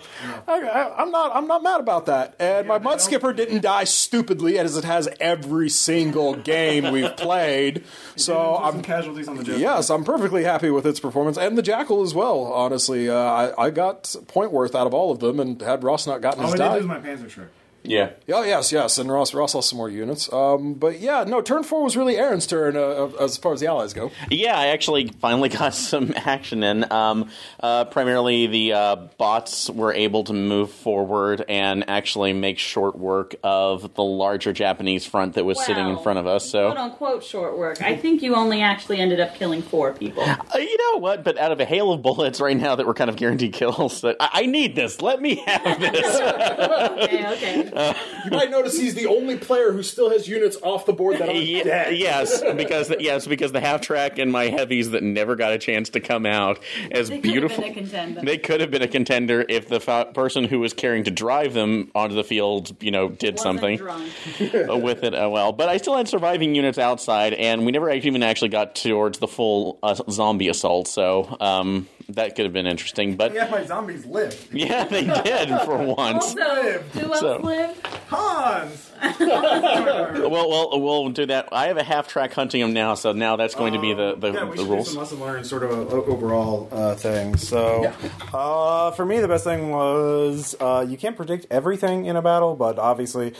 I, 0.47 0.61
I, 0.61 1.01
I'm 1.01 1.11
not, 1.11 1.35
I'm 1.35 1.47
not 1.47 1.63
mad 1.63 1.79
about 1.79 2.05
that. 2.07 2.35
And 2.39 2.67
my 2.67 2.77
mud 2.79 3.01
skipper 3.01 3.33
didn't 3.33 3.61
die 3.61 3.83
stupidly, 3.83 4.57
as 4.57 4.77
it 4.77 4.83
has 4.83 5.09
every 5.19 5.69
single 5.69 6.35
game 6.35 6.91
we've 6.91 7.15
played. 7.17 7.83
So 8.15 8.57
I'm 8.57 8.81
casualties 8.81 9.27
on 9.27 9.37
the 9.37 9.43
jet. 9.43 9.59
Yes, 9.59 9.89
I'm 9.89 10.03
perfectly 10.03 10.43
happy 10.43 10.69
with 10.69 10.85
its 10.85 10.99
performance 10.99 11.37
and 11.37 11.57
the 11.57 11.61
Jackal 11.61 12.01
as 12.01 12.13
well. 12.13 12.45
Honestly, 12.45 13.09
uh, 13.09 13.15
I, 13.15 13.65
I 13.65 13.69
got 13.69 14.15
point 14.27 14.51
worth 14.51 14.75
out 14.75 14.87
of 14.87 14.93
all 14.93 15.11
of 15.11 15.19
them, 15.19 15.39
and 15.39 15.61
had 15.61 15.83
Ross 15.83 16.07
not 16.07 16.21
gotten 16.21 16.43
his 16.43 16.53
die. 16.55 16.79
my 16.79 16.99
Panzerschreck. 16.99 17.47
Yeah. 17.83 18.11
Oh 18.29 18.43
yes, 18.43 18.71
yes, 18.71 18.97
and 18.97 19.11
Ross 19.11 19.33
Ross 19.33 19.55
lost 19.55 19.69
some 19.69 19.77
more 19.77 19.89
units. 19.89 20.31
Um, 20.31 20.73
but 20.73 20.99
yeah, 20.99 21.23
no, 21.25 21.41
turn 21.41 21.63
four 21.63 21.83
was 21.83 21.95
really 21.97 22.17
Aaron's 22.17 22.45
turn 22.47 22.75
uh, 22.77 23.09
as 23.19 23.37
far 23.37 23.53
as 23.53 23.59
the 23.59 23.67
allies 23.67 23.93
go. 23.93 24.11
Yeah, 24.29 24.57
I 24.57 24.67
actually 24.67 25.07
finally 25.19 25.49
got 25.61 25.73
some 25.73 26.13
action 26.15 26.63
in. 26.63 26.91
Um, 26.91 27.29
uh, 27.59 27.85
primarily, 27.85 28.47
the 28.47 28.73
uh, 28.73 28.95
bots 29.17 29.69
were 29.69 29.93
able 29.93 30.23
to 30.25 30.33
move 30.33 30.71
forward 30.71 31.43
and 31.47 31.89
actually 31.89 32.33
make 32.33 32.59
short 32.59 32.97
work 32.97 33.35
of 33.43 33.93
the 33.95 34.03
larger 34.03 34.53
Japanese 34.53 35.05
front 35.05 35.35
that 35.35 35.45
was 35.45 35.63
sitting 35.65 35.87
in 35.87 35.97
front 35.99 36.19
of 36.19 36.27
us. 36.27 36.49
So, 36.49 36.67
quote 36.67 36.77
unquote, 36.77 37.23
short 37.23 37.57
work. 37.57 37.81
I 37.81 37.95
think 37.95 38.21
you 38.21 38.35
only 38.35 38.61
actually 38.61 38.99
ended 38.99 39.19
up 39.19 39.35
killing 39.35 39.61
four 39.61 39.93
people. 39.93 40.23
uh, 40.23 40.37
you 40.57 40.77
know 40.77 40.99
what? 40.99 41.23
But 41.23 41.37
out 41.37 41.51
of 41.51 41.59
a 41.59 41.65
hail 41.65 41.91
of 41.91 42.01
bullets 42.01 42.39
right 42.41 42.57
now 42.57 42.75
that 42.75 42.85
were 42.85 42.93
kind 42.93 43.09
of 43.09 43.15
guaranteed 43.15 43.53
kills, 43.53 44.01
that 44.01 44.17
I, 44.19 44.29
I 44.33 44.45
need 44.45 44.75
this. 44.75 45.01
Let 45.01 45.21
me 45.21 45.35
have 45.45 45.79
this. 45.79 46.15
okay, 46.15 47.33
okay. 47.33 47.68
you 48.25 48.31
might 48.31 48.49
notice 48.51 48.77
he's 48.77 48.95
the 48.95 49.07
only 49.07 49.37
player 49.37 49.71
who 49.71 49.83
still 49.83 50.09
has 50.09 50.27
units 50.27 50.57
off 50.61 50.85
the 50.85 50.93
board 50.93 51.17
that 51.17 51.29
aren't 51.29 51.41
Ye- 51.41 51.63
dead. 51.63 51.97
yes, 51.97 52.41
because 52.55 52.93
yes, 52.99 53.27
because 53.27 53.51
the 53.51 53.59
half 53.59 53.81
track 53.81 54.17
and 54.19 54.31
my 54.31 54.45
heavies 54.45 54.91
that 54.91 55.03
never 55.03 55.35
got 55.35 55.51
a 55.51 55.57
chance 55.57 55.89
to 55.89 55.99
come 55.99 56.25
out 56.25 56.59
as 56.91 57.09
beautiful. 57.09 57.63
contender. 57.71 58.21
They 58.21 58.37
could 58.37 58.61
have 58.61 58.71
been 58.71 58.81
a 58.81 58.87
contender 58.87 59.45
if 59.47 59.67
the 59.67 59.79
fa- 59.79 60.11
person 60.13 60.43
who 60.45 60.59
was 60.59 60.73
caring 60.73 61.03
to 61.05 61.11
drive 61.11 61.53
them 61.53 61.91
onto 61.95 62.15
the 62.15 62.23
field, 62.23 62.75
you 62.81 62.91
know, 62.91 63.09
did 63.09 63.39
something 63.39 63.79
uh, 63.81 63.97
with 64.77 65.03
it 65.03 65.13
uh, 65.13 65.29
well. 65.29 65.51
But 65.51 65.69
I 65.69 65.77
still 65.77 65.95
had 65.95 66.07
surviving 66.07 66.55
units 66.55 66.77
outside, 66.77 67.33
and 67.33 67.65
we 67.65 67.71
never 67.71 67.89
even 67.89 68.23
actually 68.23 68.49
got 68.49 68.75
towards 68.75 69.19
the 69.19 69.27
full 69.27 69.79
uh, 69.83 69.95
zombie 70.09 70.47
assault. 70.47 70.87
So 70.87 71.37
um, 71.39 71.87
that 72.09 72.35
could 72.35 72.45
have 72.45 72.53
been 72.53 72.67
interesting. 72.67 73.15
But 73.15 73.33
Yeah, 73.33 73.49
my 73.49 73.65
zombies 73.65 74.05
live. 74.05 74.47
yeah, 74.53 74.83
they 74.85 75.05
did 75.05 75.49
for 75.61 75.77
once. 75.95 76.33
who 76.33 76.41
else 76.41 77.19
So- 77.19 77.37
lived? 77.41 77.87
Hans. 78.09 78.91
Well, 79.29 80.49
well, 80.49 80.81
we'll 80.81 81.09
do 81.09 81.25
that. 81.27 81.49
I 81.51 81.67
have 81.67 81.77
a 81.77 81.83
half 81.83 82.07
track 82.07 82.33
hunting 82.33 82.61
them 82.61 82.73
now, 82.73 82.95
so 82.95 83.13
now 83.13 83.35
that's 83.35 83.55
going 83.55 83.73
to 83.73 83.79
be 83.79 83.93
the 83.93 84.15
the, 84.15 84.31
Yeah, 84.31 84.43
we 84.45 84.51
the 84.57 84.63
should 84.63 84.69
rules. 84.69 84.85
do 84.87 84.91
some 84.93 84.99
lesson 85.01 85.19
learned 85.19 85.45
sort 85.45 85.63
of 85.63 85.71
a, 85.71 85.75
o- 85.95 86.05
overall 86.05 86.67
uh, 86.71 86.95
thing. 86.95 87.37
So, 87.37 87.91
uh, 88.33 88.91
for 88.91 89.05
me, 89.05 89.19
the 89.19 89.27
best 89.27 89.43
thing 89.43 89.69
was 89.71 90.55
uh, 90.59 90.85
you 90.87 90.97
can't 90.97 91.15
predict 91.15 91.45
everything 91.49 92.05
in 92.05 92.15
a 92.15 92.21
battle, 92.21 92.55
but 92.55 92.77
obviously 92.79 93.33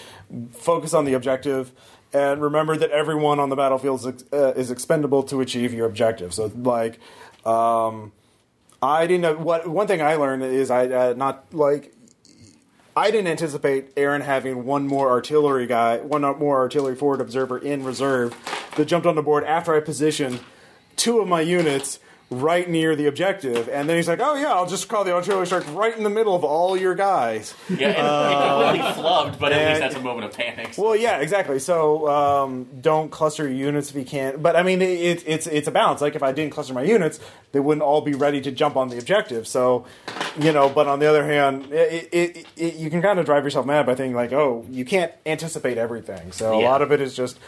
focus 0.51 0.93
on 0.93 1.05
the 1.05 1.13
objective 1.13 1.71
and 2.13 2.41
remember 2.41 2.75
that 2.77 2.91
everyone 2.91 3.39
on 3.39 3.49
the 3.49 3.55
battlefield 3.55 3.99
is, 4.01 4.07
ex- 4.07 4.23
uh, 4.33 4.53
is 4.55 4.71
expendable 4.71 5.23
to 5.23 5.41
achieve 5.41 5.73
your 5.73 5.85
objective. 5.87 6.33
So, 6.33 6.51
like, 6.55 6.99
um, 7.45 8.11
I 8.81 9.07
didn't 9.07 9.21
know 9.21 9.35
what 9.35 9.67
one 9.67 9.87
thing 9.87 10.01
I 10.01 10.15
learned 10.15 10.43
is 10.43 10.71
I 10.71 10.87
uh, 10.87 11.13
not 11.15 11.53
like 11.53 11.93
I 12.95 13.11
didn't 13.11 13.27
anticipate 13.27 13.91
Aaron 13.97 14.21
having 14.21 14.65
one 14.65 14.87
more 14.87 15.09
artillery 15.09 15.67
guy, 15.67 15.97
one 15.97 16.21
more 16.21 16.57
artillery 16.57 16.95
forward 16.95 17.21
observer 17.21 17.57
in 17.57 17.83
reserve 17.83 18.35
that 18.75 18.85
jumped 18.85 19.07
on 19.07 19.15
the 19.15 19.21
board 19.21 19.43
after 19.43 19.75
I 19.75 19.79
positioned 19.79 20.39
two 20.95 21.19
of 21.19 21.27
my 21.27 21.41
units 21.41 21.99
right 22.31 22.69
near 22.69 22.95
the 22.95 23.07
objective. 23.07 23.67
And 23.69 23.89
then 23.89 23.95
he's 23.95 24.07
like, 24.07 24.19
oh, 24.21 24.35
yeah, 24.35 24.53
I'll 24.53 24.67
just 24.67 24.87
call 24.87 25.03
the 25.03 25.13
artillery 25.13 25.47
strike 25.47 25.65
right 25.73 25.97
in 25.97 26.03
the 26.03 26.09
middle 26.09 26.35
of 26.35 26.43
all 26.43 26.77
your 26.77 26.93
guys. 26.93 27.55
Yeah, 27.69 27.89
it, 27.89 28.75
it 28.75 28.77
completely 28.77 29.03
flubbed, 29.03 29.39
but 29.39 29.51
at 29.51 29.67
least 29.67 29.79
that's 29.79 29.95
a 29.95 30.01
moment 30.01 30.25
of 30.25 30.37
panic. 30.37 30.75
Well, 30.77 30.95
yeah, 30.95 31.19
exactly. 31.19 31.59
So 31.59 32.07
um, 32.07 32.67
don't 32.81 33.09
cluster 33.09 33.47
your 33.47 33.57
units 33.57 33.89
if 33.89 33.95
you 33.95 34.05
can't. 34.05 34.43
But 34.43 34.55
I 34.55 34.63
mean, 34.63 34.81
it, 34.81 35.23
it's 35.25 35.47
it's 35.47 35.67
a 35.67 35.71
balance. 35.71 36.01
Like 36.01 36.15
if 36.15 36.23
I 36.23 36.31
didn't 36.31 36.53
cluster 36.53 36.73
my 36.73 36.83
units, 36.83 37.19
they 37.51 37.59
wouldn't 37.59 37.81
all 37.81 38.01
be 38.01 38.13
ready 38.13 38.41
to 38.41 38.51
jump 38.51 38.75
on 38.75 38.89
the 38.89 38.97
objective. 38.97 39.47
So, 39.47 39.85
you 40.39 40.51
know. 40.51 40.69
But 40.69 40.87
on 40.87 40.99
the 40.99 41.07
other 41.07 41.25
hand, 41.25 41.73
it, 41.73 42.09
it, 42.11 42.45
it, 42.55 42.75
you 42.75 42.91
can 42.91 43.01
kind 43.01 43.17
of 43.17 43.25
drive 43.25 43.43
yourself 43.43 43.65
mad 43.65 43.87
by 43.87 43.95
thinking 43.95 44.15
like, 44.15 44.31
oh, 44.33 44.65
you 44.69 44.85
can't 44.85 45.11
anticipate 45.25 45.77
everything. 45.79 46.31
So 46.31 46.59
a 46.59 46.61
lot 46.61 46.83
of 46.83 46.91
it 46.91 47.01
is 47.01 47.15
just 47.15 47.39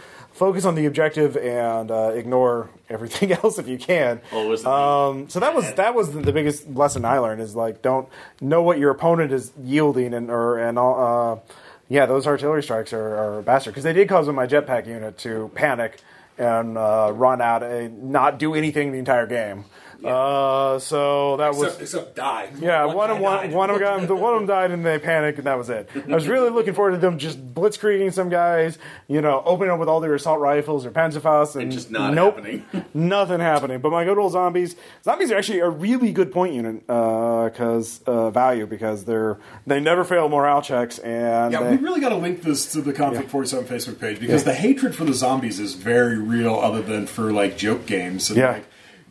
focus 0.41 0.65
on 0.65 0.73
the 0.73 0.87
objective 0.87 1.37
and 1.37 1.91
uh, 1.91 2.11
ignore 2.15 2.67
everything 2.89 3.31
else 3.43 3.59
if 3.59 3.67
you 3.67 3.77
can. 3.77 4.19
Well, 4.31 4.45
it 4.45 4.49
was 4.49 4.63
the- 4.63 4.71
um, 4.71 5.29
so 5.29 5.39
that 5.39 5.53
was 5.53 5.71
that 5.73 5.93
was 5.93 6.11
the, 6.13 6.21
the 6.21 6.33
biggest 6.33 6.67
lesson 6.73 7.05
I 7.05 7.19
learned 7.19 7.41
is 7.41 7.55
like 7.55 7.83
don't 7.83 8.09
know 8.41 8.63
what 8.63 8.79
your 8.79 8.89
opponent 8.89 9.31
is 9.31 9.51
yielding 9.63 10.15
and 10.15 10.31
or 10.31 10.57
and 10.57 10.79
all. 10.79 10.95
Uh, 10.97 11.53
yeah, 11.89 12.05
those 12.07 12.25
artillery 12.25 12.63
strikes 12.63 12.91
are, 12.91 13.15
are 13.17 13.39
a 13.39 13.43
bastard 13.43 13.73
because 13.73 13.83
they 13.83 13.93
did 13.93 14.09
cause 14.09 14.27
my 14.29 14.47
jetpack 14.47 14.87
unit 14.87 15.17
to 15.19 15.51
panic 15.53 15.99
and 16.39 16.75
uh, 16.77 17.11
run 17.13 17.39
out 17.41 17.61
and 17.63 18.11
not 18.11 18.39
do 18.39 18.55
anything 18.55 18.91
the 18.93 18.97
entire 18.97 19.27
game. 19.27 19.65
Uh, 20.03 20.79
so 20.79 21.37
that 21.37 21.49
was 21.53 21.63
Except, 21.63 21.81
except 21.81 22.15
die. 22.15 22.49
yeah, 22.59 22.85
One 22.85 23.11
of 23.11 23.19
one, 23.19 23.51
one 23.51 23.69
of 23.69 23.79
them, 23.79 24.07
the 24.07 24.15
one 24.15 24.33
of 24.33 24.39
them 24.39 24.47
died, 24.47 24.71
and 24.71 24.85
they 24.85 24.97
panicked, 24.99 25.37
and 25.37 25.47
that 25.47 25.57
was 25.57 25.69
it. 25.69 25.89
I 25.95 26.15
was 26.15 26.27
really 26.27 26.49
looking 26.49 26.73
forward 26.73 26.91
to 26.91 26.97
them 26.97 27.17
just 27.19 27.53
blitzkrieging 27.53 28.11
some 28.13 28.29
guys, 28.29 28.77
you 29.07 29.21
know, 29.21 29.43
opening 29.45 29.71
up 29.71 29.79
with 29.79 29.87
all 29.89 29.99
their 29.99 30.15
assault 30.15 30.39
rifles 30.39 30.85
or 30.85 30.91
Panzerfaust, 30.91 31.55
and 31.55 31.71
just 31.71 31.91
not 31.91 32.13
nope, 32.13 32.35
happening. 32.37 32.65
nothing 32.93 33.39
happening. 33.39 33.79
But 33.79 33.91
my 33.91 34.03
good 34.03 34.17
old 34.17 34.31
zombies, 34.31 34.75
zombies 35.03 35.31
are 35.31 35.37
actually 35.37 35.59
a 35.59 35.69
really 35.69 36.11
good 36.11 36.31
point 36.31 36.53
unit 36.55 36.85
because 36.87 38.01
uh, 38.07 38.29
value 38.31 38.65
because 38.65 39.05
they're 39.05 39.37
they 39.67 39.79
never 39.79 40.03
fail 40.03 40.29
morale 40.29 40.61
checks, 40.61 40.97
and 40.99 41.53
Yeah, 41.53 41.63
they, 41.63 41.75
we 41.75 41.83
really 41.83 42.01
got 42.01 42.09
to 42.09 42.15
link 42.17 42.41
this 42.41 42.71
to 42.73 42.81
the 42.81 42.93
Konflikt 42.93 43.29
47 43.29 43.65
Facebook 43.65 43.99
page 43.99 44.19
because 44.19 44.43
the 44.43 44.53
hatred 44.53 44.95
for 44.95 45.05
the 45.05 45.13
zombies 45.13 45.59
is 45.59 45.75
very 45.75 46.17
real, 46.17 46.55
other 46.55 46.81
than 46.81 47.05
for 47.07 47.31
like 47.31 47.57
joke 47.57 47.85
games. 47.85 48.29
And, 48.29 48.37
Yeah. 48.39 48.51
like, 48.53 48.65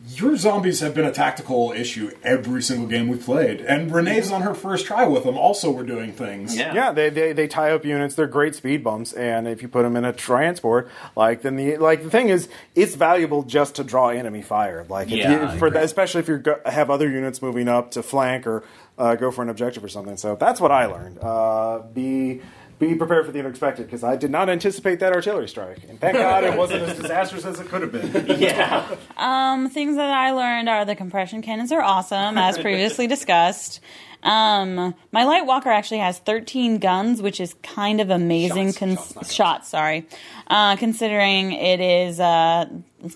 your 0.09 0.35
zombies 0.35 0.79
have 0.79 0.95
been 0.95 1.05
a 1.05 1.11
tactical 1.11 1.71
issue 1.71 2.11
every 2.23 2.61
single 2.63 2.87
game 2.87 3.07
we 3.07 3.17
played, 3.17 3.61
and 3.61 3.91
Renee's 3.91 4.31
on 4.31 4.41
her 4.41 4.53
first 4.55 4.85
try 4.85 5.05
with 5.05 5.23
them. 5.25 5.37
Also, 5.37 5.71
were 5.71 5.83
doing 5.83 6.11
things. 6.11 6.57
Yeah. 6.57 6.73
Yeah, 6.73 6.91
they, 6.91 7.09
they 7.09 7.33
they 7.33 7.47
tie 7.47 7.71
up 7.71 7.85
units. 7.85 8.15
They're 8.15 8.27
great 8.27 8.55
speed 8.55 8.83
bumps, 8.83 9.13
and 9.13 9.47
if 9.47 9.61
you 9.61 9.67
put 9.67 9.83
them 9.83 9.95
in 9.95 10.03
a 10.03 10.11
transport, 10.13 10.89
like 11.15 11.43
then 11.43 11.55
the 11.55 11.77
like 11.77 12.03
the 12.03 12.09
thing 12.09 12.29
is, 12.29 12.49
it's 12.73 12.95
valuable 12.95 13.43
just 13.43 13.75
to 13.75 13.83
draw 13.83 14.09
enemy 14.09 14.41
fire. 14.41 14.85
Like 14.89 15.11
if 15.11 15.17
Yeah, 15.17 15.53
you, 15.53 15.59
for 15.59 15.69
that, 15.69 15.83
especially 15.83 16.21
if 16.21 16.27
you 16.27 16.43
have 16.65 16.89
other 16.89 17.09
units 17.09 17.41
moving 17.41 17.67
up 17.67 17.91
to 17.91 18.01
flank 18.01 18.47
or 18.47 18.63
uh, 18.97 19.15
go 19.15 19.29
for 19.31 19.43
an 19.43 19.49
objective 19.49 19.83
or 19.83 19.89
something. 19.89 20.17
So 20.17 20.35
that's 20.35 20.59
what 20.59 20.71
I 20.71 20.85
learned. 20.87 21.19
Uh, 21.21 21.79
be 21.93 22.41
be 22.81 22.95
prepared 22.95 23.27
for 23.27 23.31
the 23.31 23.39
unexpected 23.39 23.85
because 23.85 24.03
I 24.03 24.15
did 24.15 24.31
not 24.31 24.49
anticipate 24.49 24.99
that 24.99 25.13
artillery 25.13 25.47
strike, 25.47 25.77
and 25.87 25.99
thank 25.99 26.17
God 26.17 26.43
it 26.43 26.57
wasn't 26.57 26.81
as 26.81 26.97
disastrous 26.97 27.45
as 27.45 27.59
it 27.59 27.67
could 27.67 27.83
have 27.83 27.91
been. 27.91 28.01
Yeah. 28.41 28.95
Um, 29.17 29.69
things 29.69 29.97
that 29.97 30.09
I 30.09 30.31
learned 30.31 30.67
are 30.67 30.83
the 30.83 30.95
compression 30.95 31.43
cannons 31.43 31.71
are 31.71 31.81
awesome, 31.81 32.37
as 32.37 32.57
previously 32.57 33.05
discussed. 33.15 33.81
Um, 34.23 34.95
my 35.11 35.23
light 35.25 35.45
walker 35.45 35.69
actually 35.69 35.99
has 35.99 36.17
13 36.19 36.79
guns, 36.79 37.21
which 37.21 37.39
is 37.39 37.53
kind 37.61 38.01
of 38.01 38.09
amazing. 38.09 38.73
Shots, 38.73 39.33
shots, 39.33 39.69
sorry. 39.69 40.07
Uh, 40.47 40.75
considering 40.75 41.51
it 41.53 41.79
is 41.79 42.19
uh, 42.19 42.65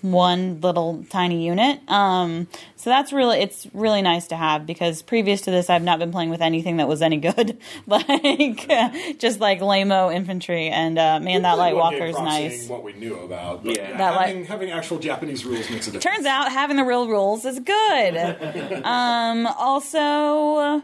one 0.01 0.59
little 0.61 1.05
tiny 1.09 1.45
unit. 1.45 1.79
Um, 1.89 2.47
so 2.75 2.89
that's 2.89 3.11
really 3.13 3.39
it's 3.39 3.67
really 3.73 4.01
nice 4.01 4.27
to 4.27 4.35
have 4.35 4.65
because 4.65 5.01
previous 5.01 5.41
to 5.41 5.51
this, 5.51 5.69
I've 5.69 5.83
not 5.83 5.99
been 5.99 6.11
playing 6.11 6.29
with 6.29 6.41
anything 6.41 6.77
that 6.77 6.87
was 6.87 7.01
any 7.01 7.17
good, 7.17 7.57
like 7.87 8.07
just 9.19 9.39
like 9.39 9.59
lameo 9.59 10.13
infantry. 10.13 10.69
And 10.69 10.97
uh, 10.97 11.19
man, 11.19 11.43
that 11.43 11.57
light 11.57 11.75
One 11.75 11.93
walker 11.93 12.05
is 12.05 12.15
nice. 12.19 12.67
What 12.67 12.83
we 12.83 12.93
knew 12.93 13.19
about, 13.19 13.63
but 13.63 13.75
Yeah. 13.75 13.89
yeah, 13.89 13.97
That 13.97 14.15
light- 14.15 14.27
having, 14.27 14.45
having 14.45 14.71
actual 14.71 14.99
Japanese 14.99 15.45
rules 15.45 15.69
makes 15.69 15.87
a 15.87 15.91
difference. 15.91 16.03
Turns 16.15 16.25
out 16.25 16.51
having 16.51 16.77
the 16.77 16.83
real 16.83 17.07
rules 17.07 17.45
is 17.45 17.59
good. 17.59 18.81
um, 18.85 19.47
also, 19.47 20.83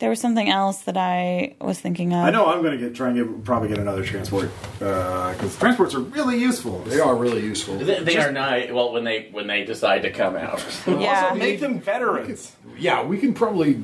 there 0.00 0.10
was 0.10 0.20
something 0.20 0.48
else 0.50 0.80
that 0.82 0.96
I 0.96 1.54
was 1.60 1.78
thinking 1.78 2.12
of. 2.12 2.24
I 2.24 2.30
know 2.30 2.46
I'm 2.46 2.62
going 2.62 2.76
to 2.78 2.84
get 2.84 2.94
try 2.96 3.08
and 3.10 3.16
get, 3.16 3.44
probably 3.44 3.68
get 3.68 3.78
another 3.78 4.04
transport 4.04 4.50
because 4.78 5.56
transports 5.58 5.94
are 5.94 6.00
really 6.00 6.38
useful. 6.38 6.80
they 6.80 6.98
are 7.00 7.14
really 7.14 7.42
useful. 7.42 7.78
They, 7.78 8.02
they 8.02 8.16
are 8.18 8.32
not. 8.32 8.72
Well, 8.72 8.92
when 8.92 9.04
they 9.04 9.28
when 9.30 9.46
they 9.46 9.64
decide 9.64 10.02
to 10.02 10.10
come 10.10 10.36
out. 10.36 10.64
Yeah. 11.04 11.24
Also, 11.26 11.34
make 11.36 11.60
them 11.60 11.80
veterans. 11.80 12.52
Yeah, 12.78 13.04
we 13.04 13.18
can 13.18 13.34
probably, 13.34 13.82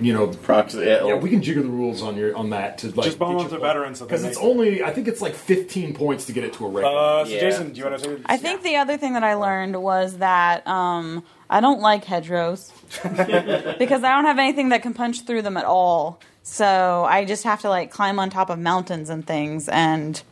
you 0.00 0.12
know, 0.12 0.28
Proxy. 0.28 0.80
yeah, 0.80 1.14
we 1.14 1.30
can 1.30 1.42
jigger 1.42 1.62
the 1.62 1.68
rules 1.68 2.02
on 2.02 2.16
your 2.16 2.36
on 2.36 2.50
that 2.50 2.78
to 2.78 2.88
like 2.88 3.06
Just 3.06 3.18
bump 3.18 3.40
up 3.40 3.50
to 3.50 3.58
veterans 3.58 4.00
because 4.00 4.24
it's 4.24 4.38
only 4.38 4.82
I 4.82 4.90
think 4.92 5.08
it's 5.08 5.20
like 5.20 5.34
15 5.34 5.94
points 5.94 6.26
to 6.26 6.32
get 6.32 6.44
it 6.44 6.52
to 6.54 6.66
a 6.66 6.68
regular. 6.68 6.96
Uh, 6.96 7.24
so 7.24 7.30
Yeah. 7.30 7.40
Jason, 7.40 7.72
do 7.72 7.78
you 7.80 7.84
want 7.86 8.02
to 8.02 8.04
say? 8.04 8.22
I 8.26 8.36
think 8.36 8.62
the 8.62 8.76
other 8.76 8.96
thing 8.96 9.14
that 9.14 9.24
I 9.24 9.34
learned 9.34 9.80
was 9.82 10.18
that 10.18 10.66
um, 10.66 11.22
I 11.50 11.60
don't 11.60 11.80
like 11.80 12.04
hedgerows 12.04 12.70
because 13.02 14.04
I 14.04 14.12
don't 14.14 14.24
have 14.24 14.38
anything 14.38 14.68
that 14.70 14.82
can 14.82 14.94
punch 14.94 15.22
through 15.26 15.42
them 15.42 15.56
at 15.56 15.64
all. 15.64 16.20
So 16.42 17.04
I 17.08 17.24
just 17.24 17.44
have 17.44 17.60
to 17.62 17.68
like 17.68 17.90
climb 17.90 18.18
on 18.18 18.30
top 18.30 18.48
of 18.50 18.58
mountains 18.58 19.10
and 19.10 19.26
things 19.26 19.68
and. 19.68 20.22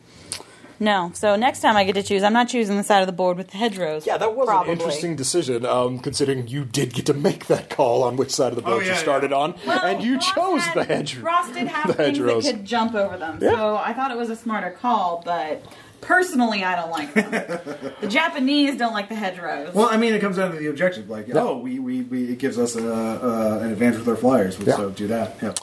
No, 0.81 1.11
so 1.13 1.35
next 1.35 1.59
time 1.59 1.75
I 1.75 1.83
get 1.83 1.95
to 1.95 2.03
choose, 2.03 2.23
I'm 2.23 2.31
not 2.31 2.47
choosing 2.47 2.77
the 2.77 2.83
side 2.83 3.01
of 3.01 3.05
the 3.07 3.11
board 3.11 3.35
with 3.35 3.49
the 3.49 3.57
hedgerows. 3.57 4.07
Yeah, 4.07 4.15
that 4.17 4.33
was 4.33 4.47
probably. 4.47 4.71
an 4.71 4.79
interesting 4.79 5.17
decision, 5.17 5.65
um, 5.65 5.99
considering 5.99 6.47
you 6.47 6.63
did 6.63 6.93
get 6.93 7.05
to 7.07 7.13
make 7.13 7.47
that 7.47 7.69
call 7.69 8.01
on 8.01 8.15
which 8.15 8.31
side 8.31 8.53
of 8.53 8.55
the 8.55 8.61
board 8.61 8.83
Oh, 8.83 8.85
yeah, 8.85 8.93
you 8.93 8.97
started 8.97 9.33
on, 9.33 9.55
Well, 9.67 9.77
and 9.85 10.01
you 10.01 10.13
Ross 10.15 10.31
chose 10.33 10.61
had- 10.63 10.75
the 10.77 10.83
hedge. 10.85 11.17
Ross 11.17 11.51
did 11.51 11.67
have 11.67 11.87
the 11.87 11.93
things 11.95 12.17
hedgerows. 12.17 12.45
that 12.45 12.53
could 12.53 12.65
jump 12.65 12.95
over 12.95 13.17
them, 13.17 13.41
so 13.41 13.75
I 13.75 13.91
thought 13.91 14.11
it 14.11 14.17
was 14.17 14.29
a 14.29 14.37
smarter 14.37 14.69
call. 14.71 15.21
But 15.25 15.65
personally, 16.01 16.63
I 16.63 16.75
don't 16.75 16.91
like 16.91 17.13
them. 17.13 17.31
the 18.01 18.07
Japanese 18.07 18.77
don't 18.77 18.93
like 18.93 19.09
the 19.09 19.15
hedgerows. 19.15 19.73
Well, 19.73 19.89
I 19.89 19.97
mean, 19.97 20.13
it 20.13 20.19
comes 20.21 20.37
down 20.37 20.51
to 20.51 20.57
the 20.57 20.67
objective. 20.69 21.09
Like, 21.09 21.33
oh, 21.35 21.57
we, 21.57 21.79
we, 21.79 22.01
we 22.03 22.31
it 22.31 22.39
gives 22.39 22.57
us 22.57 22.75
a, 22.75 22.93
uh, 22.93 23.59
an 23.63 23.71
advantage 23.71 23.99
with 23.99 24.09
our 24.09 24.15
flyers, 24.15 24.57
Yeah. 24.59 24.75
so 24.75 24.89
do 24.89 25.07
that. 25.07 25.37
Yeah. 25.41 25.53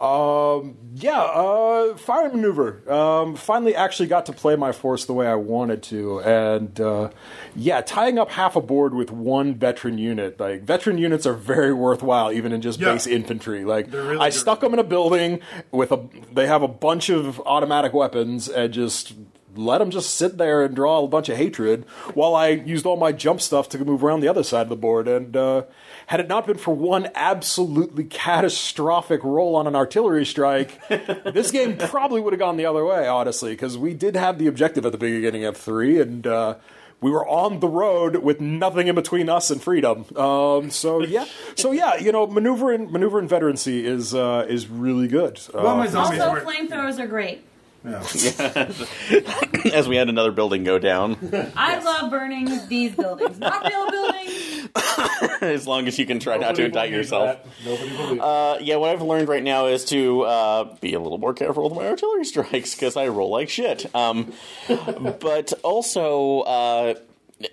Um, 0.00 0.78
yeah, 0.94 1.20
uh, 1.20 1.94
fire 1.98 2.30
maneuver. 2.30 2.90
Um, 2.90 3.36
finally, 3.36 3.74
actually 3.74 4.08
got 4.08 4.24
to 4.26 4.32
play 4.32 4.56
my 4.56 4.72
force 4.72 5.04
the 5.04 5.12
way 5.12 5.26
I 5.26 5.34
wanted 5.34 5.82
to, 5.84 6.20
and 6.20 6.80
uh, 6.80 7.10
yeah, 7.54 7.82
tying 7.82 8.18
up 8.18 8.30
half 8.30 8.56
a 8.56 8.62
board 8.62 8.94
with 8.94 9.10
one 9.10 9.56
veteran 9.56 9.98
unit. 9.98 10.40
Like 10.40 10.62
veteran 10.62 10.96
units 10.96 11.26
are 11.26 11.34
very 11.34 11.74
worthwhile, 11.74 12.32
even 12.32 12.52
in 12.52 12.62
just 12.62 12.80
Yeah. 12.80 12.92
base 12.94 13.06
infantry. 13.06 13.66
Like 13.66 13.92
really 13.92 14.16
I 14.16 14.30
good. 14.30 14.38
stuck 14.38 14.60
them 14.60 14.72
in 14.72 14.78
a 14.78 14.84
building 14.84 15.40
with 15.70 15.92
a. 15.92 16.08
They 16.32 16.46
have 16.46 16.62
a 16.62 16.68
bunch 16.68 17.10
of 17.10 17.38
automatic 17.44 17.92
weapons 17.92 18.48
and 18.48 18.72
just 18.72 19.12
let 19.56 19.78
them 19.78 19.90
just 19.90 20.14
sit 20.14 20.38
there 20.38 20.62
and 20.64 20.74
draw 20.74 21.02
a 21.02 21.08
bunch 21.08 21.28
of 21.28 21.36
hatred 21.36 21.84
while 22.14 22.34
I 22.34 22.48
used 22.48 22.86
all 22.86 22.96
my 22.96 23.12
jump 23.12 23.40
stuff 23.40 23.68
to 23.70 23.84
move 23.84 24.04
around 24.04 24.20
the 24.20 24.28
other 24.28 24.42
side 24.42 24.62
of 24.62 24.68
the 24.68 24.76
board. 24.76 25.08
And 25.08 25.36
uh, 25.36 25.64
had 26.06 26.20
it 26.20 26.28
not 26.28 26.46
been 26.46 26.56
for 26.58 26.74
one 26.74 27.08
absolutely 27.14 28.04
catastrophic 28.04 29.22
roll 29.24 29.56
on 29.56 29.66
an 29.66 29.74
artillery 29.76 30.24
strike, 30.26 30.80
this 30.88 31.50
game 31.50 31.76
probably 31.76 32.20
would 32.20 32.32
have 32.32 32.40
gone 32.40 32.56
the 32.56 32.66
other 32.66 32.84
way, 32.84 33.06
honestly, 33.06 33.52
because 33.52 33.76
we 33.78 33.94
did 33.94 34.16
have 34.16 34.38
the 34.38 34.46
objective 34.46 34.86
at 34.86 34.92
the 34.92 34.98
beginning 34.98 35.44
of 35.44 35.56
three, 35.56 36.00
and 36.00 36.26
uh, 36.26 36.54
we 37.00 37.10
were 37.10 37.26
on 37.26 37.60
the 37.60 37.68
road 37.68 38.16
with 38.16 38.40
nothing 38.40 38.86
in 38.88 38.94
between 38.94 39.28
us 39.28 39.50
and 39.50 39.62
freedom. 39.62 40.04
Um, 40.16 40.70
so 40.70 41.00
yeah, 41.02 41.24
so 41.54 41.72
yeah, 41.72 41.96
you 41.96 42.12
know, 42.12 42.26
maneuver 42.26 42.72
and 42.72 42.90
maneuver 42.90 43.18
and 43.18 43.28
veterancy 43.28 43.86
is 43.86 44.14
uh, 44.14 44.46
is 44.48 44.68
really 44.68 45.08
good. 45.08 45.38
Uh, 45.54 45.60
Well, 45.62 45.76
my 45.76 45.86
zombies 45.86 46.20
Also, 46.20 46.32
were. 46.34 46.40
flamethrowers 46.40 46.98
are 46.98 47.06
great. 47.06 47.42
Yeah. 47.84 48.00
As 49.72 49.88
we 49.88 49.96
had 49.96 50.08
another 50.08 50.32
building 50.32 50.64
go 50.64 50.78
down, 50.78 51.16
I 51.56 51.78
love 51.78 52.10
burning 52.10 52.68
these 52.68 52.94
buildings, 52.94 53.38
not 53.38 53.64
real 53.64 53.90
buildings. 53.90 54.68
as 55.40 55.66
long 55.66 55.88
as 55.88 55.98
you 55.98 56.06
can 56.06 56.20
try 56.20 56.36
not 56.36 56.54
to 56.56 56.64
indict 56.66 56.90
yourself. 56.90 57.42
that. 57.42 57.46
Nobody 57.64 57.88
believes 57.96 58.20
Uh, 58.20 58.58
yeah, 58.60 58.76
what 58.76 58.90
I've 58.90 59.02
learned 59.02 59.28
right 59.28 59.42
now 59.42 59.66
is 59.66 59.84
to 59.86 60.22
uh, 60.22 60.76
be 60.80 60.94
a 60.94 61.00
little 61.00 61.18
more 61.18 61.34
careful 61.34 61.64
with 61.68 61.72
my 61.72 61.86
artillery 61.88 62.24
strikes 62.24 62.74
because 62.74 62.96
I 62.96 63.08
roll 63.08 63.30
like 63.30 63.48
shit. 63.48 63.92
Um, 63.94 64.32
but 64.68 65.52
also, 65.62 66.40
uh, 66.40 66.94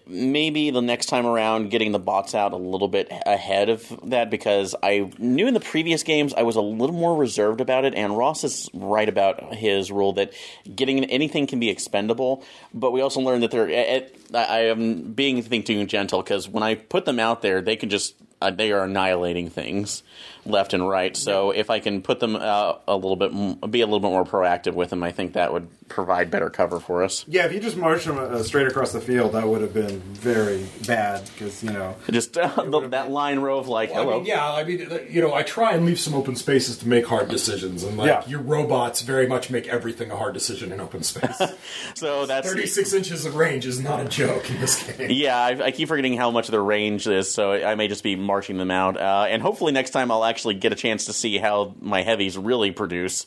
maybe 0.05 0.69
the 0.69 0.81
next 0.81 1.05
time 1.07 1.25
around, 1.25 1.69
getting 1.69 1.91
the 1.91 1.99
bots 1.99 2.35
out 2.35 2.53
a 2.53 2.57
little 2.57 2.87
bit 2.87 3.07
ahead 3.25 3.69
of 3.69 3.99
that 4.09 4.29
because 4.29 4.75
I 4.83 5.11
knew 5.17 5.47
in 5.47 5.53
the 5.53 5.59
previous 5.59 6.03
games 6.03 6.33
I 6.33 6.43
was 6.43 6.55
a 6.55 6.61
little 6.61 6.95
more 6.95 7.15
reserved 7.15 7.61
about 7.61 7.85
it. 7.85 7.93
And 7.95 8.17
Ross 8.17 8.43
is 8.43 8.69
right 8.73 9.07
about 9.07 9.53
his 9.55 9.91
rule 9.91 10.13
that 10.13 10.33
getting 10.75 11.03
anything 11.05 11.47
can 11.47 11.59
be 11.59 11.69
expendable. 11.69 12.43
But 12.73 12.91
we 12.91 13.01
also 13.01 13.21
learned 13.21 13.43
that 13.43 13.51
they're. 13.51 13.69
It, 13.69 14.15
I 14.33 14.57
I 14.57 14.59
am 14.65 15.13
being 15.13 15.41
think 15.41 15.65
too 15.65 15.85
gentle 15.85 16.21
because 16.21 16.49
when 16.49 16.63
I 16.63 16.75
put 16.75 17.05
them 17.05 17.19
out 17.19 17.41
there, 17.41 17.61
they 17.61 17.75
can 17.75 17.89
just 17.89 18.15
uh, 18.41 18.51
they 18.51 18.71
are 18.71 18.83
annihilating 18.83 19.49
things 19.49 20.03
left 20.45 20.73
and 20.73 20.87
right. 20.87 21.15
So 21.15 21.51
if 21.51 21.69
I 21.69 21.79
can 21.79 22.01
put 22.01 22.19
them 22.19 22.35
uh, 22.35 22.75
a 22.87 22.95
little 22.95 23.15
bit, 23.15 23.71
be 23.71 23.81
a 23.81 23.85
little 23.85 23.99
bit 23.99 24.11
more 24.11 24.25
proactive 24.25 24.73
with 24.73 24.89
them, 24.89 25.03
I 25.03 25.11
think 25.11 25.33
that 25.33 25.53
would 25.53 25.67
provide 25.87 26.29
better 26.29 26.49
cover 26.49 26.79
for 26.79 27.03
us. 27.03 27.23
Yeah, 27.27 27.45
if 27.45 27.53
you 27.53 27.59
just 27.59 27.77
marched 27.77 28.05
them 28.05 28.17
uh, 28.17 28.43
straight 28.43 28.67
across 28.67 28.91
the 28.91 29.01
field, 29.01 29.31
that 29.33 29.47
would 29.47 29.61
have 29.61 29.73
been 29.73 29.99
very 30.01 30.65
bad 30.85 31.23
because 31.33 31.63
you 31.63 31.71
know. 31.71 31.95
Just 32.11 32.37
uh, 32.37 32.47
the, 32.63 32.87
that 32.89 33.09
line 33.09 33.39
row 33.39 33.57
of 33.59 33.67
like, 33.67 33.91
I 33.91 33.95
hello. 33.95 34.17
mean, 34.17 34.25
yeah, 34.25 34.51
I 34.53 34.63
mean, 34.63 34.91
uh, 34.91 34.99
you 35.09 35.21
know, 35.21 35.33
I 35.33 35.43
try 35.43 35.73
and 35.73 35.85
leave 35.85 35.99
some 35.99 36.13
open 36.13 36.35
spaces 36.35 36.77
to 36.79 36.87
make 36.87 37.05
hard 37.05 37.29
decisions, 37.29 37.83
and 37.83 37.97
like 37.97 38.07
Yeah. 38.07 38.23
your 38.27 38.41
robots 38.41 39.01
very 39.01 39.27
much 39.27 39.49
make 39.49 39.67
everything 39.67 40.11
a 40.11 40.15
hard 40.17 40.33
decision 40.33 40.71
in 40.71 40.79
open 40.79 41.03
space. 41.03 41.41
So 41.95 42.25
that's 42.25 42.47
Thirty-six 42.51 42.93
inches 42.93 43.25
of 43.25 43.35
range 43.35 43.65
is 43.65 43.79
not 43.79 43.99
a 43.99 44.05
joke 44.05 44.49
in 44.49 44.59
this 44.59 44.83
game. 44.83 45.09
Yeah, 45.11 45.37
I, 45.37 45.65
I 45.65 45.71
keep 45.71 45.87
forgetting 45.87 46.15
how 46.17 46.31
much 46.31 46.47
their 46.49 46.63
range 46.63 47.07
is, 47.07 47.31
so 47.33 47.53
I 47.53 47.75
may 47.75 47.87
just 47.87 48.03
be 48.03 48.15
marching 48.15 48.57
them 48.57 48.71
out. 48.71 48.97
Uh, 48.97 49.25
and 49.29 49.41
hopefully 49.41 49.71
next 49.71 49.91
time 49.91 50.11
I'll 50.11 50.25
actually 50.25 50.55
get 50.55 50.71
a 50.71 50.75
chance 50.75 51.05
to 51.05 51.13
see 51.13 51.37
how 51.37 51.73
my 51.79 52.01
heavies 52.03 52.37
really 52.37 52.71
produce 52.71 53.25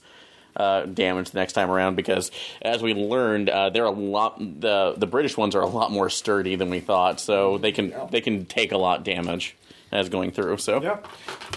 uh, 0.57 0.87
damage 0.87 1.31
the 1.31 1.39
next 1.39 1.53
time 1.55 1.71
around. 1.71 1.97
Because 1.97 2.31
as 2.63 2.83
we 2.83 2.95
learned, 2.95 3.49
uh, 3.49 3.71
they're 3.71 3.85
a 3.85 3.91
lot. 3.91 4.39
The 4.39 4.95
the 4.97 5.07
British 5.07 5.37
ones 5.37 5.55
are 5.55 5.63
a 5.63 5.69
lot 5.69 5.91
more 5.93 6.11
sturdy 6.11 6.57
than 6.57 6.71
we 6.71 6.81
thought, 6.81 7.21
so 7.21 7.59
they 7.59 7.73
can 7.73 7.93
they 8.11 8.21
can 8.21 8.47
take 8.47 8.73
a 8.73 8.79
lot 8.79 9.05
damage 9.05 9.57
as 9.93 10.09
going 10.09 10.31
through. 10.31 10.57
So 10.59 10.83
Yep. 10.83 11.07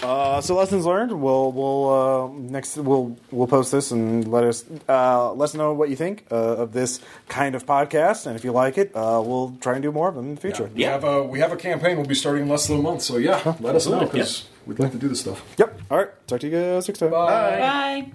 Uh, 0.02 0.42
so 0.42 0.56
lessons 0.56 0.86
learned. 0.86 1.12
We'll 1.12 1.52
we'll 1.52 1.90
uh, 1.90 2.28
next 2.40 2.78
we'll 2.78 3.18
we'll 3.32 3.48
post 3.48 3.72
this 3.72 3.92
and 3.92 4.28
let 4.28 4.44
us 4.44 4.66
uh, 4.90 5.32
let 5.34 5.46
us 5.46 5.54
know 5.54 5.74
what 5.74 5.90
you 5.90 5.96
think 5.96 6.26
uh, 6.32 6.36
of 6.36 6.74
this 6.74 7.00
kind 7.30 7.56
of 7.56 7.66
podcast, 7.66 8.26
and 8.26 8.36
if 8.36 8.44
you 8.44 8.52
like 8.52 8.78
it, 8.78 8.92
uh, 8.96 9.22
we'll 9.24 9.56
try 9.62 9.74
and 9.74 9.84
do 9.84 9.92
more 9.92 10.10
of 10.10 10.16
them 10.16 10.30
in 10.30 10.36
the 10.36 10.42
future. 10.42 10.70
We 10.74 10.84
have 10.84 11.04
a 11.04 11.24
we 11.24 11.40
have 11.40 11.52
a 11.52 11.58
campaign. 11.58 11.98
We'll 11.98 12.08
be 12.08 12.16
starting 12.16 12.44
in 12.44 12.50
less 12.50 12.68
than 12.68 12.80
a 12.80 12.82
month. 12.82 13.04
So 13.04 13.18
yeah, 13.18 13.56
let 13.60 13.76
us 13.76 13.88
know 13.88 14.06
because 14.06 14.48
we'd 14.66 14.80
like 14.80 14.92
to 14.92 14.98
do 14.98 15.08
this 15.08 15.22
stuff. 15.22 15.44
Yep. 15.58 15.82
All 15.92 15.98
right. 15.98 16.28
Talk 16.28 16.40
to 16.42 16.48
you 16.48 16.60
guys 16.60 16.88
next 16.88 17.00
time. 17.00 17.12
Bye. 17.12 18.14